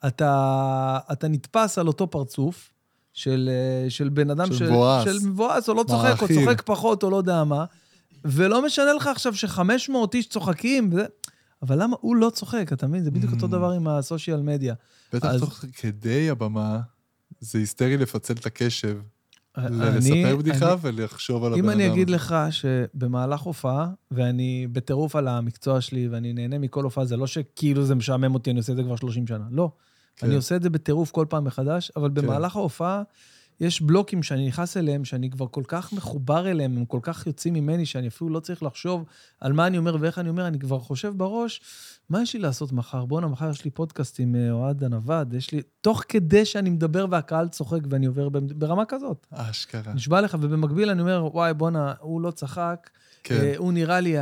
[0.06, 2.70] אתה, אתה נתפס על אותו פרצוף
[3.16, 5.04] של, אה, של בן אדם של מבואס.
[5.04, 6.40] של מבואס, או לא צוחק, או מעכיר.
[6.44, 7.64] צוחק פחות, או לא יודע מה,
[8.24, 11.04] ולא משנה לך עכשיו ש-500 איש צוחקים, וזה...
[11.62, 13.04] אבל למה הוא לא צוחק, אתה מבין?
[13.04, 13.50] זה בדיוק אותו Mm.
[13.50, 14.74] דבר עם הסושיאל מדיה.
[15.12, 16.80] בטח אז- תוך כדי הבמה,
[17.40, 18.98] זה היסטרי לפצל את הקשב.
[19.56, 21.68] אני- לספר בדיחה אני- ולחשוב על הבן אדם.
[21.70, 22.10] אם אני אגיד.
[22.10, 27.84] לך שבמהלך הופעה, ואני בטירוף על המקצוע שלי, ואני נהנה מכל הופעה, זה לא שכאילו
[27.84, 29.44] זה משעמם אותי, אני עושה את זה כבר 30 שנה.
[29.50, 29.70] לא.
[30.16, 30.26] כן.
[30.26, 33.02] אני עושה את זה בטירוף כל פעם מחדש, אבל במהלך ההופעה
[33.60, 37.54] יש בלוקים שאני נכנס אליהם, שאני כבר כל כך מחובר אליהם, הם כל כך יוצאים
[37.54, 39.04] ממני, שאני אפילו לא צריך לחשוב
[39.40, 41.60] על מה אני אומר ואיך אני אומר, אני כבר חושב בראש,
[42.10, 43.04] מה יש לי לעשות מחר?
[43.04, 45.62] בואנה, מחר יש לי פודקאסט עם אה, אוהד הנווד, יש לי...
[45.80, 49.26] תוך כדי שאני מדבר והקהל צוחק ואני עובר ברמה כזאת.
[49.30, 49.94] אשכרה.
[49.94, 52.90] נשבע לך, ובמקביל אני אומר, וואי, בואנה, הוא לא צחק,
[53.28, 54.14] כן, אה, הוא נראה לי...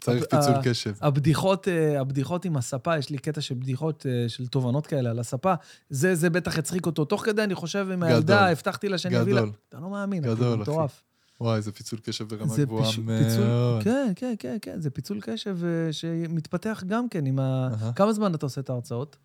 [0.00, 0.92] צריך ה- פיצול ה- קשב.
[1.00, 5.18] הבדיחות, אה, הבדיחות עם הספה, יש לי קטע של בדיחות, אה, של תובנות כאלה על
[5.18, 5.54] הספה,
[5.90, 7.04] זה, זה בטח יצחיק אותו.
[7.04, 8.48] תוך כדי אני חושב עם הילדה.
[8.48, 9.42] הבטחתי לה שאני אביא לה...
[9.68, 10.58] אתה לא מאמין, גדול.
[10.58, 11.02] מטורף.
[11.40, 13.82] וואי, זה פיצול קשב ברמה זה גבוהה פיש- פיצול, מאוד.
[13.82, 15.58] כן, כן, כן, כן, זה פיצול קשב
[15.92, 17.68] שמתפתח גם כן עם ה...
[17.80, 17.92] אהה.
[17.92, 19.16] כמה זמן אתה עושה את ההרצאות?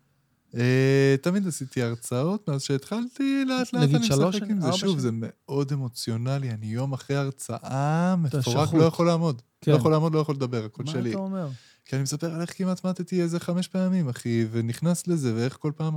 [0.56, 4.42] אה, תמיד עשיתי הרצאות, מאז שהתחלתי, לאט לאט אני משחק?
[4.50, 4.72] עם זה.
[4.72, 4.98] שוב?
[4.98, 8.74] זה מאוד אמוציונלי, אני יום אחרי הרצאה מפורק.
[8.74, 9.42] לא יכול לעמוד.
[9.60, 9.70] כן.
[9.70, 11.10] לא יכול לעמוד, לא יכול לדבר, הכל מה שלי.
[11.10, 11.48] אתה אומר?
[11.84, 15.72] כי אני מספר על איך כמעט מתתי איזה חמש פעמים, אחי, ונכנס לזה, ואיך כל
[15.76, 15.94] פעם...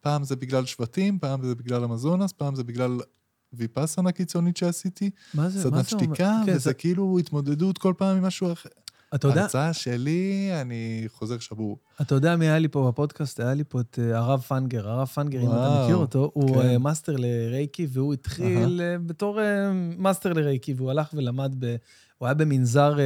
[0.00, 2.98] פעם זה בגלל שבטים, פעם זה בגלל אמזונס, פעם זה בגלל
[3.52, 6.04] ויפאסנה קיצונית שעשיתי, מה זה, מה סדנת זה אומר?
[6.14, 8.68] שתיקה, כן, וזה זה- כאילו התמודדות כל פעם עם משהו אחר.
[9.16, 11.78] אתה יודע, הרצאה שלי, אני חוזר שבור.
[12.00, 13.40] אתה יודע מי היה לי פה בפודקאסט?
[13.40, 14.88] היה לי פה את אה, הרב פנגר.
[14.88, 16.68] הרב פנגר, אם אתה מכיר אותו, הוא כן.
[16.68, 19.40] אה, מאסטר לרייקי, והוא התחיל אה, בתור
[19.98, 21.76] מאסטר לרייקי, והוא הלך ולמד ב...
[22.18, 22.96] הוא היה במנזר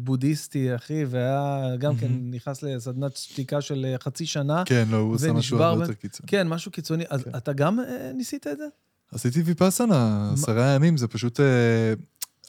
[0.00, 2.06] בודהיסטי, אחי, והיה גם כן.
[2.10, 4.62] נכנס לסדנת שתיקה של חצי שנה.
[4.66, 6.28] כן, לא, הוא עושה משהו הרבה יותר קיצוני.
[6.28, 7.04] כן, משהו קיצוני.
[7.08, 7.30] אז כן.
[7.36, 7.78] אתה גם
[8.14, 8.64] ניסית את זה?
[9.12, 11.40] עשיתי ויפאסנה, עשרה ימים, זה פשוט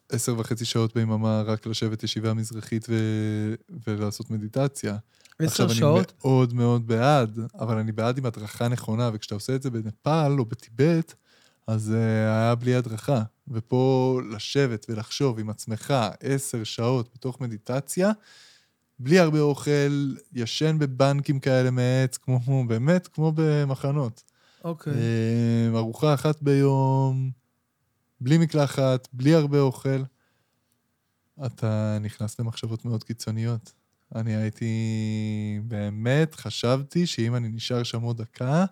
[0.09, 3.53] עשר וחצי שעות ביממה רק לשבת ישיבה מזרחית ו-
[3.87, 4.97] ולעשות מדיטציה.
[5.39, 6.11] עשר עכשיו, שעות?
[6.11, 10.39] אני מאוד מאוד בעד, אבל אני בעד עם הדרכה נכונה, וכשאתה עושה את זה בנפאל
[10.39, 11.13] או בטיבט,
[11.67, 11.93] אז uh,
[12.29, 13.23] היה בלי הדרכה.
[13.47, 15.93] ופה לשבת ולחשוב עם עצמך
[16.23, 18.11] עשר שעות בתוך מדיטציה,
[18.99, 24.23] בלי הרבה אוכל, ישן בבנקים כאלה מעץ, כמו, באמת, כמו במחנות.
[24.63, 24.93] אוקיי.
[24.93, 27.31] אה, ארוחה אחת ביום,
[28.22, 30.03] בלי מקלחת, בלי הרבה אוכל.
[31.45, 33.74] אתה נכנס למחשבות מאוד קיצוניות.
[34.15, 34.70] אני הייתי...
[35.63, 38.65] באמת, חשבתי שאם אני נשאר שם עוד דקה,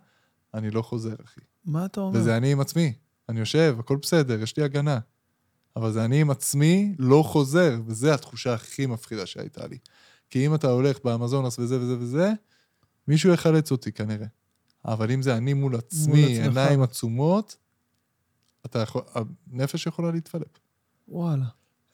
[0.53, 1.41] אני לא חוזר, אחי.
[1.65, 2.19] מה אתה אומר?
[2.19, 2.93] וזה אני עם עצמי.
[3.29, 4.99] אני יושב, הכל בסדר, יש לי הגנה.
[5.75, 9.77] אבל זה אני עם עצמי, לא חוזר, וזו התחושה הכי מפחידה שהייתה לי.
[10.29, 12.31] כי אם אתה הולך באמזונס וזה וזה וזה,
[13.07, 14.27] מישהו יחלץ אותי כנראה.
[14.85, 16.45] אבל אם זה אני מול עצמי, עצמך.
[16.47, 17.57] עיניים עצומות,
[18.65, 19.01] אתה יכול,
[19.51, 20.59] הנפש יכולה להתפלפ.
[21.07, 21.45] וואלה.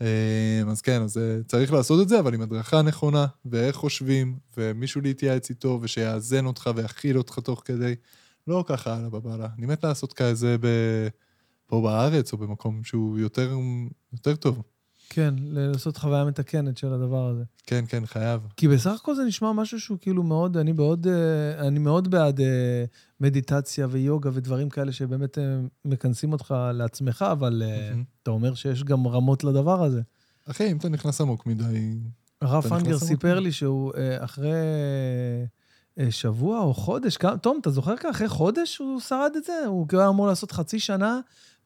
[0.01, 4.37] אה, אז כן, אז אה, צריך לעשות את זה, אבל עם הדרכה נכונה, ואיך חושבים,
[4.57, 7.95] ומישהו להתייעץ איתו, ושיאזן אותך ויכיל אותך תוך כדי.
[8.47, 9.47] לא ככה הלאה בבעלה.
[9.57, 10.67] אני מת לעשות כזה ב...
[11.65, 13.57] פה בארץ, או במקום שהוא יותר,
[14.13, 14.61] יותר טוב.
[15.13, 17.43] כן, לעשות חוויה מתקנת של הדבר הזה.
[17.63, 18.41] כן, כן, חייב.
[18.57, 22.41] כי בסך הכל זה נשמע משהו שהוא כאילו מאוד, אני מאוד, אה, אני מאוד בעד
[22.41, 22.85] אה,
[23.19, 25.43] מדיטציה ויוגה ודברים כאלה שבאמת אה,
[25.85, 28.03] מכנסים אותך לעצמך, אבל מהמם.
[28.23, 30.01] אתה אומר שיש גם רמות לדבר הזה.
[30.49, 31.97] אחי, אם אתה נכנס עמוק מדי...
[32.41, 33.39] הרב פנגר סיפר.
[33.39, 34.51] לי שהוא אחרי
[36.09, 38.09] שבוע או חודש, תום, אתה זוכר ככה?
[38.09, 39.53] אחרי חודש הוא שרד את זה?
[39.65, 41.19] הוא כאילו היה אמור לעשות חצי שנה,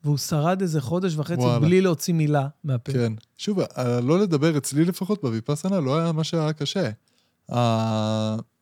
[0.06, 1.60] והוא שרד איזה חודש וחצי וואלה.
[1.60, 2.92] בלי להוציא מילה מהפה.
[2.92, 3.14] כן.
[3.38, 6.90] שוב, ה- לא לדבר אצלי לפחות בוויפאסנה לא היה מה שהיה קשה.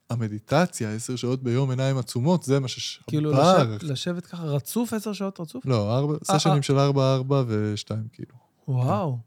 [0.09, 3.03] המדיטציה, עשר שעות ביום, עיניים עצומות, זה מה ששבר.
[3.07, 5.65] כאילו לשבת, לשבת ככה רצוף, עשר שעות רצוף?
[5.65, 6.61] לא, ארבע, אה, סשנים אה.
[6.61, 8.35] של ארבע, ארבע ושתיים, כאילו.
[8.67, 9.17] וואו.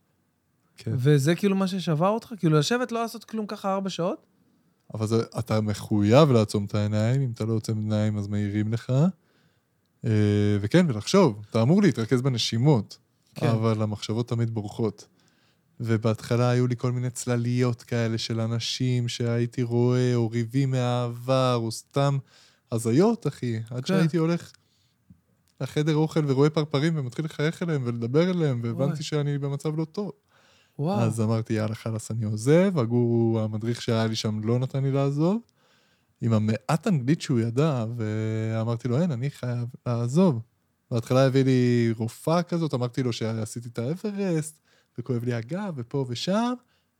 [0.77, 0.91] כן.
[0.95, 2.33] וזה כאילו מה ששבר אותך?
[2.39, 4.27] כאילו לשבת לא לעשות כלום ככה ארבע שעות?
[4.95, 8.93] אבל זה, אתה מחויב לעצום את העיניים, אם אתה לא עוצם עיניים אז מעירים לך.
[10.07, 10.11] אה,
[10.61, 12.99] וכן, ולחשוב, אתה אמור להתרכז בנשימות,
[13.35, 13.47] כן.
[13.47, 15.07] אבל המחשבות תמיד בורחות.
[15.81, 21.71] ובהתחלה היו לי כל מיני צלליות כאלה של אנשים שהייתי רואה, או ריבים מהעבר, או
[21.71, 22.19] סתם
[22.73, 23.57] הזיות, אחי.
[23.71, 23.87] עד כן.
[23.87, 24.53] שהייתי הולך
[25.61, 29.03] לחדר אוכל ורואה פרפרים ומתחיל לחייך אליהם ולדבר אליהם, והבנתי וואי.
[29.03, 30.13] שאני במצב לא טוב.
[30.79, 31.01] וואו.
[31.01, 32.79] אז אמרתי, יאללה, חלאס, אני עוזב.
[32.79, 35.41] הגורו, המדריך שהיה לי שם, לא נתן לי לעזוב.
[36.21, 40.41] עם המעט אנגלית שהוא ידע, ואמרתי לו, אין, אני חייב לעזוב.
[40.91, 44.61] בהתחלה הביא לי רופאה כזאת, אמרתי לו שעשיתי את האברסט,
[44.99, 46.53] וכואב לי הגב, ופה ושם.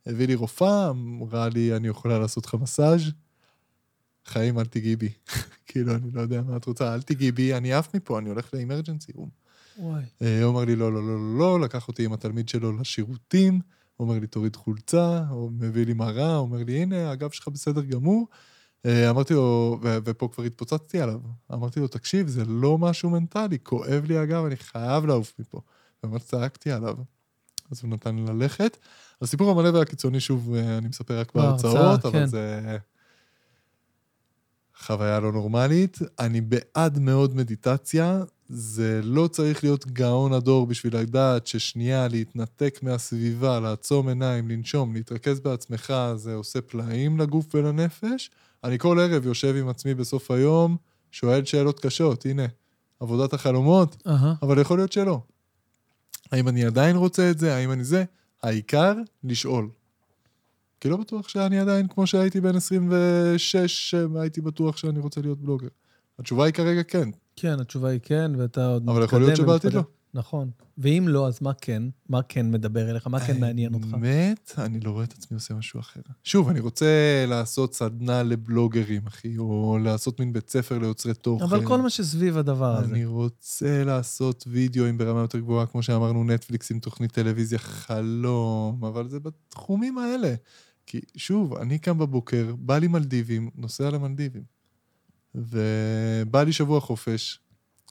[0.05, 3.01] הביא לי רופאה, אמרה לי, אני יכולה לעשות לך מסאז'.
[4.25, 5.09] חיים, אל תיגעי בי.
[5.67, 8.53] כאילו, אני לא יודע מה את רוצה, אל תיגעי בי, אני עף מפה, אני הולך
[8.53, 9.29] לאמרג'נסי רום.
[9.79, 10.03] וואי.
[10.21, 13.59] אה, הוא אמר לי, לא, לא, לא, לא, לא, לקח אותי עם התלמיד שלו לשירותים,
[13.97, 17.47] הוא אומר לי, תוריד חולצה, הוא מביא לי מראה, הוא אומר לי, הנה, הגב שלך
[17.47, 18.27] בסדר גמור.
[18.85, 21.19] אה, אמרתי לו, ופה כבר התפוצצתי עליו,
[21.53, 25.61] אמרתי לו, תקשיב, זה לא משהו מנטלי, כואב לי הגב, אני חייב לעוף מפה.
[26.03, 26.95] וממש צעקתי עליו.
[27.71, 28.77] אז הוא נתן לי ללכת.
[29.21, 32.17] הסיפור המלא והקיצוני, שוב, אה, אני מספר רק בהרצאה, בהרצאות, כן.
[32.17, 32.77] אבל זה
[34.79, 35.97] חוויה לא נורמלית.
[36.19, 43.59] אני בעד מאוד מדיטציה, זה לא צריך להיות גאון הדור בשביל לדעת ששנייה להתנתק מהסביבה,
[43.59, 48.31] לעצום עיניים, לנשום, להתרכז בעצמך, זה עושה פלאים לגוף ולנפש.
[48.63, 50.77] אני כל ערב יושב עם עצמי בסוף היום,
[51.11, 52.45] שואל שאלות קשות, הנה,
[52.99, 54.33] עבודת החלומות, אהה.
[54.41, 55.21] אבל יכול להיות שלא.
[56.31, 57.55] האם אני עדיין רוצה את זה?
[57.55, 58.03] האם אני זה?
[58.43, 58.93] העיקר,
[59.23, 59.69] לשאול.
[60.79, 65.67] כי לא בטוח שאני עדיין, כמו שהייתי בן 26, הייתי בטוח שאני רוצה להיות בלוגר.
[66.19, 69.73] התשובה היא כרגע כן, כן, התשובה היא כן, ואתה עוד אבל יכול להיות מתקדם שבעתיד.
[69.73, 69.83] לא.
[70.13, 70.49] נכון.
[70.77, 71.83] ואם לא, אז מה כן?
[72.09, 73.07] מה כן מדבר אליך?
[73.07, 73.87] מה כן מעניין אותך?
[73.93, 76.01] האמת, אני לא רואה את עצמי עושה משהו אחר.
[76.23, 81.43] שוב, אני רוצה לעשות סדנה לבלוגרים, אחי, או לעשות מין בית ספר ליוצרי תוכן.
[81.43, 82.93] אבל כל מה שסביב הדבר הזה.
[82.93, 89.09] אני רוצה לעשות וידאוים ברמה יותר גבוהה, כמו שאמרנו, נטפליקס עם תוכנית טלוויזיה חלום, אבל
[89.09, 90.35] זה בתחומים האלה.
[90.85, 94.43] כי שוב, אני קם בבוקר, בא לי מלדיבים, נוסע למלדיבים.
[95.35, 97.39] ובא לי שבוע חופש,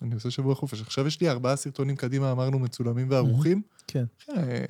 [0.02, 0.80] אני עושה שבוע חופש.
[0.80, 3.62] עכשיו יש לי ארבעה סרטונים קדימה, אמרנו, מצולמים וערוכים.
[3.86, 4.04] כן.
[4.36, 4.64] אה,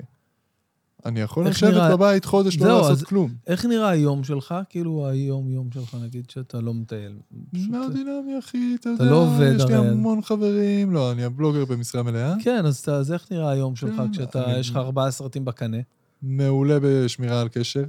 [1.05, 3.33] אני יכול לשבת נראה- בבית חודש, לא לעשות אז- כלום.
[3.47, 4.55] איך נראה היום שלך?
[4.69, 7.17] כאילו היום-יום שלך, נגיד שאתה לא מטייל.
[7.69, 9.87] מאוד דינמי, אחי, אתה אתה יודע, לא עובד יש לי הרי.
[9.87, 10.91] המון חברים.
[10.93, 12.33] לא, אני הבלוגר במשרה מלאה.
[12.43, 15.77] כן, אז אז איך נראה היום שלך כן, כשאתה, אני- יש לך ארבעה סרטים בקנה?
[16.21, 17.83] מעולה בשמירה על קשר.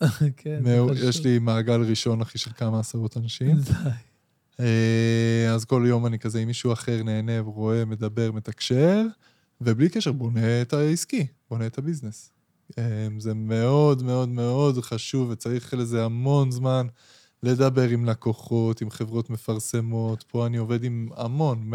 [0.36, 1.08] כן, זה מעו- חשוב.
[1.08, 3.56] יש לי מעגל ראשון, אחי, של כמה עשרות אנשים.
[3.60, 3.72] די.
[4.60, 9.02] אה, אז כל יום אני כזה עם מישהו אחר נהנה, רואה, מדבר, מתקשר,
[9.60, 12.30] ובלי קשר בונה את העסקי, בונה את הביזנס.
[12.78, 16.86] אה, זה מאוד מאוד מאוד חשוב, וצריך לזה המון זמן
[17.42, 20.24] לדבר עם לקוחות, עם חברות מפרסמות.
[20.28, 21.70] פה אני עובד עם המון,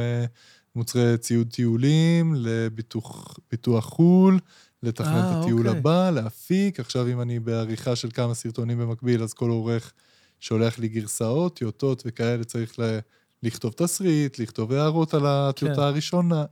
[0.76, 4.40] ממוצרי ציוד טיולים, לביטוח ביטוח חו"ל,
[4.84, 5.80] לתכנן אה, את הטיול אוקיי.
[5.80, 6.80] הבא, להפיק.
[6.80, 9.94] עכשיו, אם אני בעריכה של כמה סרטונים במקביל, אז כל עורך
[10.40, 13.00] שולח לי גרסאות, טיוטות וכאלה, צריך ל...
[13.44, 15.82] לכתוב תסריט, לכתוב הערות על הטיוטה כן.
[15.82, 16.46] הראשונה.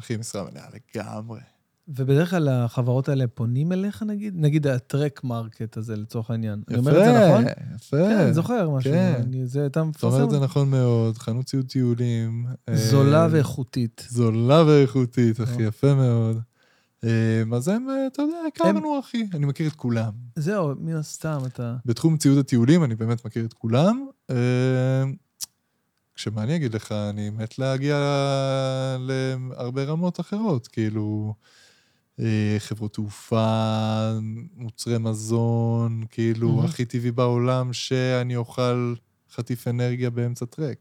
[0.00, 1.40] אחי, משרה מלאה לגמרי.
[1.88, 4.34] ובדרך כלל החברות האלה פונים אליך, נגיד?
[4.36, 6.62] נגיד ה Track Market הזה, לצורך העניין.
[6.68, 7.44] אני אומר את זה נכון?
[7.76, 7.96] יפה.
[7.96, 8.90] כן, אני זוכר משהו.
[8.92, 9.14] כן.
[9.20, 12.46] אני- זה, אתה אתה אומר את זה נכון מאוד, חנות ציוד טיולים.
[12.68, 14.06] אה, זולה ואיכותית.
[14.10, 15.68] זולה ואיכותית, אחי, אה.
[15.68, 16.40] יפה מאוד.
[17.04, 19.26] אה, אז הם, אה, אתה יודע, הכרנו, אחי.
[19.34, 20.12] אני מכיר את כולם.
[20.36, 21.76] זהו, מן הסתם, אתה...
[21.84, 24.06] בתחום ציוד הטיולים אני באמת מכיר את כולם.
[24.30, 25.04] אה,
[26.14, 27.96] כשמה אני אגיד לך, אני מת להגיע
[28.98, 31.34] להרבה רמות אחרות, כאילו,
[32.20, 34.12] אה, חברות תעופה,
[34.56, 36.64] מוצרי מזון, כאילו, מהמם.
[36.64, 38.94] הכי טבעי בעולם שאני אוכל
[39.34, 40.78] חטיף אנרגיה באמצע טרק.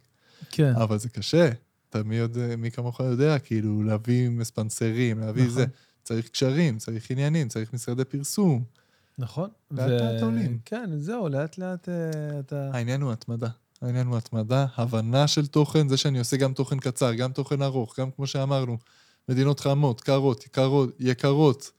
[0.50, 0.74] כן.
[0.76, 1.50] אבל זה קשה.
[1.90, 5.56] אתה מי, יודע, מי כמוך יודע, כאילו, להביא מספנסרים, להביא נכון.
[5.56, 5.66] זה.
[6.08, 8.64] צריך קשרים, צריך עניינים, צריך משרדי פרסום.
[9.18, 9.50] נכון.
[9.72, 10.60] לאט לאט עולים.
[10.66, 12.70] כן, זהו, לאט לאט אה, אתה...
[12.74, 13.48] העניין הוא התמדה.
[13.82, 18.00] העניין הוא התמדה, הבנה של תוכן, זה שאני עושה גם תוכן קצר, גם תוכן ארוך,
[18.00, 18.78] גם כמו שאמרנו,
[19.30, 21.72] מדינות חמות, קרות, יקרות, יקרות.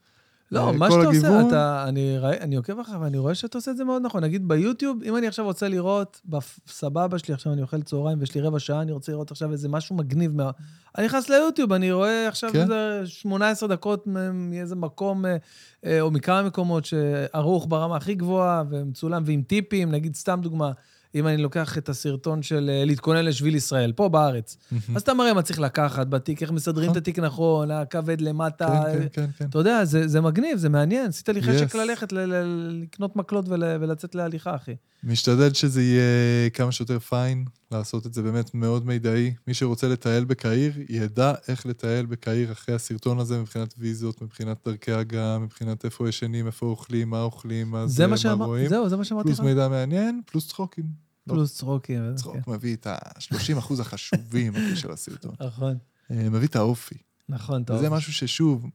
[0.51, 3.71] לא, אה, מה שאתה עושה, הגיוון- אתה, אני, אני עוקב אחריך ואני רואה שאתה עושה
[3.71, 4.23] את זה מאוד נכון.
[4.23, 8.41] נגיד ביוטיוב, אם אני עכשיו רוצה לראות, בסבבה שלי, עכשיו אני אוכל צהריים ויש לי
[8.41, 10.35] רבע שעה, אני רוצה לראות עכשיו איזה משהו מגניב.
[10.35, 10.51] מה...
[10.97, 12.61] אני נכנס ליוטיוב, אני רואה עכשיו כן.
[12.61, 15.37] איזה 18 דקות מאיזה מקום, אה,
[15.85, 20.71] אה, או מכמה מקומות שערוך ברמה הכי גבוהה ומצולם ועם טיפים, נגיד סתם דוגמה,
[21.15, 24.57] אם אני לוקח את הסרטון של אה, להתכונן לשביל ישראל, פה בארץ,
[24.95, 27.01] אז אתה מראה מה צריך לקחת בתיק, איך מסדרים את נכון.
[27.01, 29.45] התיק נכון, הכבד למטה, כן, כן, כן, כן.
[29.49, 31.07] אתה יודע, זה, זה מגניב, זה מעניין.
[31.07, 31.75] עשית לי חשק.
[31.75, 34.75] ללכת, לקנות מקלות ול, ולצאת להליכה, אחי.
[35.03, 39.33] משתדל שזה יהיה כמה שיותר פיין, לעשות את זה באמת מאוד מידעי.
[39.47, 44.91] מי שרוצה לטייל בקהיר, ידע איך לטייל בקהיר אחרי הסרטון הזה, מבחינת ויזות, מבחינת דרכי
[44.91, 48.45] הגעה, מבחינת איפה ישנים, איפה אוכלים, מה אוכלים, מה זה מה.
[48.45, 48.69] רואים.
[48.69, 49.45] זהו, זה מה שאמרתי פלוס לך.
[49.45, 51.08] מידע מעניין, פלוס צחוקים.
[51.29, 52.03] פלוס צחוקים.
[52.03, 52.51] וזה, צחוק כן.
[52.51, 55.35] מביא את ה-30 אחוז החשובים אחי, של הסרטון.
[55.47, 55.77] נכון,
[56.11, 56.95] אה, מביא את האופי.
[57.29, 57.77] נכון, טוב.
[57.77, 58.65] וזה משהו ששוב,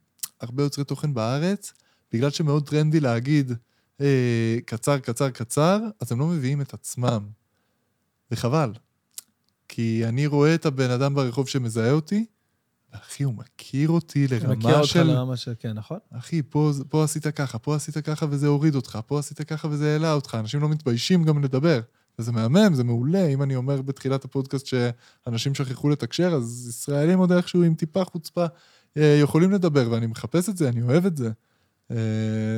[0.40, 1.72] הרבה יוצרי תוכן בארץ,
[2.12, 3.52] בגלל שמאוד טרנדי להגיד
[4.01, 7.26] אה, קצר, קצר, קצר, אז הם לא מביאים את עצמם.
[8.31, 8.72] וחבל.
[9.68, 12.24] כי אני רואה את הבן אדם ברחוב שמזהה אותי,
[12.93, 15.02] ואחי, הוא מכיר אותי מכיר לרמה אותך של...
[15.02, 15.52] לרמה של...
[15.59, 15.98] כן, נכון?
[16.10, 19.93] אחי, פה, פה עשית ככה, פה עשית ככה וזה הוריד אותך, פה עשית ככה וזה
[19.93, 20.36] העלה אותך.
[20.40, 21.81] אנשים לא מתביישים גם לדבר.
[22.19, 23.27] וזה מהמם, זה מעולה.
[23.27, 28.47] אם אני אומר בתחילת הפודקאסט שאנשים שכחו לתקשר, אז ישראלים עוד איכשהו עם טיפה חוצפה
[28.97, 31.31] אה, יכולים לדבר, ואני מחפש את זה, אני אוהב את זה.
[31.91, 31.97] אה,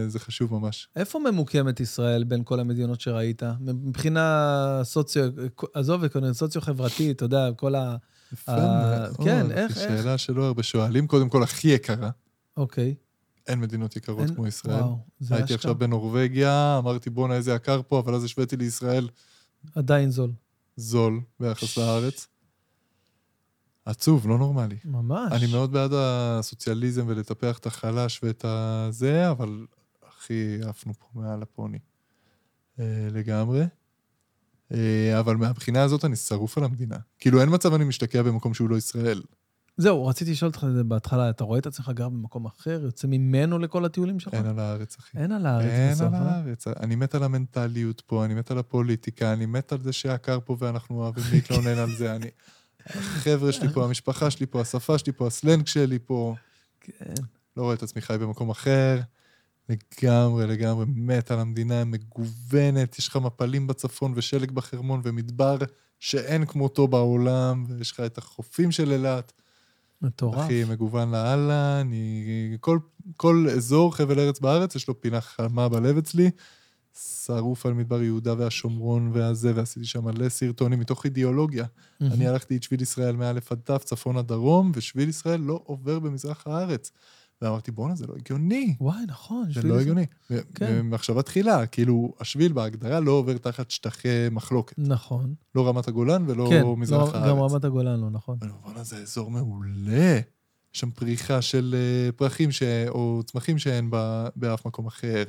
[0.09, 0.89] זה חשוב ממש.
[0.97, 3.43] איפה ממוקמת ישראל בין כל המדינות שראית?
[3.61, 5.31] מבחינה סוציו...
[5.75, 6.03] עזוב,
[6.33, 7.97] סוציו-חברתית, אתה יודע, כל ה...
[8.33, 9.17] יפה מאוד.
[9.25, 9.89] כן, איך- איך?
[9.89, 11.07] שאלה שלא הרבה שואלים.
[11.07, 12.11] קודם כל, הכי יקרה.
[12.57, 12.95] אוקיי.
[13.47, 14.75] אין מדינות יקרות אין- כמו ישראל.
[14.81, 15.57] וואו, זה הייתי אשכרה.
[15.57, 19.09] עכשיו בנורבגיה, אמרתי, בואנה, איזה יקר פה, אבל אז השוויתי לישראל
[19.75, 20.33] עדיין זול.
[20.77, 22.27] זול ביחס לארץ.
[23.85, 24.77] עצוב, לא נורמלי.
[24.85, 25.33] ממש.
[25.33, 29.67] אני מאוד בעד הסוציאליזם ולטפח את החלש ואת הזה, אבל
[30.09, 31.79] הכי עפנו פה מעל הפוני.
[32.81, 33.65] אה, לגמרי.
[34.73, 36.97] אה, אבל מהבחינה הזאת אני שרוף על המדינה.
[37.19, 39.23] כאילו, אין מצב אני משתקע במקום שהוא לא ישראל.
[39.77, 43.85] זהו, רציתי לשאול אותך בהתחלה, אתה רואה את עצמך גר במקום אחר, יוצא ממנו לכל
[43.85, 44.35] הטיולים שלך?
[44.35, 45.19] אין על הארץ, אחי.
[45.19, 46.19] אין על הארץ אין בסוף, על אה?
[46.19, 46.67] הארץ.
[46.69, 50.57] אני מת על המנטליות פה, אני מת על הפוליטיקה, אני מת על זה שהקר פה
[50.59, 52.17] ואנחנו אוהבים להתלונן על זה.
[52.17, 52.27] אני...
[52.87, 56.35] החבר'ה שלי פה, המשפחה שלי פה, השפה שלי פה, הסלנג שלי פה.
[56.81, 57.15] כן.
[57.57, 59.01] לא רואה את עצמי חי במקום אחר.
[59.69, 65.59] לגמרי, לגמרי, מת על המדינה מגוונת, יש לך מפלים בצפון ושלג בחרמון ומדבר
[66.01, 69.33] שאין כמותו בעולם, ויש לך את החופים של אילת.
[70.03, 70.39] מטורף.
[70.39, 72.57] הכי מגוון לאללה, אני...
[72.61, 72.79] כל,
[73.17, 76.31] כל אזור, חבל ארץ בארץ, יש לו פינה חמה בלב אצלי.
[77.25, 81.65] שרוף על מדבר יהודה והשומרון והזה, ועשיתי שם מלא סרטונים מתוך אידיאולוגיה.
[82.01, 82.13] מהמם.
[82.13, 85.99] אני הלכתי את שביל ישראל מא' עד ת', צפון עד דרום, ושביל ישראל לא עובר
[85.99, 86.93] במזרח הארץ.
[87.43, 88.77] ואמרתי, בואנה, זה לא הגיוני.
[88.81, 89.45] וואי, נכון.
[89.55, 90.07] זה לא הגיוני.
[90.29, 90.37] כן.
[90.61, 94.79] ומחשבה תחילה, כאילו, השביל בהגדרה לא עובר תחת שטחי מחלוקת.
[94.79, 95.35] נכון.
[95.55, 97.29] לא רמת הגולן ולא כן, מזרח לא- הארץ.
[97.29, 98.39] גם רמת הגולן לא, נכון.
[98.43, 100.21] אבל בואנה, זה אזור מעולה.
[100.75, 102.63] יש שם פריחה של אה, פרחים ש...
[102.89, 104.27] או צמחים שאין ב...
[104.37, 105.25] באף מקום אחר.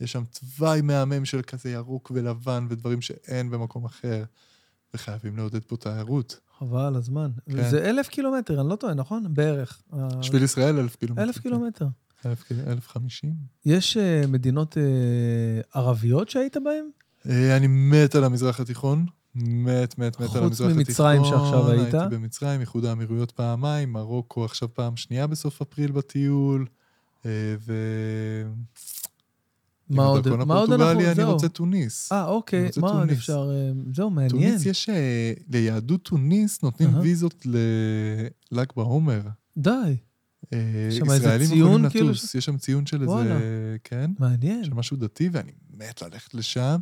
[0.00, 4.24] יש שם תוואי מהמם של כזה ירוק ולבן ודברים שאין במקום אחר.
[4.94, 6.40] וחייבים לעודד פה תיירות.
[6.58, 7.30] חבל על הזמן.
[7.50, 7.70] כן.
[7.70, 9.34] זה אלף קילומטר, אני לא טועה, נכון?
[9.34, 9.82] בערך.
[10.22, 11.22] שביל ישראל, אלף קילומטר.
[11.22, 11.86] אלף קילומטר.
[12.26, 13.34] אלף, אלף חמישים.
[13.66, 14.82] יש אה, מדינות אה,
[15.80, 16.84] ערביות שהיית בהן?
[17.28, 19.06] אה, אני מת על המזרח התיכון.
[19.34, 20.76] מת, מת, מת על חוץ המזרח התיכון.
[20.76, 21.94] ממצרים שעכשיו היית?
[21.94, 26.66] הייתי במצרים, איחוד האמירויות פעמיים, מרוקו עכשיו פעם שנייה בסוף אפריל בטיול.
[27.26, 27.72] ו...
[29.90, 30.28] מה עוד?
[30.28, 30.84] מה עוד אנחנו...
[30.84, 31.32] הפורטוגלי אני זהו.
[31.32, 32.12] רוצה טוניס.
[32.12, 32.68] אה, אוקיי.
[32.80, 33.18] מה עוד תוניס.
[33.18, 33.50] אפשר...
[33.50, 34.30] אה, זהו, מעניין.
[34.30, 34.88] טוניס יש...
[34.88, 36.98] אה, ליהדות טוניס נותנים.
[36.98, 39.20] ויזות לל"ג בעומר.
[39.56, 39.96] די,
[40.52, 43.02] אה, ישראלים יכולים כאילו, לטוס, יש שם ציון של.
[43.02, 43.76] איזה...
[43.84, 44.10] כן?
[44.18, 44.64] מעניין.
[44.64, 46.80] של משהו דתי, ואני מת ללכת לשם.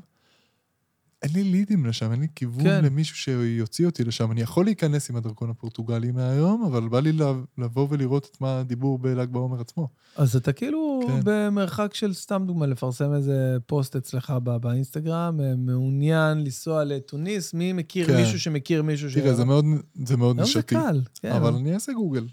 [1.22, 2.84] אין לי לידים לשם, אין לי כיוון כן.
[2.84, 4.32] למישהו שיוציא אותי לשם.
[4.32, 8.60] אני יכול להיכנס עם הדרכון הפורטוגלי מהיום, אבל בא לי לב- לבוא ולראות את מה
[8.60, 9.88] הדיבור בל"ג בעומר עצמו.
[10.16, 11.20] אז אתה כאילו כן.
[11.24, 13.32] במרחק של, סתם דוגמה, לפרסם איזה
[13.66, 18.16] פוסט אצלך ב- באינסטגרם, אה, מעוניין לנסוע לתוניס, מי מכיר כן.
[18.16, 19.14] מישהו שמכיר מישהו ש...
[19.14, 19.64] תראה, זה מאוד,
[20.04, 21.32] זה מאוד היום זה קל, כן.
[21.32, 22.26] אבל אני אעשה גוגל.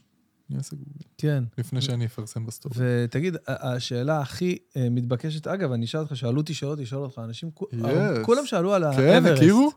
[0.50, 1.44] אני אעשה גוגל, כן.
[1.58, 2.76] לפני שאני אפרסם בסטורי.
[2.80, 7.50] ותגיד, השאלה הכי אה, מתבקשת, אגב, אני אשאל אותך, שאלו אותי שאלות, לשאול אותך, אנשים,
[7.60, 7.76] Yes.
[8.26, 9.38] כולם שאלו על כן, האברסט.
[9.42, 9.72] הכירו?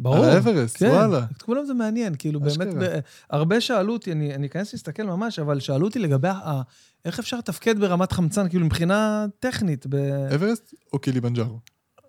[0.00, 0.16] ברור.
[0.16, 1.26] על האברסט, כן, וואלה.
[1.36, 2.40] את כולם זה מעניין, כאילו.
[2.40, 2.98] באמת, ב-
[3.30, 6.62] הרבה שאלו אותי, אני אני אכנס להסתכל ממש, אבל שאלו אותי לגבי ה-
[7.04, 9.86] איך אפשר לתפקד ברמת חמצן, כאילו מבחינה טכנית.
[9.88, 9.94] ב-
[10.34, 11.58] אברסט או קילימנג'רו?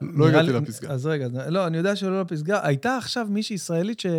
[0.02, 0.90] לא הגעתי לי- לפסגה.
[0.90, 2.60] אז רגע, לא, אני יודע שלא לפסגה.
[2.64, 4.12] הייתה עכשיו מישהי ישראלית שלא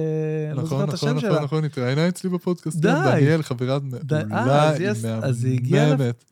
[0.55, 1.41] זוכר נכון, את נכון, השם נכון, שלה.
[1.45, 2.77] נכון, התראיינה אצלי בפודקאסט.
[2.79, 2.89] די.
[2.89, 4.73] כן, דניאל, חברה די, מעולה,
[5.45, 6.25] היא מהממת.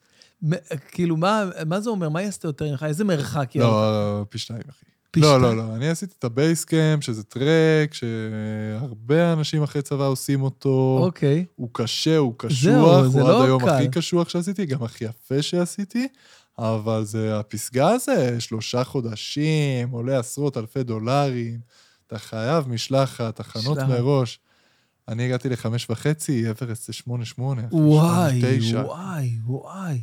[0.90, 2.08] כאילו, מה מה זה אומר?
[2.08, 2.82] מה היא עשתה יותר ממך?
[2.82, 3.62] איזה מרחק היא?
[3.62, 3.72] הלכה?
[4.20, 4.84] לא, פי שתיים, אחי.
[5.10, 5.42] פי לא, שתיים?
[5.42, 5.74] לא, לא.
[5.76, 10.98] אני עשיתי את ה base camp, שזה טרק, שהרבה אנשים אחרי צבא עושים אותו.
[11.02, 11.44] אוקיי.
[11.56, 13.68] הוא קשה, הוא זהו, קשוח, זה הוא לא עד היום קל.
[13.68, 16.08] הכי קשוח שעשיתי, גם הכי יפה שעשיתי,
[16.58, 21.60] אבל זה הפסגה הזה, שלושה חודשים, עולה עשרות אלפי דולרים,
[22.06, 23.78] אתה חייב משלחת, הכנות.
[23.78, 24.40] מראש.
[25.08, 28.40] אני הגעתי לחמש וחצי, אברסט זה שמונה שמונה, וואי.
[28.72, 30.02] וואי, וואי.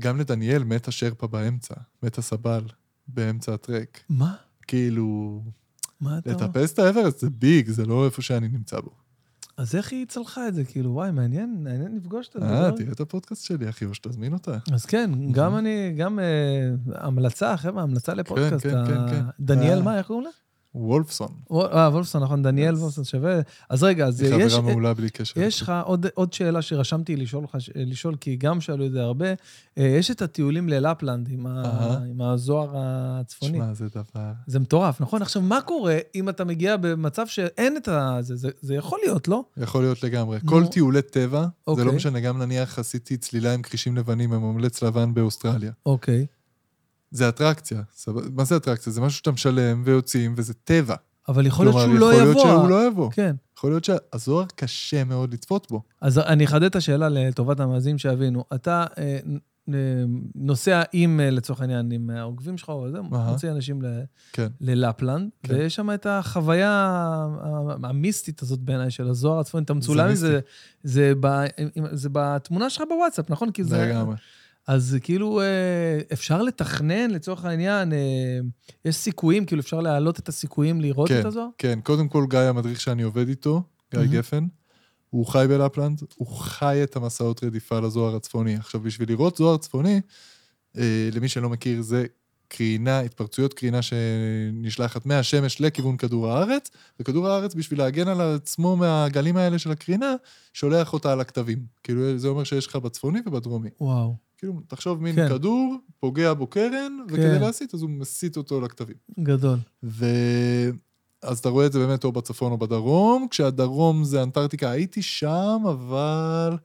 [0.00, 2.64] גם לדניאל מת השרפה באמצע, מת הסבל
[3.08, 4.00] באמצע הטרק.
[4.08, 4.34] מה?
[4.66, 5.42] כאילו,
[6.00, 6.30] מה אתה?
[6.30, 8.90] לטפס את האברסט זה ביג, זה לא איפה שאני נמצא בו.
[9.56, 10.64] אז איך היא צלחה את זה?
[10.64, 12.76] כאילו, וואי, מעניין, מעניין לפגוש את אה, הדבר.
[12.76, 14.56] תראה את הפודקאסט שלי, אחי, או שתזמין אותה.
[14.72, 16.24] אז כן, גם אני, גם אה,
[16.94, 18.66] המלצה, חבר'ה, המלצה לפודקאסט.
[18.66, 19.22] כן, כן, ה- כן.
[19.40, 19.82] דניאל, אה.
[19.82, 20.30] מה, איך קוראים לה?
[20.78, 21.28] וולפסון.
[21.50, 22.78] וול- אה, וולפסון, נכון, דניאל Yes.
[22.78, 23.40] וולפסון שווה.
[23.70, 24.54] אז רגע, אז היא יש...
[24.54, 25.40] חברה מעולה בלי קשר.
[25.40, 27.44] יש לך עוד, עוד שאלה שרשמתי לשאול
[27.74, 29.26] לשאול, כי גם שאלו את זה הרבה.
[29.78, 31.62] אה, יש את הטיולים ללפלנד עם, ה.
[32.10, 33.58] עם הזוהר הצפוני.
[33.58, 34.30] שמע, זה דבר...
[34.46, 35.22] זה מטורף, נכון?
[35.22, 38.18] עכשיו, מה קורה אם אתה מגיע במצב שאין את ה...
[38.20, 39.44] זה, זה, זה יכול להיות, לא?
[39.56, 40.38] יכול להיות לגמרי.
[40.42, 40.50] נו.
[40.50, 41.84] כל טיולי טבע, זה אוקיי.
[41.84, 45.72] לא משנה, גם נניח עשיתי צלילה עם כרישים לבנים בממלץ לבן באוסטרליה.
[45.86, 46.26] אוקיי.
[47.10, 47.82] זה אטרקציה.
[48.32, 48.92] מה זה אטרקציה?
[48.92, 50.94] זה משהו שאתה משלם ויוצאים, וזה טבע.
[51.28, 52.44] אבל יכול להיות כלומר, שהוא לא יכול יבוא.
[52.44, 53.10] להיות שהוא לא יבוא.
[53.12, 53.36] כן.
[53.58, 55.82] יכול להיות שהזוהר קשה מאוד לצפות בו.
[56.00, 58.44] אז אני אחדד את השאלה לטובת המאזינים שיבינו.
[58.54, 59.18] אתה אה,
[59.68, 59.74] אה,
[60.34, 63.00] נוסע עם, אה, לצורך העניין, עם העוקבים שלך או זה.
[63.00, 64.02] מוציא אנשים ל-
[64.32, 64.46] כן.
[64.60, 65.54] ללפלנד, כן.
[65.54, 66.96] ויש שם את החוויה
[67.82, 69.64] המיסטית הזאת בעיניי של הזוהר הצפוני.
[69.64, 70.14] אתה מצולם עם.
[70.14, 70.40] זה,
[71.92, 73.50] זה בתמונה שלך בוואטסאפ, נכון?
[73.50, 73.86] כי זה...
[73.86, 74.14] לגמרי.
[74.66, 78.38] אז כאילו, אה, אפשר לתכנן, לצורך העניין, אה,
[78.84, 81.20] יש סיכויים, כאילו אפשר להעלות את הסיכויים לראות כן.
[81.20, 81.48] את הזוהר?
[81.58, 84.12] כן, קודם כל גיא המדריך שאני עובד איתו, גיא מהמם.
[84.12, 84.46] גפן,
[85.10, 88.56] הוא חי בלפלנד, הוא חי את המסעות רדיפה לזוהר הצפוני.
[88.56, 90.00] עכשיו, בשביל לראות זוהר צפוני,
[90.78, 92.06] אה, למי שלא מכיר, זה
[92.48, 96.70] קרינה, התפרצויות קרינה שנשלחת מהשמש לכיוון כדור הארץ,
[97.00, 100.14] וכדור הארץ, בשביל להגן על עצמו מהגלים האלה של הקרינה,
[100.52, 101.58] שולח אותה על הכתבים.
[101.82, 103.68] כאילו, זה אומר שיש לך בצפוני ובדרומי.
[103.80, 105.28] וואו, כאילו, תחשוב מין כן.
[105.28, 107.40] כדור, פוגע בו קרן, וכדי כן.
[107.40, 108.96] להסיט, אז הוא מסיט אותו לכתבים.
[109.20, 109.58] גדול.
[109.82, 110.06] ו...
[111.22, 115.62] אז אתה רואה את זה באמת או בצפון או בדרום, כשהדרום זה אנטארקטיקה, הייתי שם,
[115.68, 116.56] אבל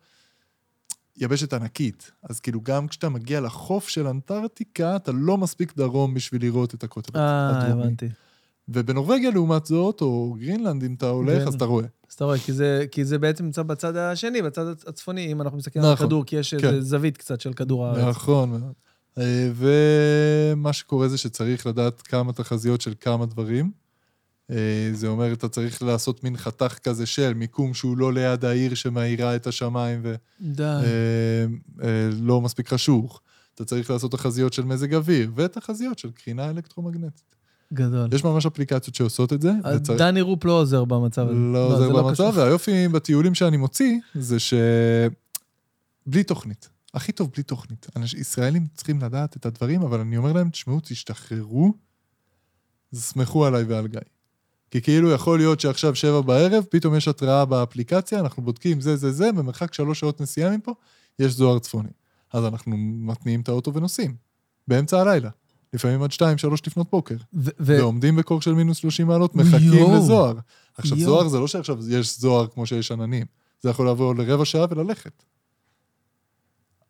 [1.17, 2.11] יבשת ענקית.
[2.23, 6.83] אז כאילו גם כשאתה מגיע לחוף של אנטארקטיקה, אתה לא מספיק דרום בשביל לראות את
[6.83, 7.83] הקוטב אה, הדרומי.
[7.83, 8.07] הבנתי.
[8.69, 11.47] ובנורבגיה, לעומת זאת, או גרינלנד, אם אתה הולך, כן.
[11.47, 11.85] אז אתה רואה.
[12.11, 15.57] אז אתה רואה, כי זה, כי זה בעצם נמצא בצד השני, בצד הצפוני, אם אנחנו
[15.57, 16.67] מסתכלים על נכון, הכדור, כי יש כן.
[16.67, 18.15] איזו זווית קצת של כדור הארץ.
[18.15, 18.71] נכון.
[19.17, 23.71] אה, ומה שקורה זה שצריך לדעת כמה תחזיות של כמה דברים.
[24.49, 28.73] אה, זה אומר, אתה צריך לעשות מין חתך כזה של מיקום שהוא לא ליד העיר
[28.75, 30.01] שמאירה את השמיים.
[31.75, 33.21] ולא אה, מספיק חשוך.
[33.55, 37.35] אתה צריך לעשות תחזיות של מזג אוויר ותחזיות של קרינה אלקטרומגנטית.
[37.73, 38.09] גדול.
[38.13, 39.51] יש ממש אפליקציות שעושות את זה.
[39.75, 41.33] וצריך- דני רופ לא עוזר במצב הזה.
[41.39, 42.31] לא עוזר זה במצב, קשור.
[42.35, 44.53] והיופי בטיולים שאני מוציא, זה ש...
[46.05, 46.69] בלי תוכנית.
[46.93, 47.87] הכי טוב בלי תוכנית.
[47.95, 51.73] אנשים, ישראלים צריכים לדעת את הדברים, אבל אני אומר להם, תשמעו, תשתחררו,
[52.95, 53.99] סמכו עליי ועל גיא.
[54.71, 59.11] כי כאילו יכול להיות שעכשיו שבע בערב, פתאום יש התראה באפליקציה, אנחנו בודקים זה, זה,
[59.11, 60.73] זה, במרחק שלוש שעות נסיעה מפה,
[61.19, 61.89] יש זוהר צפוני.
[62.33, 64.15] אז אנחנו מתניעים את האוטו ונוסעים.
[64.67, 65.29] באמצע הלילה.
[65.73, 67.15] לפעמים עד שתיים, שלוש לפנות בוקר.
[67.15, 69.95] ו- ו- ועומדים בקור של מינוס 30 מעלות, מחכים יואו.
[69.97, 70.35] לזוהר.
[70.77, 71.11] עכשיו, יואו.
[71.11, 73.25] זוהר זה לא שעכשיו יש זוהר כמו שיש עננים.
[73.61, 75.23] זה יכול לעבור לרבע שעה וללכת.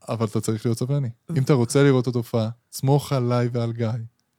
[0.10, 1.10] אבל אתה צריך להיות סבלני.
[1.38, 3.88] אם אתה רוצה לראות את התופעה, סמוך עליי ועל גיא,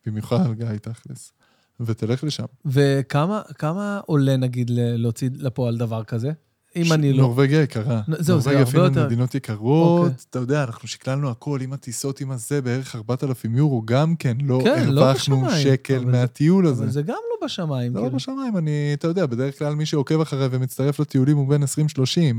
[0.06, 1.32] במיוחד על גיא תכלס,
[1.81, 2.44] ותלך לשם.
[2.64, 6.32] וכמה כמה עולה, נגיד, להוציא לפועל דבר כזה?
[6.76, 7.22] אם אני לא...
[7.22, 8.00] נורבגיה יקרה.
[8.08, 10.00] זהו, זה נורבגיה הרבה אפילו יותר- מדינות יקרות.
[10.00, 10.14] אוקיי.
[10.30, 14.60] אתה יודע, אנחנו שקללנו הכל עם הטיסות, עם הזה, בערך 4,000 יורו, גם כן, לא
[14.64, 16.82] כן, לא הרווחנו שקל מהטיול הזה.
[16.84, 17.92] אבל זה גם לא בשמיים.
[17.92, 18.16] זה לא כאילו.
[18.16, 21.66] בשמיים, אני, אתה יודע, בדרך כלל מי שעוקב אחריי ומצטרף לטיולים הוא בין 20-30,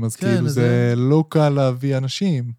[0.04, 2.52] אז כן, כאילו זה לא קל להביא אנשים.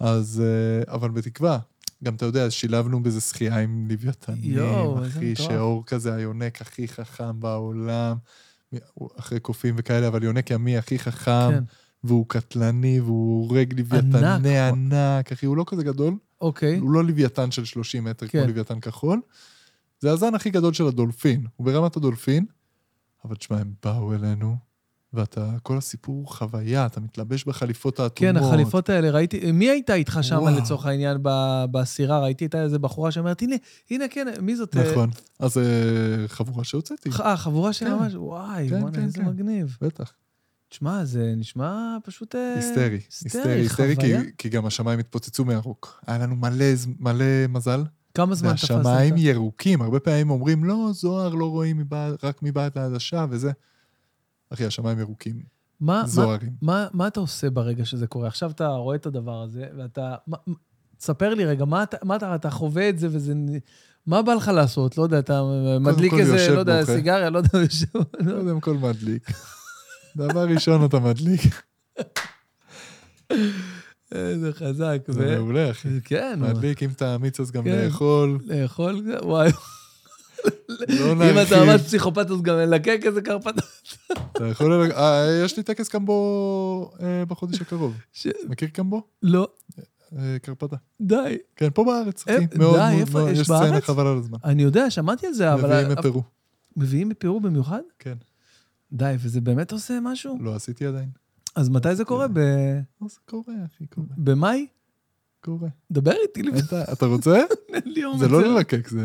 [0.00, 1.58] אז, אה, אבל בתקווה.
[2.04, 4.58] גם אתה יודע, שילבנו בזה שחייה עם לוויתנים,
[5.06, 5.36] אחי.
[5.36, 8.16] שאור כזה היונק הכי חכם בעולם,
[9.18, 11.64] אחרי קופים וכאלה, אבל יונק ימי הכי חכם, כן.
[12.04, 13.92] והוא קטלני, והוא הורג ענק.
[13.92, 16.78] לוויתני ענק, אחי, הוא לא כזה גדול, אוקיי.
[16.78, 18.48] הוא לא לוויתן של 30 מטר כמו כן.
[18.48, 19.20] לוויתן כחול.
[20.00, 21.46] זה הזן הכי גדול של הדולפין.
[21.56, 22.46] הוא ברמת הדולפין,
[23.24, 24.56] אבל תשמע, הם באו אלינו,
[25.12, 28.34] ואתה, כל הסיפור חוויה, אתה מתלבש בחליפות האטומות.
[28.36, 30.48] כן, החליפות האלה, ראיתי, מי הייתה איתך שם.
[30.48, 31.18] לצורך העניין
[31.70, 32.18] בסירה?
[32.20, 33.56] ראיתי את איזה בחורה שאומרת, הנה,
[33.90, 34.76] הנה, כן, מי זאת?
[34.76, 35.10] נכון.
[35.38, 35.62] אז אה,
[36.28, 37.72] חבורה שהוצאתי, אה, חבורה כן.
[37.72, 39.22] שממש, וואי, כן, כן, איזה.
[39.22, 39.76] מגניב.
[39.80, 40.12] בטח.
[40.68, 42.34] תשמע, זה נשמע פשוט...
[42.34, 43.00] אה, היסטרי.
[43.24, 43.96] היסטרי, היסטרי,
[44.38, 46.00] כי- גם השמיים התפוצצו מהרוק.
[46.06, 46.36] היה לנו
[47.00, 47.82] מלא מזל,
[48.14, 48.70] כמה זמן תפסת?
[48.70, 49.82] והשמיים ירוקים.
[49.82, 51.84] הרבה פעמים אומרים, לא, זוהר לא רואים
[52.22, 53.50] רק מבעד לעדשה וזה.
[54.50, 55.42] אחי, השמיים ירוקים.
[55.80, 56.50] מה, מה, זוהרים.
[56.62, 58.28] מה, מה אתה עושה ברגע שזה קורה?
[58.28, 60.14] עכשיו אתה רואה את הדבר הזה, ואתה...
[60.26, 60.54] מה, מה-
[60.98, 63.34] תספר לי רגע, מה, אתה- מה אתה, אתה חווה את זה וזה...
[64.06, 64.98] מה בא לך לעשות?
[64.98, 65.42] לא יודע, אתה
[65.80, 66.94] מדליק איזה, יושב לא יודע, בוכה.
[66.94, 67.86] סיגריה, לא יודע, יושב...
[68.18, 69.30] לא- קודם כל מדליק.
[70.16, 71.40] דבר ראשון אתה מדליק.
[74.12, 74.98] איזה חזק.
[75.08, 75.88] זה מעולה, אחי.
[76.04, 77.84] כן, מדליק, אם אתה אמיץ אז גם כן.
[77.84, 78.38] לאכול.
[78.46, 79.50] לאכול, וואי.
[80.88, 81.80] לא אם אתה ממש.
[81.82, 83.62] פסיכופת, אז גם ללקק איזה קרפטה.
[84.32, 84.74] אתה יכול...
[84.74, 87.94] ללק- אה, יש לי טקס קמבו אה, בחודש הקרוב.
[88.48, 89.02] מכיר קמבו?
[89.22, 89.48] לא,
[90.18, 90.76] אה, קרפדה.
[91.00, 91.36] די.
[91.56, 92.46] כן, פה בארץ, אחי.
[92.58, 93.30] מאוד די, מאוד איפה?
[93.30, 93.80] יש יש סצנה?
[93.80, 94.38] חבל על הזמן.
[94.44, 95.68] אני יודע, שמעתי על זה, אבל...
[95.84, 96.22] מביאים מפרו.
[96.76, 97.80] מביאים מפרו במיוחד?
[97.98, 98.14] כן.
[98.92, 100.38] די, וזה באמת עושה משהו?
[100.40, 101.08] לא עשיתי עדיין.
[101.56, 102.28] אז מתי זה קורה?
[102.28, 102.38] ב-
[103.02, 104.06] לא, זה קורה, אחי, קורה.
[104.16, 104.66] במאי?
[105.40, 105.68] קורה.
[105.90, 106.42] דבר איתי
[106.92, 107.40] אתה- רוצה?
[108.18, 108.42] זה לא.
[108.42, 109.04] ללקק, זה...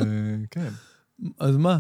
[0.52, 0.70] כן.
[1.40, 1.80] אז מה?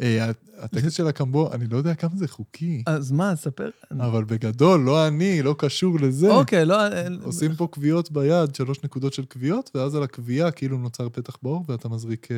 [0.00, 3.70] אה, הטקס של הקמבו, אני לא יודע כמה זה חוקי, אז מה, ספר.
[3.90, 6.30] אבל בגדול, לא אני, לא קשור לזה.
[6.30, 6.86] אוקיי, לא...
[6.92, 11.36] אין- עושים פה קביעות ביד, שלוש נקודות של קביעות, ואז על הקביעה כאילו נוצר פתח
[11.42, 12.32] בעור, ואתה מזריק...
[12.32, 12.36] אה,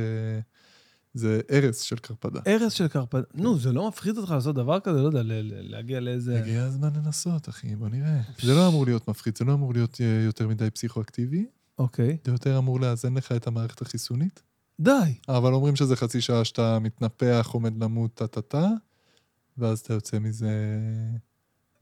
[1.15, 2.41] זה ארס של קרפדה.
[2.47, 3.23] ארז של קרפד...
[3.35, 5.03] נו, זה לא מפחיד אותך לעשות דבר כזה?
[5.03, 6.39] לא יודע, להגיע לאיזה...
[6.39, 8.21] הגיע הזמן לנסות, אחי, בוא נראה.
[8.43, 11.47] זה לא אמור להיות מפחיד, זה לא אמור להיות אה, יותר מדי פסיכואקטיבי,
[11.79, 12.17] אוקיי.
[12.25, 14.43] זה יותר אמור לאזן לך את המערכת החיסונית.
[14.81, 15.15] די.
[15.29, 18.69] אבל אומרים שזה חצי שעה שאתה מתנפח, עומד למות, טה-טה-טה,
[19.59, 20.79] ואז אתה יוצא מזה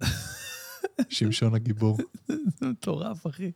[1.09, 1.99] שמשון הגיבור.
[2.29, 3.53] זה מטורף, אחי.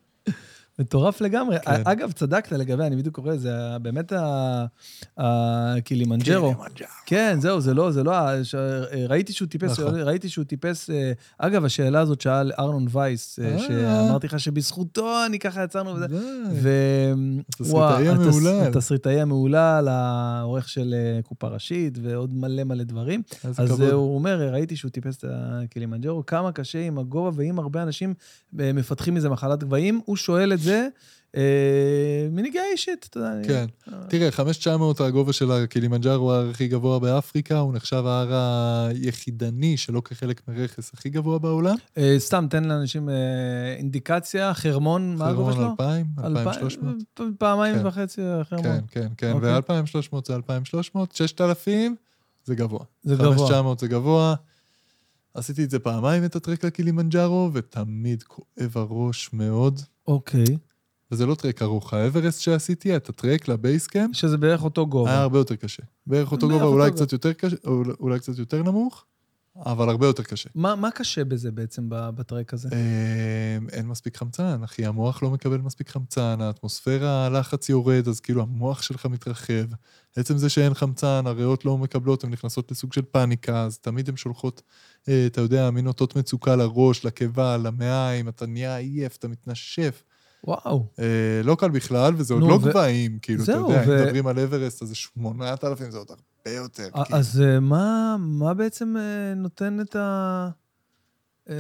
[0.79, 1.57] מטורף לגמרי.
[1.61, 1.83] כן.
[1.85, 3.51] אגב, צדקת לגבי, אני בדיוק קורא, זה
[3.83, 4.13] באמת
[5.19, 6.55] הקילימנג'רו.
[7.07, 8.13] כן, זהו, זה לא, זה לא,
[8.43, 8.55] ש-
[9.09, 9.95] ראיתי שהוא טיפס, נכון.
[10.01, 13.59] ראיתי שהוא טיפס, אה, אגב, השאלה הזאת שאל ארנון וייס, אה, אה.
[13.59, 16.07] שאמרתי לך שבזכותו אני ככה יצרנו וזה.
[17.49, 18.67] התסריטאי המהולל.
[18.67, 20.95] התסריטאי המהולל, העורך של
[21.25, 23.23] קופה ראשית ועוד מלא מלא דברים.
[23.59, 28.15] אז הוא אומר, ראיתי שהוא טיפס את הקילימנג'רו, כמה קשה עם הגובה, ואם הרבה אנשים
[28.53, 30.89] מפתחים מזה מחלת גבהים, הוא שואל את זה
[31.37, 31.43] אה,
[32.31, 33.49] מנהיגה אישית, אתה יודע.
[33.49, 33.67] כן.
[33.93, 35.65] אה, תראה, 5,900 הגובה של ההר
[36.51, 38.33] הכי גבוה באפריקה, הוא נחשב ההר
[38.89, 41.77] היחידני שלא כחלק מרכס הכי גבוה בעולם.
[41.99, 43.15] אה, סתם, תן לאנשים אה,
[43.79, 45.61] אינדיקציה, חרמון, מה הגובה שלו?
[45.63, 46.95] חרמון 2,000, אלפיים- 2,300.
[47.15, 47.87] פ- פעמיים כן.
[47.87, 48.21] וחצי
[48.51, 48.65] חרמון.
[48.65, 49.53] כן, כן, כן, אוקיי.
[49.59, 51.97] ו-2,300 זה 2,300, 6,000
[52.45, 52.81] זה גבוה.
[53.03, 53.29] זה גבוה.
[53.37, 54.35] 5,900 זה גבוה.
[55.35, 59.81] עשיתי את זה פעמיים, את הטרק לקילימנג'ארו, ותמיד כואב הראש מאוד.
[60.09, 60.45] אוקיי.
[61.11, 65.21] וזה לא טרק ארוך, האברסט שעשיתי, את הטרק לבייסקאמפ, שזה בערך אותו היה גובה.
[65.21, 65.83] הרבה יותר קשה.
[66.07, 67.05] בערך אותו בערך גובה, אותו אולי גובה.
[67.05, 69.05] קצת יותר קשה, או אולי קצת יותר נמוך,
[69.65, 70.49] אבל הרבה יותר קשה.
[70.55, 72.69] מה מה קשה בזה בעצם בטרק הזה?
[72.73, 78.43] אמ, אין מספיק חמצן, אחי, המוח לא מקבל מספיק חמצן, האטמוספירה, הלחץ יורד, אז כאילו
[78.43, 79.65] המוח שלך מתרחב.
[80.17, 84.17] עצם זה שאין חמצן, הריאות לא מקבלות, הן נכנסות לסוג של פאניקה, אז תמיד הן
[84.17, 84.63] שולחות,
[85.09, 90.03] אה, אתה יודע, מין אותות מצוקה לראש, לקיבה, למעיים, אתה נהיה עייף, אתה מתנשף.
[90.45, 90.87] וואו.
[90.99, 94.03] אה, לא קל בכלל, וזה עוד נו, לא ו- גבהים, כאילו, אתה יודע, אם ו-
[94.03, 96.89] מדברים על אברסט, אז זה 8,000, זה עוד הרבה יותר.
[96.93, 97.19] א- כאילו.
[97.19, 100.49] אז אה, מה מה בעצם אה, נותן את ה...
[101.51, 101.55] אה,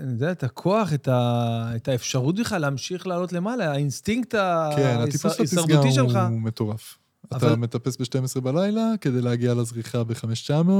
[0.00, 4.34] אני יודע, את הכוח, את ה- את האפשרות בכלל להמשיך לעלות למעלה, האינסטינקט
[4.76, 6.18] כן, הטיפוס לפסגה ההישרדותי שלך.
[6.30, 6.98] הוא מטורף.
[7.32, 10.70] אבל- אתה מטפס ב-12 בלילה כדי להגיע לזריחה ב-5900.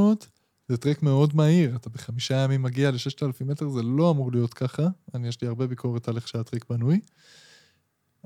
[0.69, 4.83] זה טרק מאוד מהיר, אתה בחמישה ימים מגיע ל-6,000 מטר, זה לא אמור להיות ככה.
[5.15, 7.01] אני, יש לי הרבה ביקורת על איך שהטרק בנוי.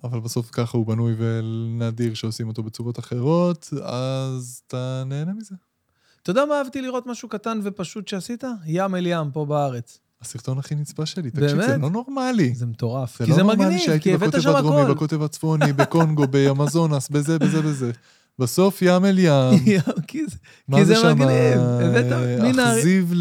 [0.05, 5.55] אבל בסוף ככה הוא בנוי ונדיר שעושים אותו בצורות אחרות, אז אתה נהנה מזה.
[6.23, 8.45] אתה יודע מה אהבתי לראות משהו קטן ופשוט שעשית?
[8.67, 9.99] ים אל ים פה בארץ.
[10.23, 11.83] הסרטון הכי נצפה שלי, תקשיב, זה באמת?
[11.83, 12.55] לא נורמלי.
[12.55, 13.19] זה מטורף.
[13.19, 14.95] זה כי לא זה נורמלי מגניב, שהייתי כי הבאת בקוטב שם הדרומי, הכל.
[14.95, 17.91] בקוטב הצפוני, בקונגו, באמזונס, בזה, בזה, בזה.
[18.41, 19.59] בסוף ים אל ים.
[20.07, 20.37] כי זה-
[20.69, 21.15] מה כי זה שם?
[21.19, 21.61] מגניב.
[22.43, 23.17] מנהר- אכזיב כן,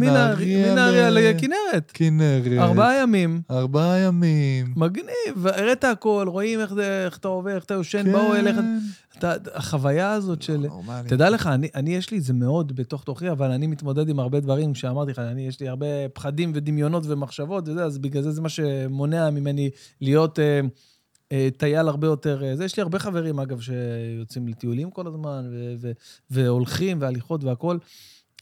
[0.00, 0.72] לנהריה.
[0.72, 1.90] מנהריה לכנרת.
[1.94, 2.42] כנרת.
[2.58, 3.42] ארבעה ימים.
[3.50, 4.72] ארבעה ימים.
[4.76, 6.72] מגניב, הראית הכל, רואים איך
[7.18, 8.56] אתה עובר, איך אתה יושן באוהל, איך...
[9.18, 10.56] אתה- החוויה הזאת של...
[10.56, 11.08] נורמלי.
[11.08, 14.20] תדע לך, אני, אני, יש לי את זה מאוד בתוך תוכי, אבל אני מתמודד עם
[14.20, 18.40] הרבה דברים שאמרתי לך, אני, יש לי הרבה פחדים ודמיונות ומחשבות, אז בגלל זה זה
[18.40, 19.70] מה שמונע ממני
[20.00, 20.60] להיות אה, אה,
[21.56, 22.44] טייל הרבה יותר...
[22.44, 25.50] אה, זה, יש לי הרבה חברים, אגב, שיוצאים לטיולים כל הזמן,
[26.30, 27.78] והולכים, והליכות והכול.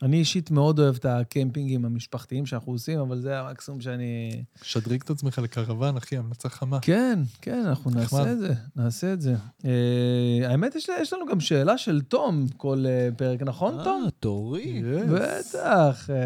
[0.02, 4.42] אני אישית מאוד אוהב את הקמפינגים המשפחתיים שאנחנו עושים, אבל זה המקסימום שאני...
[4.62, 6.78] שדריג את עצמך לקרוון, אחי, המלצה חמה.
[6.82, 8.20] כן, כן, אנחנו נחמד.
[8.20, 9.34] נעשה את זה, נעשה את זה.
[9.64, 14.02] אה, האמת, יש, יש לנו גם שאלה של תום כל אה, פרק, נכון, תום?
[14.04, 14.82] אה, תורי.
[15.12, 16.10] בטח.
[16.10, 16.16] אה,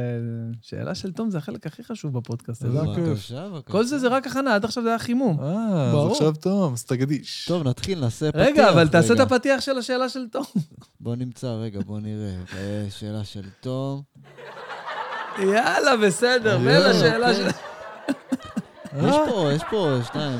[0.62, 2.64] שאלה של תום זה החלק הכי חשוב בפודקאסט.
[2.64, 2.94] איזה הזה.
[2.94, 3.04] כיף.
[3.04, 3.72] בבקשה, בבקשה.
[3.72, 5.40] כל זה זה רק הכנה, עד עכשיו זה היה חימום.
[5.40, 6.10] אה, אז.
[6.10, 7.44] עכשיו טוב, אז תקדיש.
[7.48, 8.46] טוב, נתחיל, נעשה פתיח.
[8.46, 9.20] רגע, אבל תעשה את.
[9.20, 10.44] הפתיח של השאלה של תום.
[11.00, 12.34] בוא נמצא, רגע, בוא נראה.
[12.56, 14.02] אה, שאלה של תום.
[15.38, 17.46] יאללה, בסדר, יאללה, ולשאלה של...
[18.92, 19.08] אוקיי.
[19.08, 20.38] יש פה, יש פה שניים,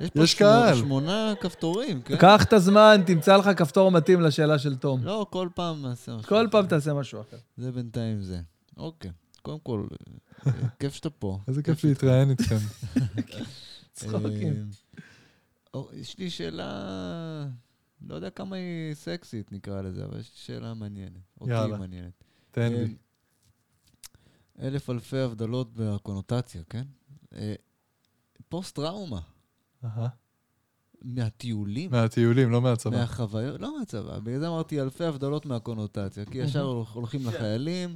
[0.00, 0.74] יש פה יש שמונה- קהל.
[0.74, 2.16] שמונה כפתורים, כן?
[2.18, 5.04] קח את הזמן, תמצא לך כפתור מתאים לשאלה של תום.
[5.04, 6.28] לא, כל פעם נעשה משהו.
[6.28, 7.36] כל פעם תעשה משהו אחר.
[7.56, 8.40] זה בינתיים זה.
[8.76, 9.10] אוקיי.
[9.42, 9.86] קודם כל,
[10.46, 11.38] אה, כיף שאתה פה.
[11.48, 12.56] איזה כיף להתראיין איתכם.
[13.92, 14.68] צחוקים.
[15.74, 17.46] אה, יש לי שאלה
[18.08, 21.12] לא יודע כמה היא סקסית, נקרא לזה, אבל יש שאלה מעניינת.
[21.40, 21.64] אותי יאללה.
[21.64, 22.23] היא מעניינת.
[22.54, 22.94] תן אה, לי.
[24.60, 26.84] אלף אלפי הבדלות בקונוטציה, כן?
[27.34, 27.54] אה,
[28.48, 29.20] פוסט-טראומה,
[29.84, 30.08] אהה.
[31.02, 32.96] מהטיולים, מהטיולים, לא מהצבא.
[32.96, 37.94] מהחוויות, לא מהצבא, בגלל זה אמרתי אלפי הבדלות מהקונוטציה, כי ישר הולכ- הולכים לחיילים,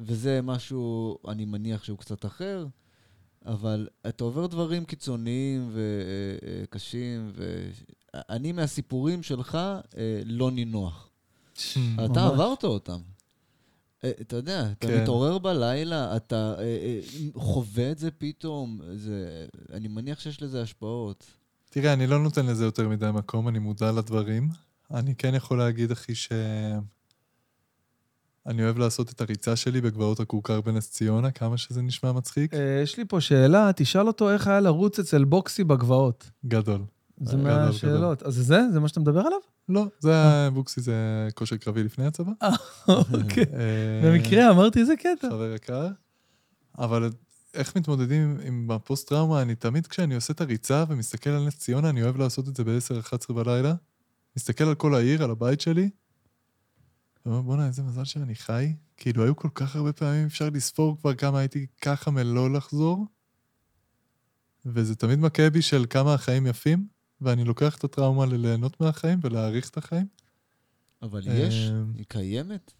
[0.00, 2.66] וזה משהו, אני מניח שהוא קצת אחר,
[3.46, 9.80] אבל אתה עובר דברים קיצוניים וקשים, ואני מהסיפורים שלך אה,
[10.24, 11.10] לא נינוח.
[12.04, 12.26] אתה.
[12.26, 13.00] עברת אותם.
[14.04, 15.02] אה, אתה יודע, אתה כן.
[15.02, 17.00] מתעורר בלילה, אתה אה, אה,
[17.34, 21.26] חווה את זה פתאום, זה, אני מניח שיש לזה השפעות.
[21.70, 24.48] תראה, אני לא נותן לזה יותר מדי מקום, אני מודע לדברים.
[24.94, 26.32] אני כן יכול להגיד, אחי, ש...
[28.46, 32.54] אני אוהב לעשות את הריצה שלי בגבעות הכורכר בנס ציונה, כמה שזה נשמע מצחיק.
[32.54, 36.30] אה, יש לי פה שאלה, תשאל אותו איך היה לרוץ אצל בוקסי בגבעות.
[36.46, 36.80] גדול.
[37.20, 38.22] זה גדול, מהשאלות.
[38.22, 38.60] אז זה זה?
[38.72, 39.38] זה מה שאתה מדבר עליו?
[39.68, 40.94] לא, זה היה, בוקסי זה
[41.34, 42.32] כושר קרבי לפני הצבא.
[42.88, 43.44] אוקיי.
[43.54, 45.28] אה, במקרה אמרתי איזה קטע.
[45.30, 45.88] חבר יקר.
[46.78, 47.10] אבל
[47.54, 49.42] איך מתמודדים עם- הפוסט-טראומה?
[49.42, 52.64] אני תמיד כשאני עושה את הריצה ומסתכל על נס ציונה, אני אוהב לעשות את זה
[52.64, 53.74] ב-10-11 בלילה.
[54.36, 55.90] מסתכל על כל העיר, על הבית שלי,
[57.26, 58.72] ואומר, בואנה, איזה מזל שאני חי.
[58.96, 63.06] כאילו, היו כל כך הרבה פעמים, אפשר לספור כבר כמה הייתי ככה מלא לחזור.
[64.66, 66.86] וזה תמיד מכה בי של כמה החיים יפים,
[67.22, 70.06] ואני לוקח את הטראומה לליהנות מהחיים ולהעריך את החיים.
[71.02, 72.72] אבל יש, אה, היא קיימת?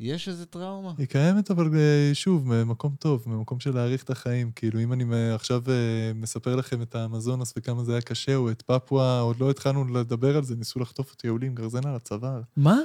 [0.00, 0.92] יש איזה טראומה?
[0.98, 4.50] היא קיימת, אבל אה, שוב, ממקום טוב, ממקום של להעריך את החיים.
[4.56, 8.50] כאילו, אם אני אה, עכשיו אה, מספר לכם את האמזונס וכמה זה היה קשה, או
[8.50, 11.94] את פפואה, עוד לא התחלנו לדבר על זה, ניסו לחטוף אותי עולים עם גרזן על
[11.94, 12.40] הצוואר.
[12.56, 12.78] מה?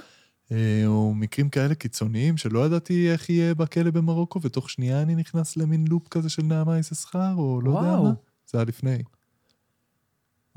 [0.85, 5.85] או מקרים כאלה קיצוניים שלא ידעתי איך יהיה בכלא במרוקו, ותוך שנייה אני נכנס למין
[5.88, 8.03] לופ כזה של נעמה יששכר, או לא יודע וואו.
[8.03, 8.13] מה.
[8.51, 8.97] זה היה לפני.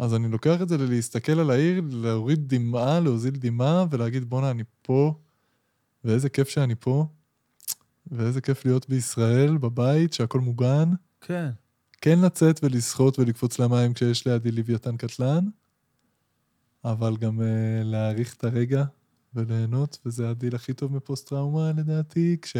[0.03, 4.62] אז אני לוקח את זה ללהסתכל על העיר, להוריד דמעה, להוזיל דמעה, ולהגיד, בואנה, אני
[4.83, 5.15] פה,
[6.05, 7.07] ואיזה כיף שאני פה,
[8.07, 10.91] ואיזה כיף להיות בישראל, בבית, שהכל מוגן.
[11.20, 11.51] כן.
[12.01, 15.45] כן לצאת ולשחות ולקפוץ למים כשיש לידי לוויתן קטלן,
[16.85, 17.43] אבל גם uh,
[17.85, 18.85] להעריך את הרגע
[19.35, 22.37] וליהנות, וזה הדיל הכי טוב מפוסט-טראומה לדעתי.
[22.43, 22.57] כש...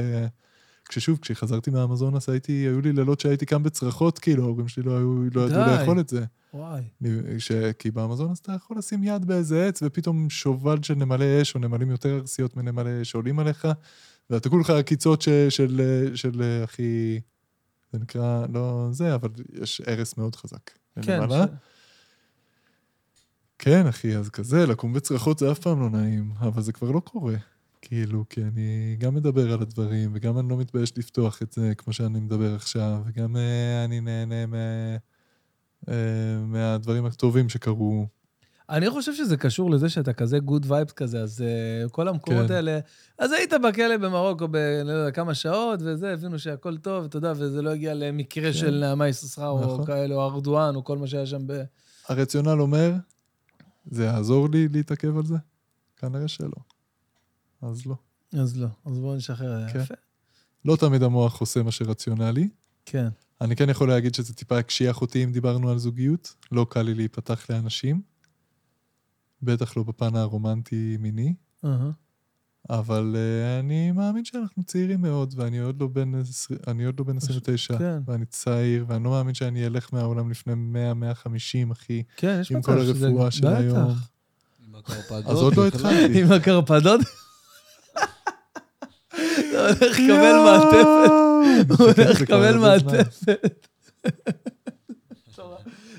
[0.93, 5.23] כששוב, כשחזרתי מהאמזונס הייתי, היו לי לילות שהייתי קם בצרחות, כאילו, ההורים שלי לא, היו,
[5.35, 5.61] לא ידעו.
[5.61, 6.25] לאכול את זה.
[6.55, 6.83] וואי.
[7.39, 7.53] ש...
[7.79, 11.91] כי באמזונס אתה יכול לשים יד באיזה עץ, ופתאום שובל של נמלי אש, או נמלים
[11.91, 13.69] יותר ארסיות מנמלי אש, עולים עליך,
[14.31, 15.29] ואתה כולך עקיצות ש...
[15.29, 15.81] של,
[16.15, 17.21] של הכי...
[17.93, 19.29] זה נקרא, לא זה, אבל
[19.63, 20.71] יש הרס מאוד חזק.
[21.03, 21.23] כן.
[21.23, 21.45] למעלה.
[21.45, 21.49] ש-
[23.59, 27.01] כן, אחי, אז כזה, לקום בצרחות זה אף פעם לא נעים, אבל זה כבר לא
[27.01, 27.35] קורה.
[27.83, 31.93] כאילו, כי אני גם מדבר על הדברים, וגם אני לא מתבייש לפתוח את זה כמו
[31.93, 34.57] שאני מדבר עכשיו, וגם אה, אני נהנה מה,
[35.89, 35.95] אה,
[36.47, 38.07] מהדברים הטובים שקרו.
[38.71, 42.55] אני חושב שזה קשור לזה שאתה כזה good vibes כזה, אז uh, כל המקומות כן.
[42.55, 42.79] האלה...
[43.19, 44.57] אז היית בכלא במרוקו ב...
[44.85, 48.59] לא יודע, כמה שעות, וזה, הבינו שהכל טוב, אתה יודע, וזה לא הגיע למקרה כן.
[48.59, 49.87] של נעמה יששכר, או נכון.
[49.87, 51.63] כאלה, או ארדואן, או כל מה שהיה שם ב...
[52.09, 52.93] הרציונל אומר,
[53.91, 55.37] זה יעזור לי להתעכב על זה?
[55.97, 56.72] כנראה שלא.
[57.63, 57.95] אז לא.
[58.33, 59.69] אז לא, אז בואו נשחרר.
[59.73, 59.81] כן.
[59.81, 59.95] יפה.
[60.65, 62.49] לא תמיד המוח עושה מה שרציונלי.
[62.87, 63.09] כן.
[63.41, 66.35] אני כן יכול להגיד שזה טיפה הקשיח אותי אם דיברנו על זוגיות.
[66.53, 68.03] לא קל לי להיפתח לאנשים.
[69.43, 71.35] בטח לא בפן הרומנטי-מיני.
[71.65, 71.91] אהה.
[72.71, 77.05] אבל uh, אני מאמין שאנחנו צעירים מאוד, ואני עוד לא בן, עשר- אני עוד לא
[77.05, 77.99] בן 29, כן.
[78.07, 82.03] ואני צעיר, ואני לא מאמין שאני אלך מהעולם לפני 100-150, אחי.
[82.17, 83.07] כן, יש עם מצב כל שזה...
[83.07, 83.59] הרפואה של בטח.
[83.59, 83.91] היום.
[84.69, 85.27] עם הקרפדות.
[85.27, 85.67] אז עוד לא.
[85.67, 86.21] התחלתי.
[86.23, 87.01] עם הקרפדות.
[89.53, 91.81] אתה הולך לקבל מעטפת.
[91.81, 92.59] הוא הולך לקבל.
[92.59, 93.67] מעטפת.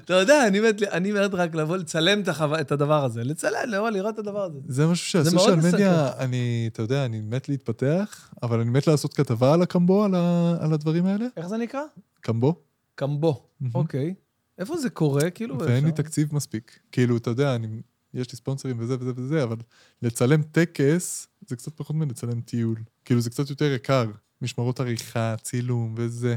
[0.06, 0.48] אתה יודע,
[0.92, 2.22] אני מת, רק לבוא לצלם
[2.62, 3.24] את הדבר הזה.
[3.24, 4.60] לצלם, לראות, לראות את הדבר הזה.
[4.68, 9.54] זה משהו שהסושיאל מדיה, אני, אתה יודע, אני מת להתפתח, אבל אני מת לעשות כתבה
[9.54, 11.26] על הקמבו, על, הדברים האלה.
[11.38, 11.82] איך זה נקרא?
[12.22, 12.56] קמבו.
[12.96, 13.48] קמבו.
[13.76, 14.14] אוקיי.
[14.58, 15.30] איפה זה קורה?
[15.30, 15.92] כאילו, ואין לי?
[15.92, 16.80] תקציב מספיק.
[16.92, 17.68] כאילו, אתה יודע, אני,
[18.14, 19.58] יש לי ספונסרים וזה וזה וזה, אבל
[20.02, 22.78] לצלם טקס, זה קצת פחות מלצלם טיול.
[23.06, 24.12] כאילו, זה קצת יותר יקר.
[24.44, 26.36] משמרות עריכה, צילום וזה.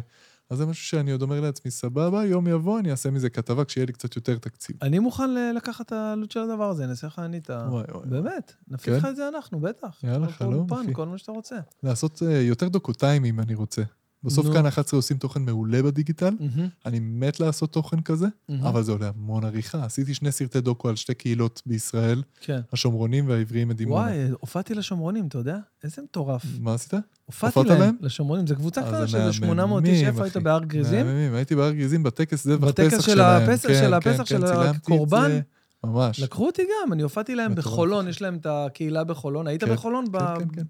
[0.50, 3.86] אז זה משהו שאני עוד אומר לעצמי, סבבה, יום יבוא, אני אעשה מזה כתבה כשיהיה
[3.86, 4.76] לי קצת יותר תקציב.
[4.82, 7.68] אני מוכן לקחת את העלות של הדבר הזה, נעשה לך אני את ה...
[7.70, 8.08] וואי, וואי.
[8.08, 8.96] באמת, נפיק כן?
[8.98, 10.00] לך את זה אנחנו, בטח.
[10.04, 10.94] יאללה, חלום, אחי.
[10.94, 11.56] כל מה שאתה רוצה.
[11.82, 13.82] לעשות uh, יותר דוקוטיימים, אני רוצה.
[14.26, 14.52] בסוף נו.
[14.52, 16.34] כאן 11 עושים תוכן מעולה בדיגיטל.
[16.40, 18.66] מהמם, אני מת לעשות תוכן כזה, מהמם.
[18.66, 19.84] אבל זה עולה המון עריכה.
[19.84, 22.60] עשיתי שני סרטי דוקו על שתי קהילות בישראל, כן.
[22.72, 24.00] השומרונים והעבריים מדימונה.
[24.02, 25.56] וואי, הופעתי לשומרונים, אתה יודע?
[25.84, 26.42] איזה מטורף.
[26.60, 26.94] מה עשית?
[27.24, 27.94] הופעתי הופעת להם, להם?
[28.00, 28.46] לשומרונים.
[28.46, 30.36] זו קבוצה קטנה של 800 איש, איפה היית.
[30.36, 31.06] בהר גריזים?
[31.06, 33.50] מהממים, הייתי בהר גריזים בטקס זבח בטקס פסח של שלהם.
[33.50, 35.38] הפסח- כן, של כן, הפסח כן, של הקורבן?
[35.84, 36.20] ממש.
[36.20, 38.08] לקחו אותי גם, אני הופעתי להם בחולון.
[38.08, 39.46] יש להם את הקהילה בחולון.
[39.46, 40.04] היית בחולון?
[40.12, 40.62] כן, כן, כן.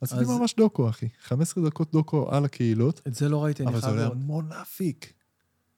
[0.00, 1.08] עשיתי אז- ממש דוקו, אחי.
[1.22, 4.18] 15 דקות דוקו על הקהילות, את זה לא ראיתי, אני אבל זה חייב עולה לראות.
[4.22, 5.12] המון להפיק.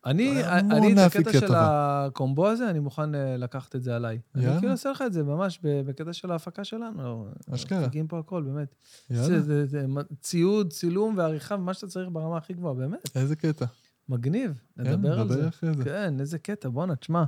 [0.07, 1.47] אני, אני את הקטע של.
[1.57, 4.19] הקומבו הזה, אני מוכן אה, לקחת את זה עליי.
[4.35, 4.59] אני יאללה.
[4.59, 7.29] כאילו אעשה לך את זה ממש בקטע של ההפקה שלנו.
[7.55, 7.87] אשכרה.
[7.87, 8.75] מגיעים פה הכל, באמת.
[9.11, 9.87] יאללה, זה- זה- זה
[10.21, 13.17] ציוד, צילום ועריכה, מה שאתה צריך ברמה הכי גבוהה, באמת.
[13.17, 13.65] איזה קטע.
[14.11, 15.49] מגניב, כן, נדבר על נדבר זה.
[15.49, 15.85] אחרי זה.
[15.85, 17.25] כן, איזה קטע, בואנה, תשמע.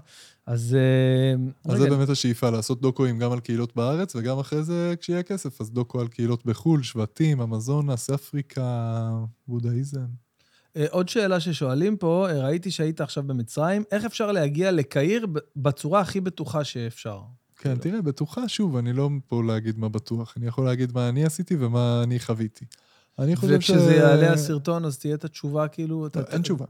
[0.47, 0.77] אז...
[0.79, 4.95] אה, אז זה רגע, באמת השאיפה, לעשות דוקואים גם על קהילות בארץ, וגם אחרי זה,
[5.01, 9.11] כשיהיה כסף, אז דוקו על קהילות בחו"ל, שבטים, אמזונס, אפריקה,
[9.49, 10.07] בודהיזם.
[10.77, 15.27] אה, עוד שאלה ששואלים פה, אה, ראיתי שהיית עכשיו במצרים, איך אפשר להגיע לקהיר
[15.57, 17.21] בצורה הכי בטוחה שאפשר?
[17.57, 17.83] כן, כאילו.
[17.83, 21.57] תראה, בטוחה, שוב, אני לא פה להגיד מה בטוח, אני יכול להגיד מה אני עשיתי
[21.59, 22.65] ומה אני חוויתי.
[23.19, 23.71] אני חושב ש...
[23.71, 26.01] וכשזה יעלה הסרטון, אז תהיה את התשובה, כאילו...
[26.03, 26.65] לא, אתה- אין תשובה.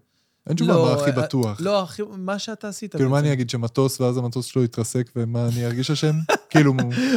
[0.47, 1.61] אין תשובה לא, מה הכי בטוח.
[1.61, 2.97] לא, הכי- מה שאתה עשית.
[2.97, 3.19] כאילו, מה.
[3.19, 6.13] אני אגיד, שמטוס ואז המטוס שלו יתרסק ומה אני ארגיש אשם?
[6.51, 6.73] כאילו,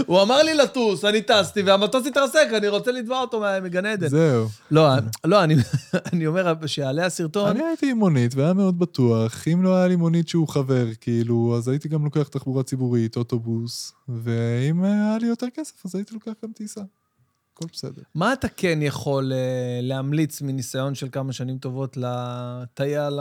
[0.08, 4.08] הוא אמר לי לטוס, אני טסתי, והמטוס התרסק, אני רוצה לתבוע אותו מגן עדן.
[4.08, 4.48] זהו.
[4.72, 4.88] לא,
[5.24, 5.56] לא, אני-
[6.14, 9.48] אני אומר, שיעלה הסרטון, אני הייתי עם מונית והיה מאוד בטוח.
[9.54, 13.94] אם לא היה לי מונית שהוא חבר, כאילו, אז הייתי גם לוקח תחבורה ציבורית, אוטובוס,
[14.10, 16.82] ואם היה לי יותר כסף, אז הייתי לוקח גם טיסה.
[17.56, 18.02] הכל בסדר.
[18.16, 23.20] מה אתה כן יכול אה, להמליץ מניסיון של כמה שנים טובות לטייל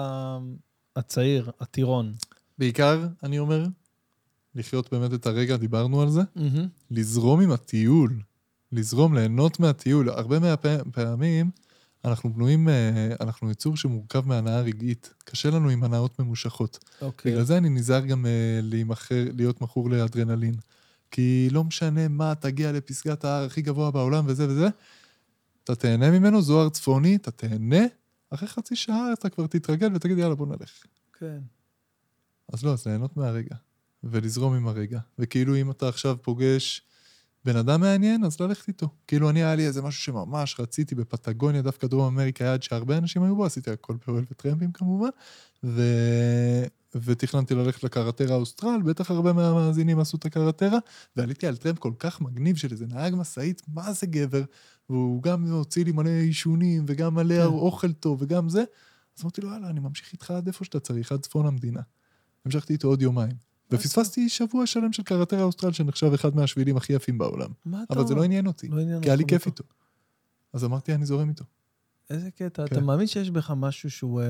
[0.96, 2.12] הצעיר, הטירון?
[2.58, 3.66] בעיקר, אני אומר,
[4.54, 6.68] לחיות באמת את הרגע, דיברנו על זה, מהמם.
[6.90, 8.20] לזרום עם הטיול,
[8.72, 10.08] לזרום, ליהנות מהטיול.
[10.08, 11.50] הרבה מהפעמים
[12.04, 15.14] אנחנו בנויים, אה, אנחנו יצור שמורכב מהנאה רגעית.
[15.24, 16.78] קשה לנו עם הנאות ממושכות.
[17.02, 17.32] אוקיי.
[17.32, 20.54] בגלל זה אני נזהר גם אה, להימכר, להיות מכור לאדרנלין.
[21.14, 24.68] כי לא משנה מה, תגיע לפסגת ההר הכי גבוה בעולם וזה וזה,
[25.64, 27.84] אתה תהנה ממנו, זוהר צפוני, אתה תהנה,
[28.30, 30.84] אחרי חצי שעה אתה כבר תתרגל ותגיד, יאללה, בוא נלך.
[31.12, 31.38] כן.
[32.52, 33.56] אז לא, אז ליהנות מהרגע,
[34.04, 35.00] ולזרום עם הרגע.
[35.18, 36.82] וכאילו אם אתה עכשיו פוגש
[37.44, 38.88] בן אדם מעניין, אז ללכת איתו.
[39.06, 43.22] כאילו אני, היה לי איזה משהו שממש רציתי בפטגוניה, דווקא דרום אמריקה, יעד שהרבה אנשים
[43.22, 45.08] היו בו, עשיתי הכל באוהל וטרמפים כמובן,
[45.64, 45.82] ו...
[46.94, 50.78] ותכננתי ללכת לקרטרה אוסטרל, בטח הרבה מהמאזינים עשו את הקרטרה,
[51.16, 54.42] ועליתי על טרמפ כל כך מגניב של איזה נהג משאית, מה זה גבר,
[54.90, 57.44] והוא גם הוציא לי מלא עישונים, וגם מלא כן.
[57.44, 58.64] אוכל טוב, וגם זה.
[59.18, 61.80] אז אמרתי לו, יאללה, אני ממשיך איתך עד איפה שאתה צריך, עד צפון המדינה.
[62.44, 63.53] המשכתי איתו עוד יומיים.
[63.70, 67.50] ופספסתי שבוע שלם של קרטרה אוסטרל, שנחשב אחד מהשבילים הכי יפים בעולם.
[67.64, 68.14] מה אתה אבל זה?
[68.14, 69.46] לא עניין אותי, לא כי היה לי כיף.
[69.46, 69.64] איתו.
[70.52, 71.44] אז אמרתי, אני זורם איתו.
[72.10, 72.66] איזה קטע.
[72.66, 72.76] כן.
[72.76, 74.26] אתה מאמין שיש בך משהו שהוא אה,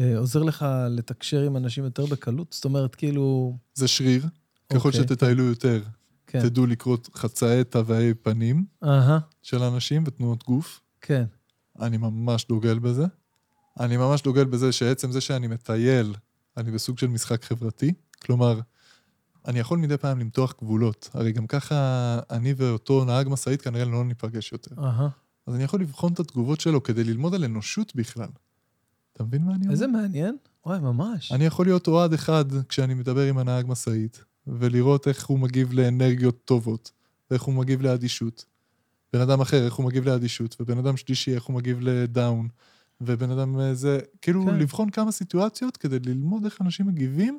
[0.00, 2.52] אה, עוזר לך לתקשר עם אנשים יותר בקלות?
[2.52, 3.56] זאת אומרת, כאילו...
[3.74, 4.26] זה שריר,
[4.72, 5.02] ככל אוקיי.
[5.02, 5.82] שתטיילו יותר,
[6.26, 6.40] כן.
[6.40, 8.64] תדעו לקרוא חצאי תוואי פנים
[9.42, 10.80] של אנשים ותנועות גוף.
[11.00, 11.24] כן.
[11.80, 13.06] אני ממש דוגל בזה.
[13.80, 16.14] אני ממש דוגל בזה שעצם זה שאני מטייל,
[16.56, 17.92] אני בסוג של משחק חברתי.
[18.26, 18.60] כלומר,
[19.46, 21.10] אני יכול מדי פעם למתוח גבולות.
[21.14, 24.74] הרי גם ככה אני ואותו נהג משאית כנראה לא ניפגש יותר.
[24.78, 25.08] אהה.
[25.46, 28.28] אז אני יכול לבחון את התגובות שלו כדי ללמוד על אנושות בכלל.
[29.12, 29.72] אתה מבין מה אני אומר?
[29.72, 30.36] איזה מעניין.
[30.66, 31.32] וואי, ממש.
[31.32, 36.44] אני יכול להיות אוהד אחד כשאני מדבר עם הנהג משאית, ולראות איך הוא מגיב לאנרגיות
[36.44, 36.92] טובות,
[37.30, 38.44] ואיך הוא מגיב לאדישות.
[39.12, 42.48] בן אדם אחר, איך הוא מגיב לאדישות, ובן אדם שלישי, איך הוא מגיב לדאון,
[43.00, 44.58] ובן אדם אה, זה, כאילו כן.
[44.58, 47.38] לבחון כמה סיטואציות כדי ללמוד איך אנשים מגיבים,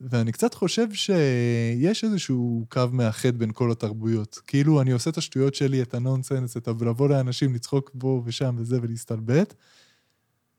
[0.00, 4.40] ואני קצת חושב שיש איזשהו קו מאחד בין כל התרבויות.
[4.46, 6.72] כאילו, אני עושה את השטויות שלי, את הנונסנס, את ה...
[6.78, 9.54] ולבוא לאנשים, לצחוק פה ושם וזה, ולהסתלבט.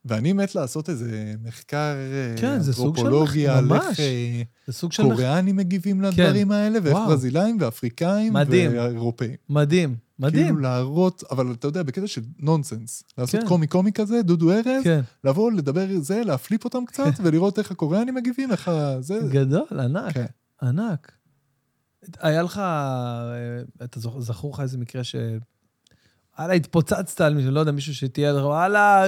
[0.06, 3.74] ואני מת לעשות איזה מחקר אה, כן, של אנתרופולוגי מח- על.
[3.74, 4.42] איך אה,
[4.74, 4.88] של...
[4.88, 7.08] מח- קוריאנים מגיבים לדברים האלה, ואיך וואו.
[7.10, 8.72] ברזילאים ואפריקאים מדהים.
[8.72, 9.36] ואירופאים.
[9.50, 10.46] מדהים, מדהים.
[10.46, 13.04] כאילו להראות, אבל אתה יודע, בקטע של נונסנס.
[13.18, 13.48] לעשות כן.
[13.48, 15.02] קומי קומי כזה, דודו ארז, כן.
[15.24, 19.02] לבוא, לדבר זה, להפליפ אותם קצת, ולראות איך הקוריאנים מגיבים, איך ה...
[19.02, 19.20] זה...
[19.32, 20.26] גדול, ענק, כן.
[20.62, 21.12] ענק.
[22.20, 25.16] היה לך, אה, אתה זכור לך איזה מקרה ש...
[26.40, 29.04] וואלה, התפוצצת על מישהו, לא יודע, מישהו שתהיה, וואלה,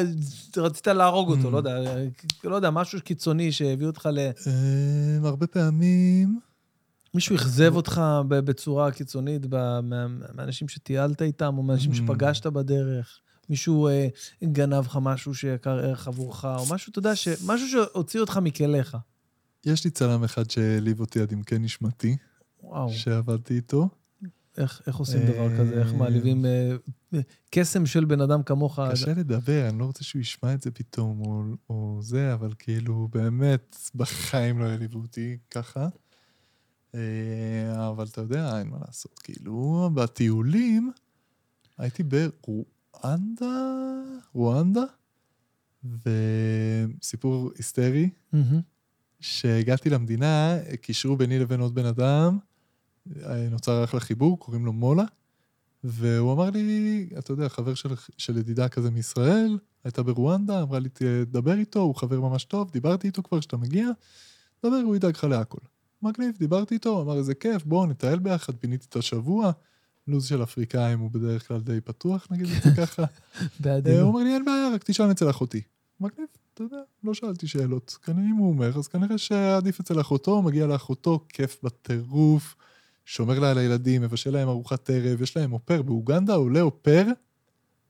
[0.58, 1.52] רצית להרוג אותו, Mm.
[1.52, 1.78] לא יודע,
[2.44, 4.20] לא יודע, משהו קיצוני שהביא אותך ל...
[4.20, 4.32] אה,
[5.30, 6.40] הרבה פעמים...
[7.14, 9.41] מישהו אכזב אותך בצורה קיצונית
[9.84, 11.95] מהאנשים שטיילת איתם, או מהאנשים Mm.
[11.95, 13.20] שפגשת בדרך.
[13.49, 14.08] מישהו אה,
[14.44, 17.28] גנב לך משהו שיקר ערך עבורך, או משהו, אתה יודע, ש...
[17.45, 18.98] משהו שהוציא אותך מכליך.
[19.66, 22.18] יש לי צלם אחד שהעליב אותי עד עמקי נשמתי,
[22.64, 23.90] וואו, שעבדתי איתו.
[24.57, 25.80] איך, איך עושים דבר כזה?
[25.80, 26.76] איך אה, מעליבים אה,
[27.52, 28.80] קסם של בן אדם כמוך?
[28.91, 33.07] קשה לדבר, אני לא רוצה שהוא ישמע את זה פתאום, או, או זה, אבל כאילו,
[33.11, 35.88] באמת, בחיים לא העליבו אותי ככה.
[36.95, 39.19] אה, אבל אתה יודע, אין מה לעשות.
[39.19, 40.91] כאילו, בטיולים,
[41.78, 43.73] הייתי ברואנדה,
[44.34, 44.84] רואנדה,
[45.84, 48.61] וסיפור היסטרי, מהמם.
[49.19, 52.51] שהגעתי למדינה, קישרו ביני לבין עוד בן אדם, אה,
[53.52, 55.03] נוצר אחלה חיבור, קוראים לו מולה,
[55.84, 60.90] והוא אמר לי, אתה יודע, חבר של, של ידידה כזה מישראל, הייתה ברואנדה, אמרה לי,
[60.90, 63.88] תדבר איתו, הוא חבר ממש טוב, דיברתי איתו כבר כשאתה מגיע,
[64.65, 65.60] דבר, הוא ידאג לך להכל.
[66.02, 69.52] מגניב, דיברתי איתו, אמר, איזה כיף, בואו נטייל ביחד, פיניתי את השבוע.
[70.07, 73.03] לו"ז של אפריקאים הוא בדרך כלל די פתוח, נגיד את זה ככה.
[73.60, 73.99] בעדינות.
[73.99, 75.61] הוא אומר לי, אין בעיה, רק תשאל אצל אחותי.
[75.99, 77.98] מגניב, אתה יודע, לא שאלתי שאלות.
[78.03, 82.56] כנראה אם הוא אומר, אז כנראה שעדיף אצל אחותו, מגיע לאחותו, כיף בטירוף,
[83.12, 85.82] שומר לה על הילדים, מבשל להם ארוחת ערב, יש להם אופר.
[85.82, 87.06] באוגנדה עולה אופר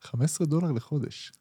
[0.02, 1.32] 15 דולר לחודש.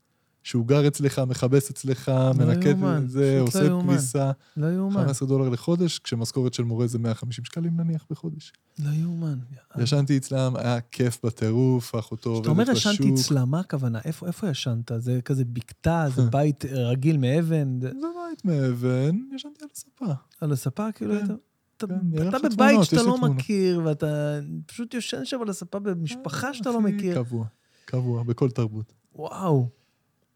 [0.43, 3.95] שהוא גר אצלך, מכבס אצלך, מנקד יאומן, את זה, לא עושה יאומן.
[3.95, 4.31] כביסה.
[4.57, 8.53] לא יאומן, 15 דולר לחודש, כשמשכורת של מורה זה 150 שקלים נניח בחודש.
[8.79, 9.39] לא יאומן.
[9.79, 12.93] ישנתי אצלם, היה כיף בטירוף, אחותו כשאתה עובדת אומר בשוק.
[12.93, 13.99] ישנתי אצלה, מה הכוונה?
[14.05, 14.93] איפה איפה ישנת?
[14.99, 20.15] זה כזה בקתה, זה בית רגיל מאבן, זה בית מאבן, ישנתי על הספה.
[20.41, 21.35] על הספה, כאילו, כן,
[21.85, 21.95] אתה...
[22.17, 23.37] כן, אתה בבית תמונות, שאתה לא תמונות.
[23.37, 27.15] מכיר, ואתה פשוט יושן שם על הספה במשפחה שאתה לא מכיר.
[27.15, 27.47] קבוע,
[27.85, 28.93] קבוע, בכל תרבות.
[29.15, 29.69] וואו.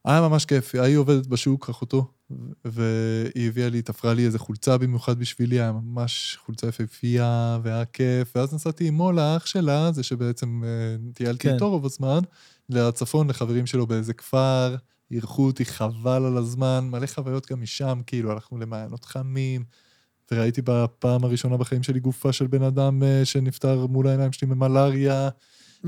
[0.04, 2.06] היה ממש כיף, היא עובדת בשוק, אחותו,
[2.64, 8.36] והיא הביאה לי, תפרה לי איזה חולצה במיוחד בשבילי, היה ממש חולצה יפהפייה, והיה כיף,
[8.36, 11.54] ואז נסעתי עם מולה, אח שלה, זה שבעצם אה, טיילתי כן.
[11.54, 12.18] איתו רוב הזמן,
[12.68, 14.76] לצפון, לחברים שלו באיזה כפר,
[15.10, 19.64] אירחו אותי חבל על הזמן, מלא חוויות גם משם, כאילו, הלכנו למעיינות חמים,
[20.34, 25.28] וראיתי בפעם הראשונה בחיים שלי גופה של בן אדם אה, שנפטר מול העיניים שלי ממלאריה,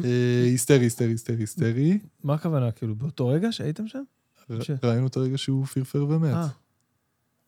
[0.05, 1.99] אה, היסטרי, היסטרי, היסטרי, היסטרי.
[2.25, 4.03] מה הכוונה, כאילו, באותו רגע שהייתם שם?
[4.83, 6.35] ראינו את הרגע שהוא פרפר ומת.
[6.35, 6.49] אה.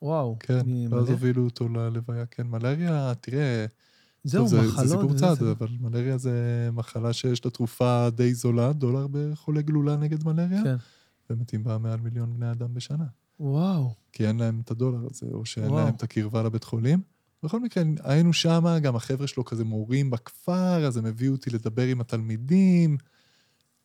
[0.02, 0.36] וואו.
[0.40, 0.60] כן,
[0.90, 2.26] ואז הובילו אותו ללוויה.
[2.26, 3.66] כן, מלריה, תראה,
[4.24, 4.88] זהו, מחלות.
[4.88, 9.96] זה סיפור צד, אבל מלריה זה מחלה שיש לה תרופה די זולה, דולר בחולה גלולה
[9.96, 10.76] נגד מלריה, כן.
[11.30, 13.04] ומתים בה מעל מיליון בני אדם בשנה.
[13.40, 13.94] וואו.
[14.18, 15.84] כי אין להם את הדולר הזה, או שאין וואו.
[15.84, 17.00] להם את הקרבה לבית חולים.
[17.42, 21.86] בכל מקרה, היינו שם, גם החבר'ה שלו כזה מורים בכפר, אז הם הביאו אותי לדבר
[21.86, 22.96] עם התלמידים.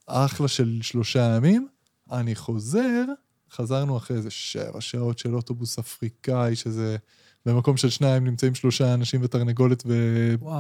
[0.08, 1.68] אחלה של שלושה ימים.
[2.12, 3.06] אני חוזר,
[3.52, 6.98] חזרנו אחרי איזה שבע שעות של אוטובוס אפריקאי, שזה
[7.46, 9.84] במקום של שניים נמצאים שלושה אנשים ותרנגולת.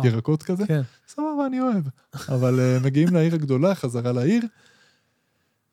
[0.03, 0.67] וירקות כזה.
[0.67, 0.81] כן.
[1.07, 1.83] סבבה, אני אוהב.
[2.29, 4.43] אבל uh, מגיעים לעיר הגדולה, חזרה לעיר,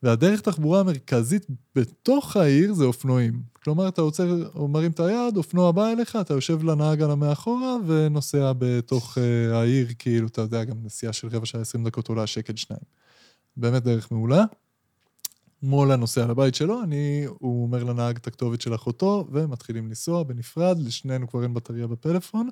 [0.03, 1.45] והדרך תחבורה המרכזית
[1.75, 3.41] בתוך העיר זה אופנועים.
[3.63, 8.51] כלומר, אתה עוצר, מרים את היד, אופנוע בא אליך, אתה יושב לנהג על המאחורה ונוסע
[8.57, 12.55] בתוך uh, העיר, כאילו, אתה יודע, גם נסיעה של רבע שעה, 20 דקות עולה שקל
[12.55, 12.81] שניים.
[13.57, 14.43] באמת דרך מעולה.
[15.63, 20.79] מולה נוסע לבית שלו, אני, הוא אומר לנהג את הכתובת של אחותו, ומתחילים לנסוע בנפרד,
[20.79, 22.49] לשנינו כבר אין בטריה בפלאפון.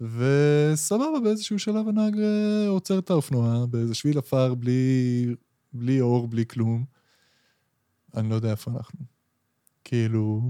[0.00, 5.34] וסבבה, באיזשהו שלב הנהג אה, עוצר את האופנוע באיזה שביל עפר, בלי,
[5.74, 6.84] בלי אור, בלי כלום.
[8.16, 9.00] אני לא יודע איפה אנחנו.
[9.84, 10.40] כאילו,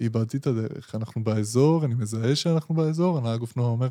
[0.00, 0.94] איבדתי את הדרך.
[0.94, 3.88] אנחנו באזור, אני מזהה שאנחנו באזור, הנהג אופנוע אומר,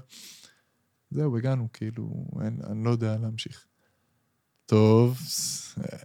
[1.11, 3.65] זהו, הגענו, כאילו, אין, אני לא יודע להמשיך.
[4.65, 5.17] טוב,
[5.77, 5.97] אה,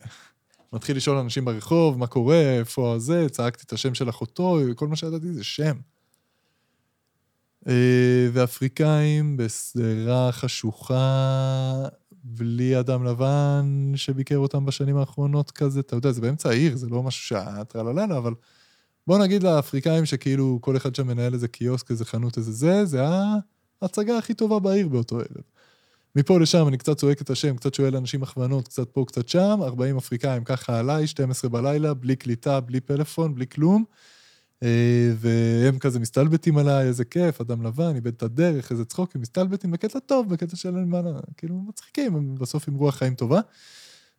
[0.72, 4.96] מתחיל לשאול אנשים ברחוב, מה קורה, איפה הזה, צעקתי את השם של אחותו, כל מה
[4.96, 5.76] שידעתי זה שם.
[7.68, 11.88] אה, ואפריקאים בשדרה חשוכה,
[12.24, 17.02] בלי אדם לבן שביקר אותם בשנים האחרונות כזה, אתה יודע, זה באמצע העיר, זה לא
[17.02, 18.34] משהו שהיה טרלללה, אבל
[19.06, 23.02] בוא נגיד לאפריקאים שכאילו כל אחד שם מנהל איזה קיוסק, איזה חנות, איזה זה, זה
[23.82, 25.42] ההצגה הכי טובה בעיר באותו ערב.
[26.16, 29.58] מפה לשם אני קצת צועק את השם, קצת שואל אנשים הכוונות, קצת פה, קצת שם,
[29.62, 33.84] 40 אפריקאים ככה עליי, 12 בלילה, בלי קליטה, בלי פלאפון, בלי כלום.
[34.62, 39.20] אה, והם כזה מסתלבטים עליי, איזה כיף, אדם לבן, איבד את הדרך, איזה צחוק, הם
[39.20, 41.00] מסתלבטים בקטע טוב, בקטע של מה,
[41.36, 43.40] כאילו מצחיקים, הם בסוף עם רוח חיים טובה.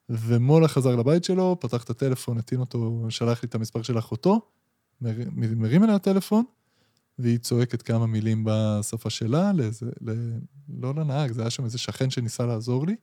[0.09, 4.41] ומולה חזר לבית שלו, פתח את הטלפון, הטעין אותו, שלח לי את המספר של אחותו,
[5.01, 6.43] מר, מרים אליה הטלפון,
[7.19, 10.11] והיא צועקת כמה מילים בשפה שלה, לאיזה, ל,
[10.79, 12.95] לא לנהג, זה היה שם איזה שכן שניסה לעזור לי.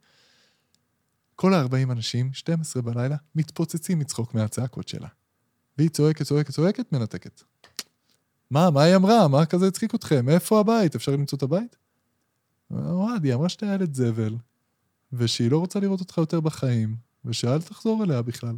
[1.36, 5.09] כל ה-40 אנשים, 12 בלילה, מתפוצצים מצחוק מהצעקות שלה.
[5.78, 7.42] והיא צועקת, צועקת, צועקת, מנתקת.
[8.50, 9.28] מה, מה היא אמרה?
[9.28, 10.28] מה כזה הצחיק אתכם?
[10.28, 10.94] איפה הבית?
[10.94, 11.76] אפשר למצוא את הבית?
[12.70, 14.36] אוהד, היא אמרה שאתה ילד זבל,
[15.12, 18.56] ושהיא לא רוצה לראות אותך יותר בחיים, ושאל תחזור אליה בכלל.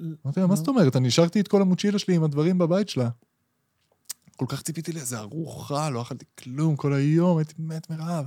[0.00, 0.96] אמרתי לה, מה זאת אומרת?
[0.96, 3.08] אני השארתי את כל המוצ'ילה שלי עם הדברים בבית שלה.
[4.36, 8.24] כל כך ציפיתי לאיזה ארוחה, לא אכלתי כלום כל היום, הייתי מת מרעב.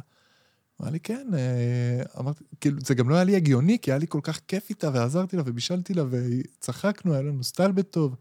[0.82, 4.06] אמר לי, כן, אה, אמרתי, כאילו, זה גם לא היה לי הגיוני, כי היה לי
[4.10, 8.16] כל כך כיף איתה, ועזרתי לה, ובישלתי לה, וצחקנו, היה לנו סטלבט טוב.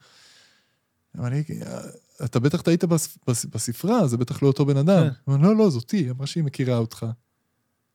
[1.18, 1.42] אמר לי,
[2.24, 5.02] אתה בטח טעית בס- בס- בספרה, זה בטח לא אותו בן אדם.
[5.26, 5.32] כן.
[5.32, 7.06] אמר, לא, לא, זאתי, היא אמרה שהיא מכירה אותך.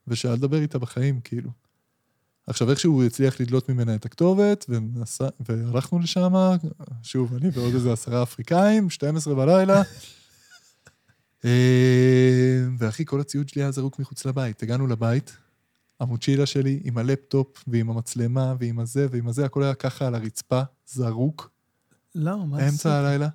[0.07, 1.49] ושאל לדבר איתה בחיים, כאילו.
[2.47, 6.33] עכשיו, איכשהו הוא הצליח לדלות ממנה את הכתובת, ונסע, והלכנו לשם,
[7.03, 9.83] שוב, אני ועוד איזה עשרה אפריקאים, 12 בלילה, אה,
[12.77, 14.63] ואחי, כל הציוד שלי היה זרוק מחוץ לבית.
[14.63, 15.37] הגענו לבית,
[15.99, 20.61] המוצ'ילה שלי עם הלפטופ ועם המצלמה ועם הזה ועם הזה, הכל היה ככה על הרצפה,
[20.87, 21.51] זרוק,
[22.15, 22.45] למה?
[22.45, 22.85] מה אמצע עשית?
[22.85, 23.27] הלילה.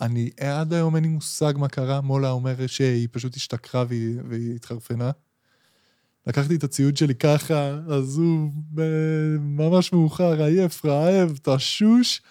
[0.00, 4.54] אני, עד היום אין לי מושג מה קרה, מולה אומר שהיא פשוט השתכרה והיא, והיא
[4.54, 5.10] התחרפנה.
[6.26, 8.54] לקחתי את הציוד שלי ככה, עזוב,
[9.40, 12.22] ממש מאוחר, עייף, רעב, תשוש.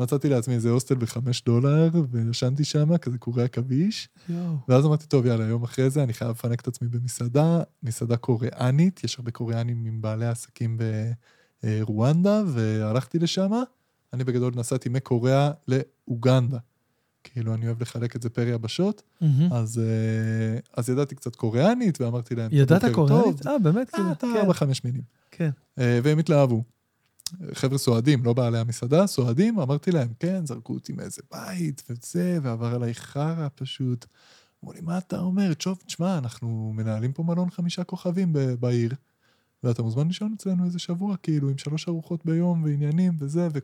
[0.00, 4.08] מצאתי לעצמי איזה הוסטל בחמש דולר, וישנתי שם, כזה קורי עכביש.
[4.68, 9.04] ואז אמרתי, טוב, יאללה, יום אחרי זה אני חייב לפנק את עצמי במסעדה, מסעדה קוריאנית,
[9.04, 10.78] יש הרבה קוריאנים עם בעלי עסקים
[11.62, 13.50] ברואנדה, והלכתי לשם.
[14.12, 16.58] אני בגדול נסעתי מקוריאה לאוגנדה.
[17.24, 19.52] כאילו, אני אוהב לחלק את זה פר יבשות, מהמם.
[19.52, 23.42] אז, אה, אז ידעתי קצת קוריאנית, ואמרתי להם, ידעת "בוקר קוריאנית?
[23.42, 23.90] טוב." אה, באמת?
[23.90, 25.02] כאילו, אה, אתה כן, ארבע, חמש מילים.
[25.30, 25.50] כן.
[25.78, 26.62] אה, והם התלהבו.
[27.52, 32.74] חבר'ה סועדים, לא בעלי המסעדה, סועדים, אמרתי להם, כן, זרקו אותי מאיזה בית וזה, ועבר
[32.74, 34.06] עליי חרא פשוט.
[34.64, 35.54] אמרו לי, מה אתה אומר?
[35.54, 38.94] תשוב, תשמע, אנחנו מנהלים פה מלון חמישה כוכבים בעיר,
[39.62, 43.58] ואתה מוזמן לישון אצלנו איזה שבוע, כאילו, עם שלוש ארוחות ביום ועניינים וזה, ו...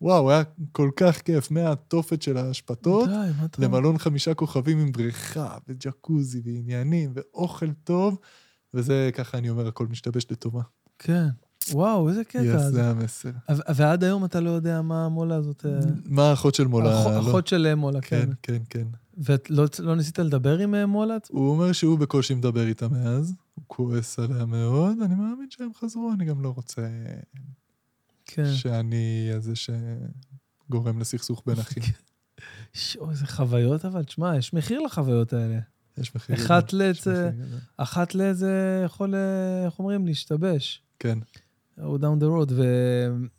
[0.00, 0.42] וואו, היה
[0.72, 3.64] כל כך כיף, מהתופת של האשפתות די?
[3.64, 8.18] למלון חמישה כוכבים עם בריכה וג'קוזי ועניינים ואוכל טוב,
[8.74, 10.62] וזה, ככה אני אומר, הכל משתבש לטובה.
[10.98, 11.28] כן.
[11.72, 12.42] וואו, איזה קטע.
[12.44, 13.30] יס, זה המסר.
[13.74, 15.66] ועד היום אתה לא יודע מה המולה הזאת...
[15.66, 17.00] אה, מה האחות של מולה?
[17.02, 17.20] אח- לא?
[17.20, 18.26] אחות של אה, מולה, כן.
[18.42, 18.86] כן, כן, כן.
[19.18, 21.16] ולא לא ניסית לדבר עם אה, מולה?
[21.28, 26.10] הוא אומר שהוא בקושי מדבר איתה מאז, הוא כועס עליה מאוד, אני מאמין שהם חזרו,
[26.14, 26.82] אני גם לא רוצה
[28.24, 28.52] כן.
[28.54, 29.52] שאני הזה
[30.68, 31.82] שגורם לסכסוך בין אחים.
[32.74, 35.58] שואו, איזה חוויות, אבל תשמע, יש מחיר לחוויות האלה.
[35.98, 36.36] יש מחיר.
[36.36, 37.58] אחת גדול.
[37.76, 39.14] אחת לזה יכול,
[39.64, 40.82] איך אומרים, להשתבש.
[40.98, 41.18] כן,
[41.82, 42.64] או down the road, ו,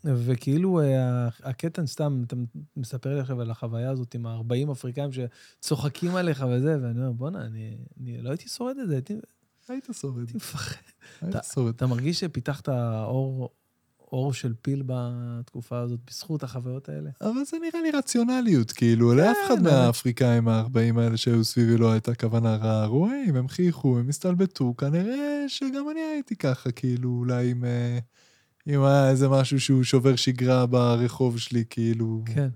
[0.03, 2.35] וכאילו אה, הקטע, סתם, אתה
[2.77, 7.45] מספר לי עכשיו על החוויה הזאת עם ה-40 אפריקאים שצוחקים עליך וזה, ואני אומר, בואנה,
[7.45, 9.13] אני, אני לא הייתי שורד את זה, הייתי,
[9.67, 10.81] היית שורד, הייתי מפחד.
[11.21, 11.75] היית שורד.
[11.75, 13.49] אתה מרגיש שפיתחת אור,
[14.11, 17.09] אור של פיל בתקופה הזאת בזכות החוויות האלה?
[17.21, 22.15] אבל זה נראה לי רציונליות, כאילו, לאף אחד מהאפריקאים ה-40 האלה שהיו סביבי לא הייתה
[22.15, 22.85] כוונה רעה.
[22.85, 27.99] רואים, הם חייכו, הם הסתלבטו, כנראה שגם אני הייתי ככה, כאילו, אולי אם, אה,
[28.67, 32.23] אם היה איזה משהו שהוא שובר שגרה ברחוב שלי, כאילו...
[32.25, 32.49] כן.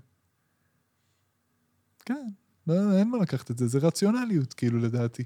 [2.04, 2.28] כן,
[2.66, 5.24] לא, אין מה לקחת את זה, זה רציונליות, כאילו, לדעתי.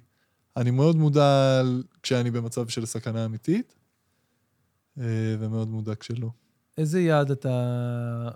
[0.56, 1.62] אני מאוד מודע
[2.02, 3.74] כשאני במצב של סכנה אמיתית,
[4.98, 6.30] אה, ומאוד מודע כשלא.
[6.78, 7.48] איזה יעד אתה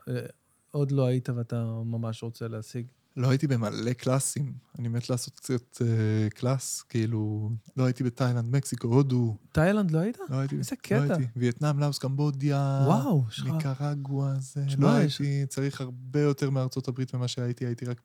[0.09, 0.27] אה,
[0.71, 2.87] עוד לא היית ואתה ממש רוצה להשיג?
[3.19, 5.87] לא הייתי במלא קלאסים, אני מת לעשות קצת אה,
[6.31, 10.19] קלאס, כאילו, לא הייתי בתאילנד, מקסיקו, הודו, תאילנד לא היית?
[10.31, 11.15] לא הייתי, איזה לא קטע.
[11.17, 13.47] הייתי, וייטנאם, לאוס, קמבודיה, וואו, יש לך...
[13.47, 18.01] ניקרגואה, זה, תשמע, לא יש- הייתי, צריך הרבה יותר מארצות הברית ממה שהייתי, הייתי רק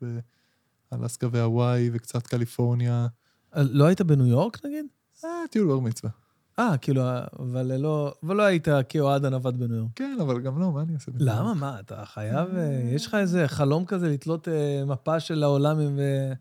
[0.92, 3.08] באלסקה והוואי וקצת קליפורניה.
[3.56, 4.86] אה, לא היית בניו יורק נגיד?
[5.26, 6.12] אה, טיול בר מצווה.
[6.60, 7.02] אה, כאילו,
[7.40, 9.92] אבל לא, אבל לא היית כאוהד הנווט בניו יורק.
[9.96, 11.12] כן, אבל גם לא, מה אני אעשה?
[11.16, 11.54] למה?
[11.54, 12.56] מה, אתה חייב...
[12.56, 16.00] אה, יש לך איזה חלום כזה לתלות אה, מפה של העולם עם...
[16.00, 16.34] אה,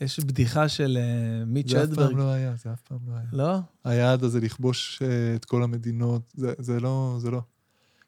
[0.00, 0.98] יש בדיחה של
[1.46, 2.08] מיץ' זה אף אדברג.
[2.08, 3.24] פעם לא היה, זה אף פעם לא היה.
[3.32, 3.58] לא?
[3.84, 5.02] היעד הזה לכבוש
[5.36, 7.40] את כל המדינות, זה, זה לא, זה לא.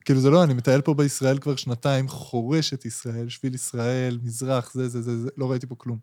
[0.04, 4.74] כאילו זה לא, אני מטייל פה בישראל כבר שנתיים, חורש את ישראל, שביל ישראל, מזרח,
[4.74, 5.98] זה, זה, זה, זה, לא ראיתי פה כלום.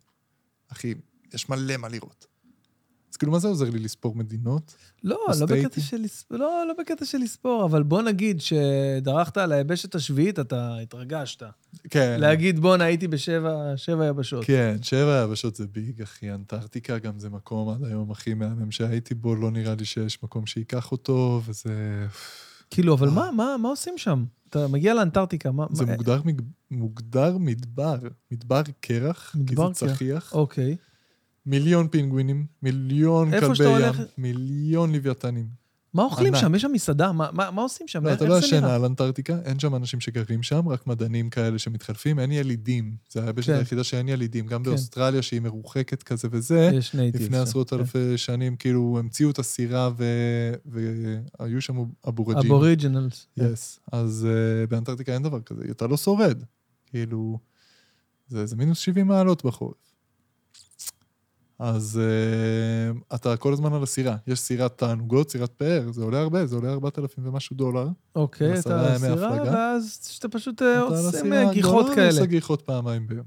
[0.71, 0.93] אחי,
[1.33, 2.25] יש מלא מה לראות.
[3.17, 4.75] אז כאילו, מה זה עוזר לי לספור מדינות?
[5.03, 5.81] לא, לא בקטע?
[5.81, 5.97] של
[6.31, 11.43] לא, לא בקטע של לספור, אבל בוא נגיד שדרכת על היבשת השביעית, אתה התרגשת.
[11.89, 12.17] כן.
[12.19, 14.45] להגיד, בואנה, הייתי בשבע שבע יבשות.
[14.45, 16.31] כן, שבע יבשות זה ביג, אחי.
[16.31, 20.45] אנטארקטיקה גם זה מקום עד היום הכי מהמם שהייתי בו, לא נראה לי שיש מקום
[20.45, 22.05] שייקח אותו, וזה...
[22.69, 24.25] כאילו, אבל מה, מה, מה עושים שם?
[24.49, 25.65] אתה מגיע לאנטארקטיקה, מה...
[25.71, 26.21] זה מה- מוגדר,
[26.71, 27.97] מוגדר מדבר,
[28.31, 29.95] מדבר קרח, מדבר כי זה קרח.
[29.95, 30.33] צחיח.
[30.33, 30.75] אוקיי.
[31.47, 35.67] מיליון פינגווינים, מיליון כלבי ים, הולך- מיליון לוויתנים.
[35.93, 36.41] מה אוכלים ענק.
[36.43, 36.55] שם?
[36.55, 37.11] יש שם מסעדה?
[37.11, 38.05] מה, מה, מה עושים שם?
[38.05, 38.63] לא, אתה לא ישן?
[38.63, 42.95] על אנטארקטיקה, אין שם אנשים שגרים שם, רק מדענים כאלה שמתחלפים, אין ילידים.
[43.09, 43.57] זה היבשת כן.
[43.57, 44.47] היחידה שאין ילידים.
[44.47, 44.69] גם כן.
[44.69, 46.69] באוסטרליה, שהיא מרוחקת כזה וזה.
[46.73, 47.75] לפני שם, עשרות כן.
[47.79, 51.75] אלפי שנים, כאילו, המציאו את הסירה ו- והיו שם
[52.07, 52.51] אבורג'ינים.
[52.51, 53.27] Aboriginals.
[53.37, 53.79] Yes.
[53.91, 56.43] אז uh, באנטארקטיקה אין דבר כזה, אתה לא שורד.
[56.85, 57.39] כאילו,
[58.27, 59.75] זה, זה מינוס 70 מעלות בחורף.
[61.59, 64.15] אז uh, אתה כל הזמן על הסירה.
[64.27, 67.87] יש סירת תענוגות, סירת פאר, זה עולה הרבה, זה עולה 4,000 ומשהו דולר.
[68.15, 69.51] אוקיי, אתה על הסירה, הפלגה.
[69.53, 72.07] ואז שאתה פשוט אה, אתה עושה הסירה, גיחות לא, אני כאלה.
[72.09, 73.25] עושה גיחות פעמיים ביום.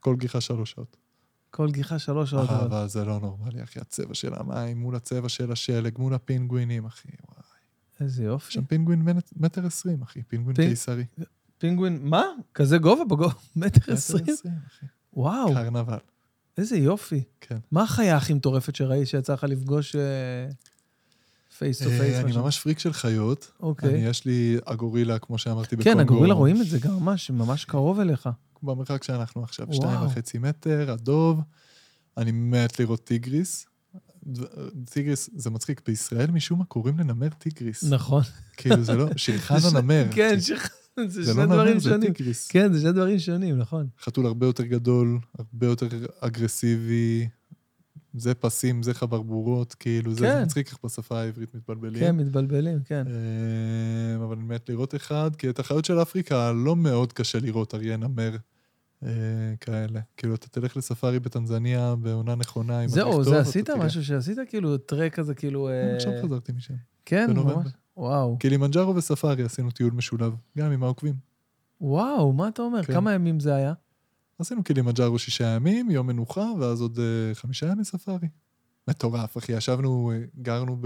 [0.00, 0.96] כל גיחה שלוש שעות.
[1.50, 2.50] כל גיחה שלוש שעות.
[2.50, 2.88] אבל.
[2.88, 3.80] זה לא נורמלי, אחי.
[3.80, 7.08] הצבע של המים מול הצבע של השלג, מול הפינגווינים, אחי.
[7.28, 7.42] וואי.
[8.00, 8.52] איזה יופי.
[8.52, 10.22] שם פינגווין מטר עשרים, אחי.
[10.22, 11.04] פינגווין פינג- קיסרי.
[11.58, 12.24] פינגווין, מה?
[12.54, 13.34] כזה גובה בגובה?
[13.56, 14.24] מטר מטר עשרים?
[14.28, 14.86] עשרים, אחי.
[15.14, 15.54] וואו.
[15.54, 15.98] קרנבל.
[16.58, 17.22] איזה יופי.
[17.40, 17.58] כן.
[17.70, 19.96] מה החיה הכי מטורפת שראית שיצא לך לפגוש
[21.58, 22.24] face to face?
[22.24, 23.52] אני ממש פריק של חיות.
[23.60, 23.90] אוקיי.
[23.90, 25.94] אני, יש לי הגורילה, כמו שאמרתי, בקונגו.
[25.94, 28.28] כן, הגורילה רואים את זה גם ממש, ממש קרוב אליך.
[28.62, 29.76] במרחק שאנחנו עכשיו, וואו.
[29.76, 31.40] שתיים וחצי מטר, הדוב.
[32.16, 33.66] אני מת לראות טיגריס.
[34.90, 37.84] טיגריס, זה מצחיק, בישראל משום מה קוראים לנמר טיגריס.
[37.84, 38.22] נכון.
[38.56, 40.06] כאילו זה לא, שירחאן הנמר.
[40.14, 40.68] כן, אחי.
[41.00, 42.12] זה זה שני לא דברים זה שונים.
[42.12, 42.48] טיגריס.
[42.48, 43.86] כן, זה שני דברים שונים, נכון.
[44.00, 45.86] חתול הרבה יותר גדול, הרבה יותר
[46.20, 47.28] אגרסיבי.
[48.14, 50.38] זה פסים, זה חברבורות, כאילו, זה כן.
[50.38, 52.00] זה מצחיק איך בשפה העברית מתבלבלים.
[52.00, 53.04] כן, מתבלבלים, כן.
[53.06, 57.74] אה, אבל אני מת לראות אחד, כי את החיות של אפריקה לא מאוד קשה לראות
[57.74, 58.36] אריה נמר
[59.02, 59.10] אה,
[59.60, 60.00] כאלה.
[60.16, 63.70] כאילו, אתה תלך לספארי בטנזניה בעונה נכונה מדריך זהו, זה עשית.
[63.70, 65.68] משהו שעשית כאילו טרק כזה, כאילו...
[65.68, 66.74] אה, עכשיו חזרתי משם.
[67.04, 67.30] כן.
[67.36, 67.66] ממש.
[67.96, 68.36] וואו.
[68.38, 71.14] קילימנג'ארו וספארי עשינו טיול משולב, גם עם העוקבים.
[71.80, 72.82] וואו, מה אתה אומר?
[72.84, 72.92] כן.
[72.92, 73.72] כמה ימים זה היה?
[74.38, 78.28] עשינו קילימנג'ארו שישה ימים, יום מנוחה, ואז עוד אה, חמישה ימי ספארי.
[78.88, 79.52] מטורף, אחי.
[79.52, 80.76] ישבנו, אה, גרנו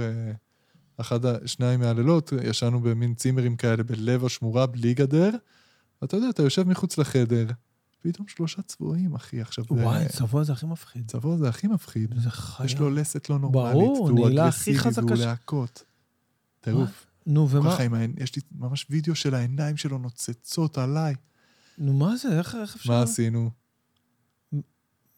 [0.99, 5.31] באחד, שניים מהלילות, ישנו במין צימרים כאלה בלב השמורה, בלי גדר.
[6.03, 7.47] ואתה יודע, אתה יושב מחוץ לחדר,
[8.03, 9.41] פתאום שלושה צבועים, אחי.
[9.41, 11.11] עכשיו, זה- וואי, צבוע זה הכי מפחיד.
[11.11, 12.15] צבוע זה הכי מפחיד.
[12.19, 12.67] זה חיה.
[12.67, 15.85] יש לו לסת לא נורמלית, ברור, והוא אגרסיבי, והוא להקות.
[16.71, 17.07] טירוף.
[17.27, 17.73] נו, ומה?
[17.73, 21.15] ככה עם העין, יש לי ממש וידאו של העיניים שלו נוצצות עליי.
[21.79, 22.39] נו, מה זה?
[22.39, 22.93] איך איך אפשר?
[22.93, 23.51] מה עשינו?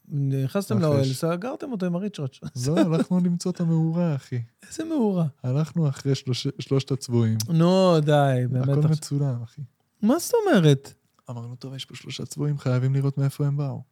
[0.08, 2.40] נכנסתם לאוהל, סגרתם אותו עם הריצ'ראץ'.
[2.66, 4.42] לא, הלכנו למצוא את המאורה, אחי.
[4.68, 5.26] איזה מאורה.
[5.42, 7.38] הלכנו אחרי שלוש, שלושת הצבועים.
[7.48, 8.68] נו, די, באמת.
[8.68, 9.62] הכל מצולם, אחי.
[10.02, 10.94] מה זאת אומרת?
[11.30, 13.82] אמרנו, טוב, יש פה שלושה צבועים, חייבים לראות מאיפה הם באו.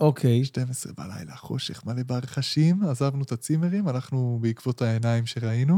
[0.00, 5.76] אוקיי, 12 בלילה, חושך, מלא ברכשים, עזבנו את הצימרים, הלכנו בעקבות העיניים שראינו,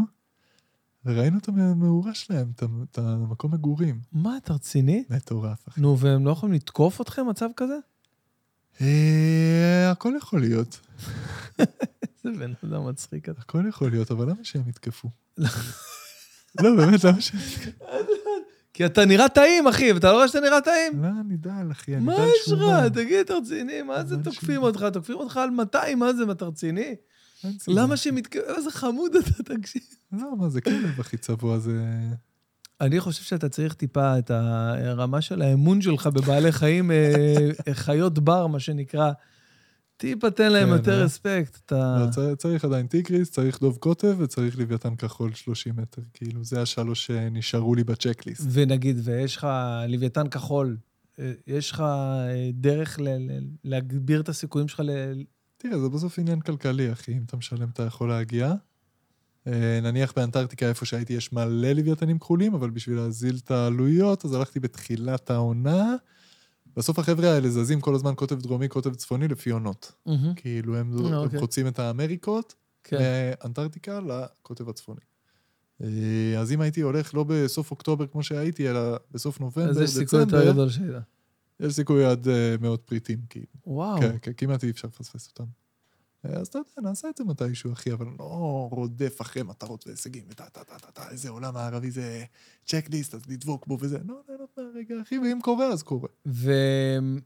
[1.07, 2.53] וראינו את המאורה שלהם,
[2.91, 4.01] את המקום מגורים.
[4.13, 5.05] מה, אתה רציני?
[5.11, 5.81] מטורף, אחי.
[5.81, 7.79] נו, והם לא יכולים לתקוף אתכם, מצב כזה?
[8.81, 10.81] אה, הכל יכול להיות.
[12.25, 13.41] איזה בן אדם מצחיק אתה.
[13.41, 15.09] הכל יכול להיות, אבל למה שהם יתקפו?
[15.39, 17.41] לא, באמת, למה שהם...
[18.75, 21.03] כי אתה נראה טעים, אחי, ואתה לא רואה שאתה נראה טעים?
[21.03, 22.85] לא, אני דל, אחי, אני מה דל יש שומן.
[22.87, 22.93] לך?
[22.93, 23.83] תגיד, אתה רציני?
[23.83, 24.87] מה זה תוקפים אותך?
[24.93, 26.95] תוקפים אותך על 200, מה זה, מה, אתה רציני?
[27.59, 27.83] סיבה.
[27.83, 28.41] למה שהם יתקפו?
[28.57, 29.83] איזה חמוד אתה, תקשיב.
[30.13, 31.85] לא, מה זה כלב, אחי, צבוע זה...
[32.81, 38.47] אני חושב שאתה צריך טיפה את הרמה של האמון שלך בבעלי חיים, אה, חיות בר,
[38.47, 39.13] מה שנקרא.
[39.97, 41.05] טיפה תן להם כן, יותר אה?
[41.05, 41.59] רספקט.
[41.67, 41.97] אתה...
[42.07, 46.03] לא, צריך- צריך עדיין טיגריס, צריך דוב קוטב וצריך לוויתן כחול 30 מטר.
[46.15, 48.45] כאילו, זה השלוש שנשארו לי בצ'קליסט.
[48.51, 49.47] ונגיד, ויש לך
[49.89, 50.77] לוויתן כחול,
[51.19, 54.91] אה, יש לך אה, דרך ל- ל- להגביר את הסיכויים שלך ל...
[55.57, 57.13] תראה, זה בסוף עניין כלכלי, אחי.
[57.13, 58.55] אם אתה משלם, אתה יכול להגיע.
[59.47, 64.35] אה, נניח באנטארקטיקה, איפה שהייתי, יש מלא לוויתנים כחולים, אבל בשביל להזיל את העלויות, אז
[64.35, 65.95] הלכתי בתחילת העונה.
[66.77, 69.93] בסוף החבר'ה האלה זזים כל הזמן קוטב דרומי, קוטב צפוני, לפי עונות.
[70.07, 71.41] מהמם, כאילו, הם הם אוקיי.
[71.41, 72.55] חוצים את האמריקות,
[72.85, 72.99] כן.
[73.45, 75.01] מאנטארקטיקה לקוטב הצפוני.
[75.83, 79.91] אה, אז אם הייתי הולך לא בסוף אוקטובר כמו שהייתי, אלא בסוף נובמבר, אז יש
[79.91, 81.14] סיכוי יותר דצמבר, גדול שהיית.
[81.61, 83.47] יש סיכוי עד אה, מאות פריטים, כאילו.
[83.67, 84.01] וואו.
[84.01, 85.45] כן, כן, כמעט אי אפשר לפספס אותם.
[86.25, 90.25] אה, אז אתה יודע, נעשה את זה מתישהו, אחי, אבל לא רודף אחרי מטרות והישגים,
[90.29, 92.25] וטה, טה, טה, טה, טה, איזה עולם הערבי זה
[92.67, 93.99] צ'קליסט, אז לדבוק בו וזה.
[94.05, 96.09] לא, ליהנות מהרגע, אחי, ואם קורה, אז קורה.
[96.27, 97.21] ובוא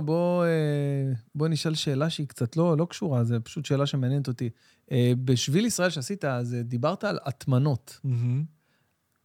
[0.00, 4.50] בוא, אה, בוא נשאל שאלה שהיא קצת לא, לא קשורה, זו פשוט שאלה שמעניינת אותי.
[5.24, 8.00] בשביל ישראל שעשית, אז דיברת על הטמנות.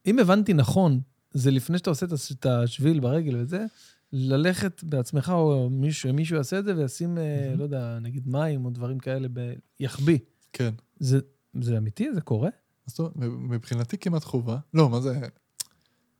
[0.06, 1.02] אם הבנתי נכון,
[1.34, 3.66] זה לפני שאתה עושה את הש- את השביל ברגל וזה,
[4.12, 7.58] ללכת בעצמך, או מישהו, מישהו יעשה את זה וישים, מהמם.
[7.60, 10.20] לא יודע, נגיד מים או דברים כאלה, ב- יחביא.
[10.54, 10.74] כן.
[11.00, 11.20] זה,
[11.62, 12.14] זה אמיתי?
[12.14, 12.50] זה קורה?
[12.88, 14.58] אז טוב, מבחינתי כמעט חובה.
[14.74, 15.20] לא, מה זה...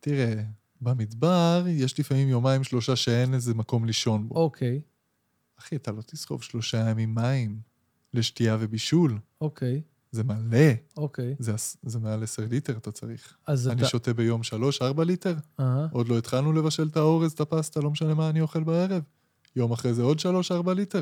[0.00, 0.42] תראה,
[0.80, 4.34] במדבר יש לפעמים יומיים, שלושה שאין איזה מקום לישון בו.
[4.34, 4.80] אוקיי,
[5.58, 7.60] אחי, אתה לא תסחוב שלושה ימים מים
[8.14, 9.18] לשתייה ובישול.
[9.40, 9.82] אוקיי,
[10.14, 10.58] זה מלא.
[10.96, 11.34] אוקיי.
[11.38, 13.36] זה, זה מעל עשר ליטר אתה צריך.
[13.46, 13.88] אז אני אתה...
[13.88, 15.34] שותה ביום שלוש, ארבע ליטר.
[15.60, 19.02] אה, עוד לא התחלנו לבשל את האורז, את הפסטה, לא משנה מה אני אוכל בערב.
[19.56, 20.98] יום אחרי זה עוד שלוש, ארבע ליטר.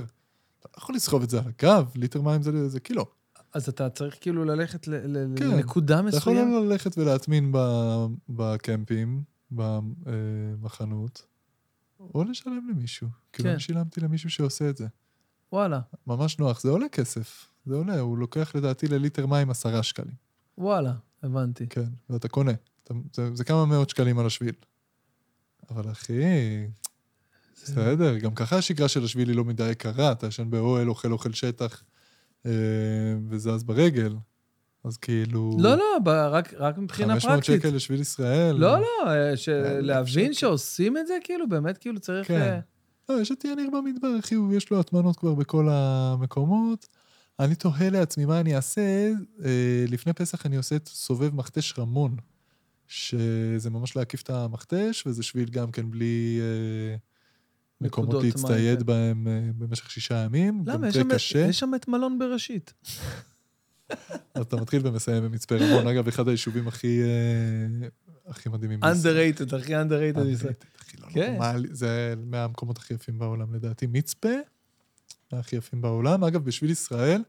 [0.60, 3.06] אתה לא יכול לסחוב את זה על הגב, ליטר מים זה, זה קילו.
[3.54, 5.50] אז אתה צריך כאילו ללכת ל- ל- כן.
[5.50, 6.64] לנקודה אתה יכול מסוימת?
[6.64, 7.52] ללכת ולהטמין
[8.28, 9.22] בקמפים,
[10.60, 11.26] בחנות,
[12.14, 13.08] או לשלם למישהו.
[13.32, 13.52] כאילו, כן.
[13.52, 14.86] אני שילמתי למישהו שעושה את זה.
[15.52, 17.46] וואלה, ממש נוח, זה עולה כסף.
[17.66, 20.14] זה עולה, הוא לוקח לדעתי לליטר מים עשרה שקלים.
[20.58, 21.66] וואלה, הבנתי.
[21.66, 22.52] כן, ואתה קונה.
[22.84, 24.54] אתה, זה, זה כמה מאות שקלים על השביל.
[25.70, 26.22] אבל אחי,
[27.64, 31.32] בסדר, גם ככה השגרה של השביל היא לא מדי יקרה, אתה ישן באוהל, אוכל אוכל
[31.32, 31.82] שטח,
[32.46, 32.50] אה,
[33.28, 34.16] וזז ברגל.
[34.84, 35.56] אז כאילו...
[35.60, 37.60] לא, לא, ב- רק, רק מבחינה 500 פרקטית.
[37.62, 38.56] שקל לשביל ישראל.
[38.56, 40.40] לא, לא, אה, ש- אלף להבין שקל.
[40.40, 42.28] שעושים את זה, כאילו, באמת, כאילו, צריך...
[42.28, 42.40] כן.
[42.40, 42.58] אה,
[43.08, 46.86] לא, יש את יניר במדבר, אחי, יש לו הטמנות כבר בכל המקומות.
[47.44, 49.10] אני תוהה לעצמי מה אני אעשה.
[49.44, 52.16] אה, לפני פסח אני עושה את סובב מכתש רמון,
[52.88, 56.96] שזה ממש להקיף את המכתש, וזה שביל גם כן בלי אה,
[57.80, 58.82] מקומות להצטייד.
[58.82, 60.62] בהם אה, במשך שישה ימים.
[60.66, 60.88] למה?
[60.88, 61.38] יש שם- קשה.
[61.38, 62.74] יש שם את מלון בראשית.
[64.40, 65.86] אתה מתחיל ומסיים במצפה רמון.
[65.86, 67.00] אגב, אחד היישובים הכי,
[68.26, 71.32] הכי מדהימים underrated, הכי underrated underrated, אחי, לא כן.
[71.38, 71.68] נורמלי.
[71.70, 73.86] זה מהמקומות הכי יפים בעולם, לדעתי.
[73.86, 74.28] מצפה,
[75.38, 76.24] הכי יפים בעולם.
[76.24, 77.22] אגב, בשביל ישראל,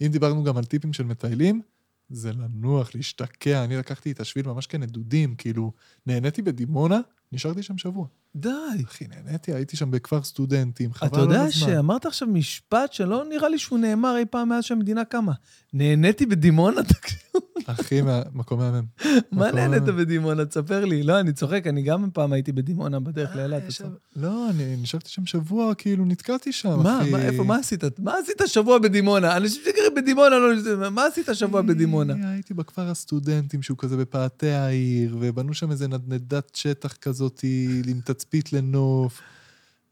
[0.00, 1.62] אם דיברנו גם על טיפים של מטיילים,
[2.10, 3.64] זה לנוח, להשתקע.
[3.64, 5.72] אני לקחתי את השביל ממש כנדודים, כאילו,
[6.06, 7.00] נהניתי בדימונה,
[7.32, 8.06] נשארתי שם שבוע.
[8.36, 8.48] די.
[8.84, 11.50] אחי, נהניתי, הייתי שם בכפר סטודנטים, חבל אתה על יודע הזמן.
[11.50, 15.32] שאמרת עכשיו משפט שלא נראה לי שהוא נאמר אי פעם מאז שהמדינה קמה.
[15.72, 17.18] נהניתי בדימונה, תקשיב,
[17.66, 18.84] אחי, מה- מקום מהמם.
[19.32, 19.82] מה נהנית.
[19.82, 20.44] בדימונה?
[20.44, 21.02] תספר לי.
[21.02, 23.62] לא, אני צוחק, אני גם פעם הייתי בדימונה בדרך לאילת.
[23.64, 23.84] אה, שם-
[24.16, 27.10] לא, אני נשארתי שם שבוע, כאילו, נתקעתי שם, מה, אחי.
[27.10, 27.84] מה, איפה, מה עשית?
[27.98, 29.36] מה עשית שבוע בדימונה?
[29.36, 30.50] אנשים שגרים בדימונה, לא...
[30.90, 32.30] מה עשית שבוע בדימונה?
[32.32, 37.44] הייתי בכפר הסטודנטים, שהוא כזה בפאתי העיר, ובנו שם איזה נדנדת שטח כזאת
[37.86, 39.20] עם תצפית לנוף.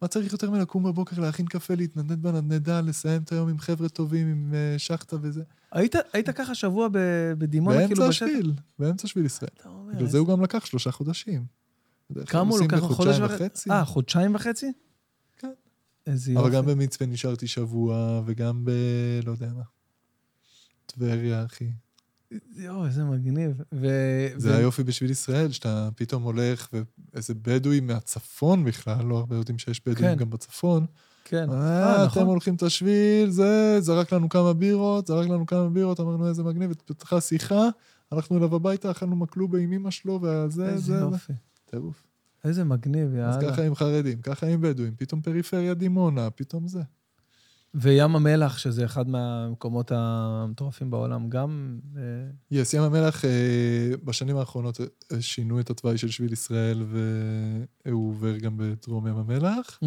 [0.02, 4.26] מה צריך יותר מלקום בבוקר, להכין קפה, להתנדנד בנדנדה, לסיים את היום עם חבר'ה טובים,
[4.28, 5.42] עם אה, שחטה וזה?
[5.72, 6.88] היית היית ככה שבוע
[7.38, 8.26] בדימונה, כאילו באמצע בשטח?
[8.26, 9.50] השביל, באמצע שביל ישראל.
[9.60, 11.44] אתה אומר, בגלל זה הוא גם לקח שלושה חודשים.
[12.26, 12.78] כמה הוא עושים לוקח?
[12.78, 13.44] חודש בחודשיים וחצי?
[13.44, 13.70] וחצי.
[13.70, 14.72] אה, חודשיים וחצי?
[15.36, 15.52] כן.
[16.06, 16.46] איזה יופי.
[16.46, 18.70] אבל גם במצפה נשארתי שבוע, וגם ב...
[19.24, 19.62] לא יודע מה.
[20.86, 21.70] טבריה, אחי.
[22.56, 23.62] יואו, איזה מגניב.
[23.74, 23.86] ו...
[24.36, 26.68] זה ו- היופי בשביל ישראל, שאתה פתאום הולך,
[27.12, 30.16] ואיזה בדואי מהצפון בכלל, לא הרבה יודעים שיש בדואים כן.
[30.16, 30.86] גם בצפון.
[31.28, 31.50] כן.
[31.50, 32.26] אה, אה, אתם נכון.
[32.26, 36.70] הולכים את השביל, זה, זרק לנו כמה בירות, זרק לנו כמה בירות, אמרנו איזה מגניב,
[36.70, 37.68] התפתחה שיחה,
[38.10, 40.94] הלכנו אליו הביתה, אכלנו מקלובה עם אמא שלו, וזה, איזה זה.
[40.96, 41.32] יופי.
[41.70, 42.02] טירוף.
[42.44, 43.52] איזה מגניב, אז יאללה.
[43.52, 46.82] ככה עם חרדים, ככה עם בדואים, פתאום פריפריה דימונה, פתאום זה.
[47.74, 51.78] וים המלח, שזה אחד מהמקומות המטורפים בעולם, גם...
[51.96, 52.02] אה,
[52.50, 53.30] יס, ים המלח אה,
[54.04, 54.80] בשנים האחרונות
[55.20, 56.84] שינו את התוואי של שביל ישראל,
[57.86, 59.78] והוא עובר גם בדרום ים המלח.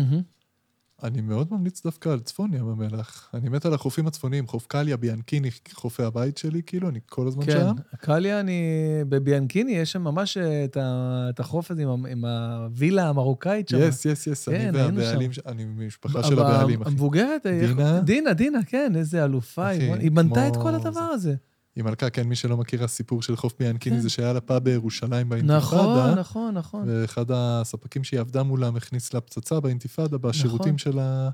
[1.03, 3.29] אני מאוד ממליץ דווקא על צפון ים המלח.
[3.33, 7.45] אני מת על החופים הצפוניים, חוף קליה, ביאנקיני, חופי הבית שלי, כאילו, אני כל הזמן
[7.45, 7.73] כן, שם.
[7.97, 8.61] קליה, אני...
[9.09, 13.77] בביאנקיני יש שם ממש אה, את ה- את החוף הזה עם עם הווילה המרוקאית שם.
[13.81, 15.41] yes, yes, yes, כן, אני היינו והבעלים, שם.
[15.45, 16.91] אני ממשפחה ב- של הבעלים, אחי.
[16.91, 17.45] המבוגרת?
[17.45, 17.99] דינה?
[18.01, 19.71] דינה, דינה, כן, איזה אלופה.
[19.71, 20.77] אחי, היא בנתה את כמו כל זה.
[20.77, 21.35] הדבר הזה.
[21.79, 24.01] היא מלכה, כן, מי שלא מכיר, הסיפור של חוף ביאנקיני כן.
[24.01, 26.83] זה שהיה לה פאב בירושלים נכון, באינתיפאדה, נכון, נכון.
[26.87, 31.29] ואחד הספקים שהיא עבדה מולם הכניס לה פצצה באינתיפאדה, בשירותים של ה...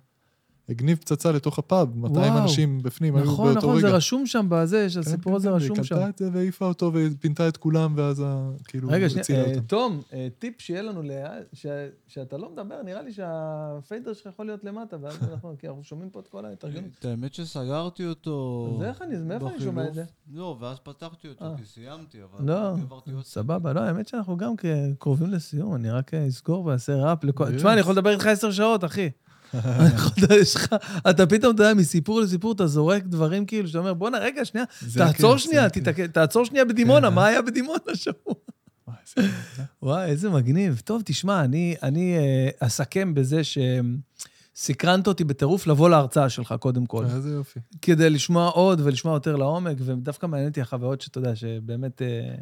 [0.69, 2.43] הגניב פצצה לתוך הפאב, 200 וואו.
[2.43, 3.89] אנשים בפנים היו נכון, באותו נכון, רגע.
[3.89, 5.95] זה רשום שם בזה, כן, שהסיפור כן, הזה כן, רשום שם.
[5.95, 9.49] קנתה את זה והעיפה אותו ופינתה את כולם, ואז ה- כאילו רגע, הצילה שנייה, אה,
[9.49, 9.61] אותם.
[9.61, 11.09] תום, אה, טיפ שיהיה לנו, ל-
[11.53, 11.65] ש-
[12.07, 16.09] שאתה לא מדבר, נראה לי שהפיידר שלך יכול להיות למטה, ואז אנחנו, כי אנחנו שומעים
[16.09, 16.91] פה את כל ההתארגנות.
[16.99, 18.67] את האמת שסגרתי אותו...
[18.77, 20.03] אז איך אני- מאיפה אני שומע את זה?
[20.33, 21.57] לא, ואז פתחתי אותו, אה.
[21.57, 22.45] כי סיימתי, אבל...
[22.53, 22.73] לא,
[23.23, 24.65] סבבה, לא, האמת שאנחנו גם כ-
[24.99, 27.55] קרובים לסיום, אני רק אסגור ואעשה ראפ לכל...
[27.55, 29.09] תשמע, אני יכול לדבר איתך עשר שעות, אחי.
[30.41, 30.73] יש לך-
[31.09, 34.65] אתה פתאום, אתה יודע, מסיפור לסיפור, אתה זורק דברים כאילו, שאתה אומר, בואנה, רגע, שנייה,
[34.81, 35.69] זה תעצור שנייה.
[35.69, 37.13] תתעכב- תעצור שנייה בדימונה, כן.
[37.15, 38.33] מה היה בדימונה השבוע?
[39.81, 40.81] וואי, איזה מגניב.
[40.85, 43.41] טוב, תשמע, אני, אני אה, אסכם בזה
[44.55, 47.05] שסקרנת אותי בטירוף לבוא להרצאה שלך, קודם כל.
[47.05, 47.59] איזה יופי.
[47.81, 52.35] כדי לשמוע עוד ולשמוע יותר לעומק, ודווקא מעניין אותי החוויות שאתה יודע, שבאמת אה,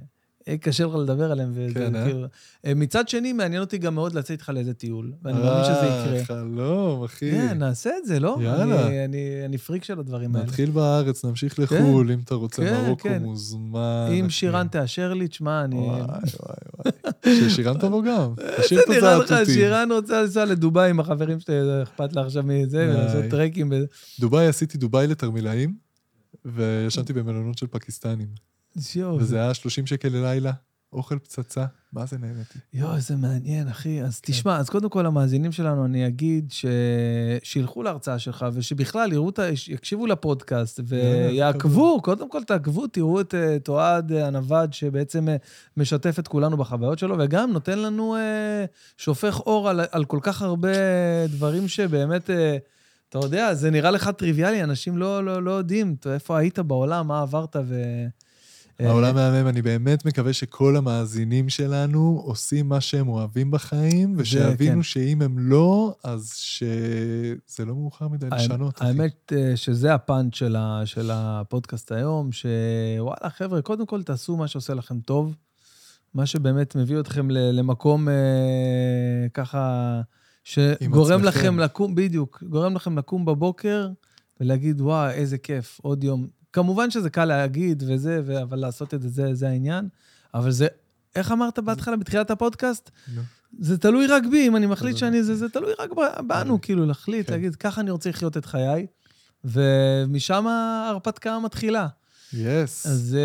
[0.61, 1.49] קשה לך לדבר עליהן.
[1.53, 2.05] וזה כן, אה?
[2.05, 2.27] כאילו...
[2.65, 6.05] אה, מצד שני, מעניין אותי גם מאוד לצאת איתך לאיזה טיול, ואני מאמין שזה אה,
[6.05, 6.25] יקרה.
[6.25, 7.31] חלום, אחי.
[7.31, 8.37] כן, נעשה את זה, לא?
[8.41, 8.87] יאללה.
[8.87, 10.45] אני, אני, אני פריק של הדברים האלה.
[10.45, 13.23] נתחיל בארץ, נמשיך לחו"ל, אם אתה רוצה כן, מרוקו, כן.
[13.23, 14.07] מוזמן.
[14.11, 14.29] אם.
[14.29, 15.75] שירן תאשר לי, תשמע, אני...
[15.75, 16.91] וואי, וואי,
[17.25, 17.49] וואי.
[17.49, 18.33] ששירן תבוא גם.
[18.61, 19.35] תשאיר את נראה לך.
[19.45, 22.93] שירן רוצה לנסוע לדובאי עם החברים שלי, אכפת לה עכשיו מזה.
[22.93, 23.71] ולעשות טרקים.
[24.19, 25.75] דובאי, עשיתי דובאי לתרמילאים,
[26.45, 28.52] וישנתי במלונות של פקיסטנים.
[28.95, 30.51] יואו, וזה היה 30 שקל ללילה,
[30.93, 32.59] אוכל פצצה, מה זה נהניתי.
[32.73, 34.01] יואו, איזה מעניין, אחי.
[34.01, 34.33] אז כן.
[34.33, 36.65] תשמע, אז קודם כל, המאזינים שלנו, אני אגיד ש...
[37.43, 39.43] שילכו להרצאה שלך, ושבכלל יראו את ה...
[39.67, 45.35] יקשיבו לפודקאסט, ויעקבו, קודם כל תעקבו, תראו את, אה, את אוהד אה, הנווד, שבעצם אה,
[45.77, 48.15] משתף את כולנו בחוויות שלו, וגם נותן לנו,
[48.97, 50.71] שופך אור על, על כל כך הרבה
[51.27, 52.29] דברים שבאמת...
[53.09, 57.21] אתה יודע, זה נראה לך טריוויאלי, אנשים לא, לא, לא יודעים איפה היית בעולם, מה
[57.21, 57.83] עברת, ו...
[58.81, 64.75] אה, העולם מהמם, אני באמת מקווה שכל המאזינים שלנו עושים מה שהם אוהבים בחיים, ושיבינו
[64.75, 64.83] כן.
[64.83, 68.81] שאם הם לא, אז שזה לא מאוחר מדי לשנות.
[68.81, 74.47] האמת אה, שזה הפאנץ' של, ה, של הפודקאסט היום, שוואלה, חבר'ה, קודם כל תעשו מה
[74.47, 75.35] שעושה לכם טוב,
[76.13, 78.13] מה שבאמת מביא אתכם למקום אה,
[79.33, 80.01] ככה
[80.43, 81.23] שגורם.
[81.23, 83.89] לכם לקום, בדיוק, גורם לכם לקום בבוקר
[84.39, 86.42] ולהגיד, וואו, איזה כיף, עוד יום.
[86.53, 89.87] כמובן שזה קל להגיד וזה, ו- אבל לעשות את זה, זה, זה העניין.
[90.33, 90.67] אבל זה,
[91.15, 92.91] איך אמרת בהתחלה, בתחילת הפודקאסט?
[93.59, 95.89] זה תלוי רק בי, אם אני מחליט תלוי שאני זה, זה תלוי רק
[96.27, 97.33] בנו, כאילו, להחליט, כן.
[97.33, 98.85] להגיד, ככה אני רוצה לחיות את חיי.
[99.45, 101.87] ומשם ההרפתקה מתחילה.
[102.33, 102.85] יס.
[102.85, 103.17] אז...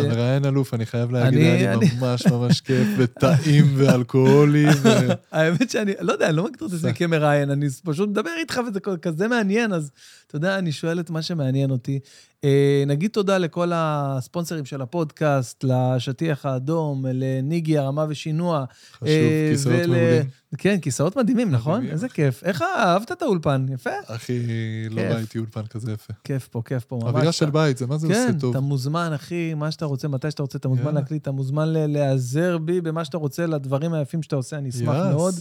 [0.00, 3.64] אתה אה, מראיין אלוף, אני חייב להגיד, אני- היה לי אני- ממש ממש כיף, וטעים
[3.76, 4.88] ואלכוהולי, ו...
[5.32, 8.80] האמת שאני, לא יודע, אני לא מגדיר את עצמי כמראיין, אני פשוט מדבר איתך וזה
[8.80, 9.90] כזה מעניין, אז
[10.26, 11.98] אתה יודע, אני שואל את מה שמעניין אותי.
[12.44, 18.64] אה, נגיד תודה לכל הספונסרים של הפודקאסט, לשטיח האדום, לניגי, הרמה ושינוע.
[18.94, 20.22] חשוב, אה, כיסאות ול- מעולים.
[20.58, 21.72] כן, כיסאות מדהימים, נכון?
[21.72, 22.08] מדהימים, איזה.
[22.08, 22.44] כיף.
[22.44, 23.66] איך אהבת את האולפן?
[23.74, 23.90] יפה?
[24.06, 24.38] אחי,
[24.90, 25.00] לא.
[25.00, 26.12] ראיתי אולפן כזה יפה.
[26.24, 27.14] כיף פה, כיף פה, ממש.
[27.14, 28.50] אווירה של בית, זה מה זה כן, עושה טוב.
[28.50, 31.00] אתה מוזמן, אחי, מה שאתה רוצה, מתי שאתה רוצה, אתה מוזמן יאללה.
[31.00, 35.06] להקליט, אתה מוזמן להיעזר בי במה שאתה רוצה, לדברים היפים שאתה עושה, אני אשמח.
[35.12, 35.34] מאוד.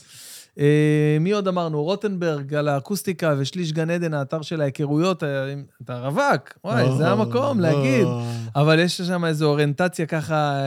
[0.59, 1.83] אה, מי עוד אמרנו?
[1.83, 5.53] רוטנברג, על האקוסטיקה ושליש גן עדן, האתר של ההיכרויות, אה,
[5.83, 7.61] אתה רווק, וואי, זה המקום או.
[7.61, 8.07] להגיד.
[8.55, 10.63] אבל יש שם איזו אוריינטציה ככה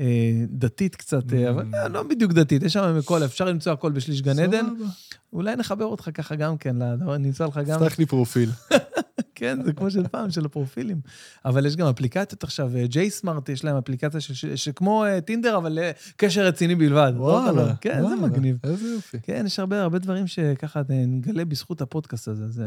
[0.00, 0.04] אה,
[0.48, 4.66] דתית קצת, אבל לא בדיוק דתית, יש שם הכל, אפשר למצוא הכל בשליש גן עדן.
[5.32, 6.76] אולי נחבר אותך ככה גם כן,
[7.18, 7.80] נמצא לך גם...
[7.80, 8.50] פתח לי פרופיל.
[9.38, 11.00] כן, זה כמו של פעם, של הפרופילים.
[11.44, 14.20] אבל יש גם אפליקציות עכשיו, ג'יי סמארט, יש להם אפליקציה
[14.54, 17.12] שכמו אה, טינדר, אבל אה, קשר רציני בלבד.
[17.14, 17.74] לא לא- וואלה.
[17.80, 18.56] כן, זה וואלה, מגניב.
[18.64, 19.18] איזה יופי.
[19.22, 22.48] כן, יש הרבה הרבה דברים שככה אה, נגלה בזכות הפודקאסט הזה.
[22.48, 22.64] זה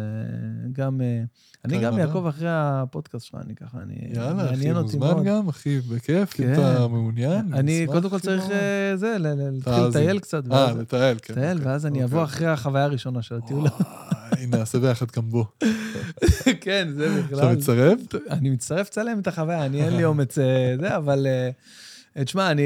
[0.74, 1.02] גם...
[1.02, 1.24] אה,
[1.66, 2.00] אני כן, גם.
[2.00, 3.96] אעקוב אחרי הפודקאסט שלך, אני ככה, אני...
[4.14, 5.24] יאללה, אחי, מוזמן.
[5.24, 6.54] גם, אחי, בכיף, אם כן.
[6.54, 7.54] אתה מעוניין.
[7.54, 8.44] אני קודם כל צריך.
[8.52, 10.02] אה, זה, להתחיל תאזין.
[10.02, 10.52] לטייל קצת.
[10.52, 11.34] אה, לטייל, כן.
[11.34, 12.04] לטייל, אוקיי, ואז אני אוקיי.
[12.04, 13.60] אבוא אחרי החוויה הראשונה של הטיול.
[14.32, 15.46] וואי, נעשה ביחד גם בו.
[16.62, 17.56] כן, זה אתה בכלל.
[17.56, 18.00] מצטרף?
[18.30, 21.28] אני מצטרף לצלם את החוויה, אני אין לי אומץ אה, זה, אבל...
[21.28, 21.50] אה,
[22.24, 22.64] תשמע, אני,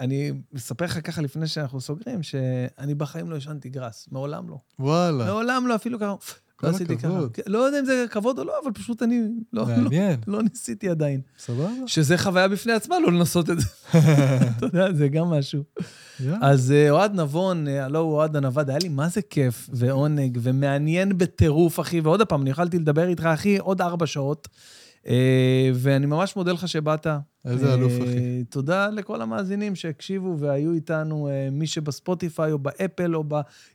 [0.00, 4.58] אני מספר לך ככה לפני שאנחנו סוגרים, שאני בחיים לא ישנתי גראס, מעולם לא.
[4.78, 6.14] וואלה, מעולם לא, אפילו ככה,
[6.62, 7.20] לא עשיתי ככה.
[7.46, 9.20] לא יודע אם זה כבוד או לא, אבל פשוט אני
[9.52, 10.20] לא, לא, מעניין.
[10.26, 11.20] לא ניסיתי עדיין.
[11.38, 11.68] סבבה?
[11.86, 13.66] שזה חוויה בפני עצמה, לא לנסות את זה.
[14.56, 15.62] אתה יודע, זה גם משהו.
[16.20, 16.38] יאללה.
[16.42, 20.38] אז אה, אוהד נבון, אה, הלו הוא אוהד הנווד, היה לי מה זה כיף ועונג
[20.42, 22.00] ומעניין בטירוף, אחי.
[22.00, 24.48] ועוד פעם, אני יכולתי לדבר איתך, אחי, עוד ארבע שעות.
[25.08, 27.06] אה, ואני ממש מודה לך שבאת.
[27.48, 28.44] איזה אלוף, אה, אחי.
[28.50, 33.24] תודה לכל המאזינים שהקשיבו והיו איתנו, אה, מי שבספוטיפיי או באפל או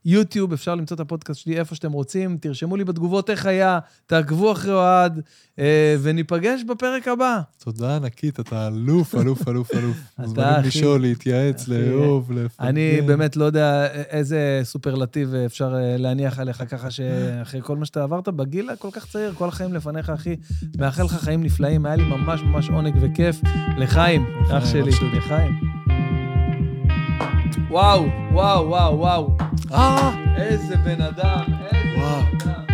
[0.06, 2.38] ביוטיוב, אפשר למצוא את הפודקאסט שלי איפה שאתם רוצים.
[2.38, 5.22] תרשמו לי בתגובות איך היה, תעקבו אחרי אוהד,
[5.60, 7.42] אה, וניפגש בפרק הבא.
[7.64, 9.98] תודה ענקית, אתה אלוף, אלוף, אלוף, אלוף.
[10.16, 10.64] אתה, מוזמנים.
[10.64, 12.70] לשאול, להתייעץ, לאהוב, לפרגן.
[12.70, 18.28] אני באמת לא יודע איזה סופרלטיב אפשר להניח עליך, ככה שאחרי כל מה שאתה עברת
[18.28, 20.36] בגיל הכל כך צעיר, כל החיים לפניך, אחי,
[20.78, 23.42] מאחל לך חיים נפלאים, היה לי ממש ממש עונג וכיף.
[23.78, 24.92] לחיים, אח שלי.
[25.14, 25.60] לחיים.
[27.70, 29.38] וואו, וואו, וואו, וואו.
[29.74, 32.22] אה, איזה בן אדם, איזה.
[32.32, 32.73] בן אדם.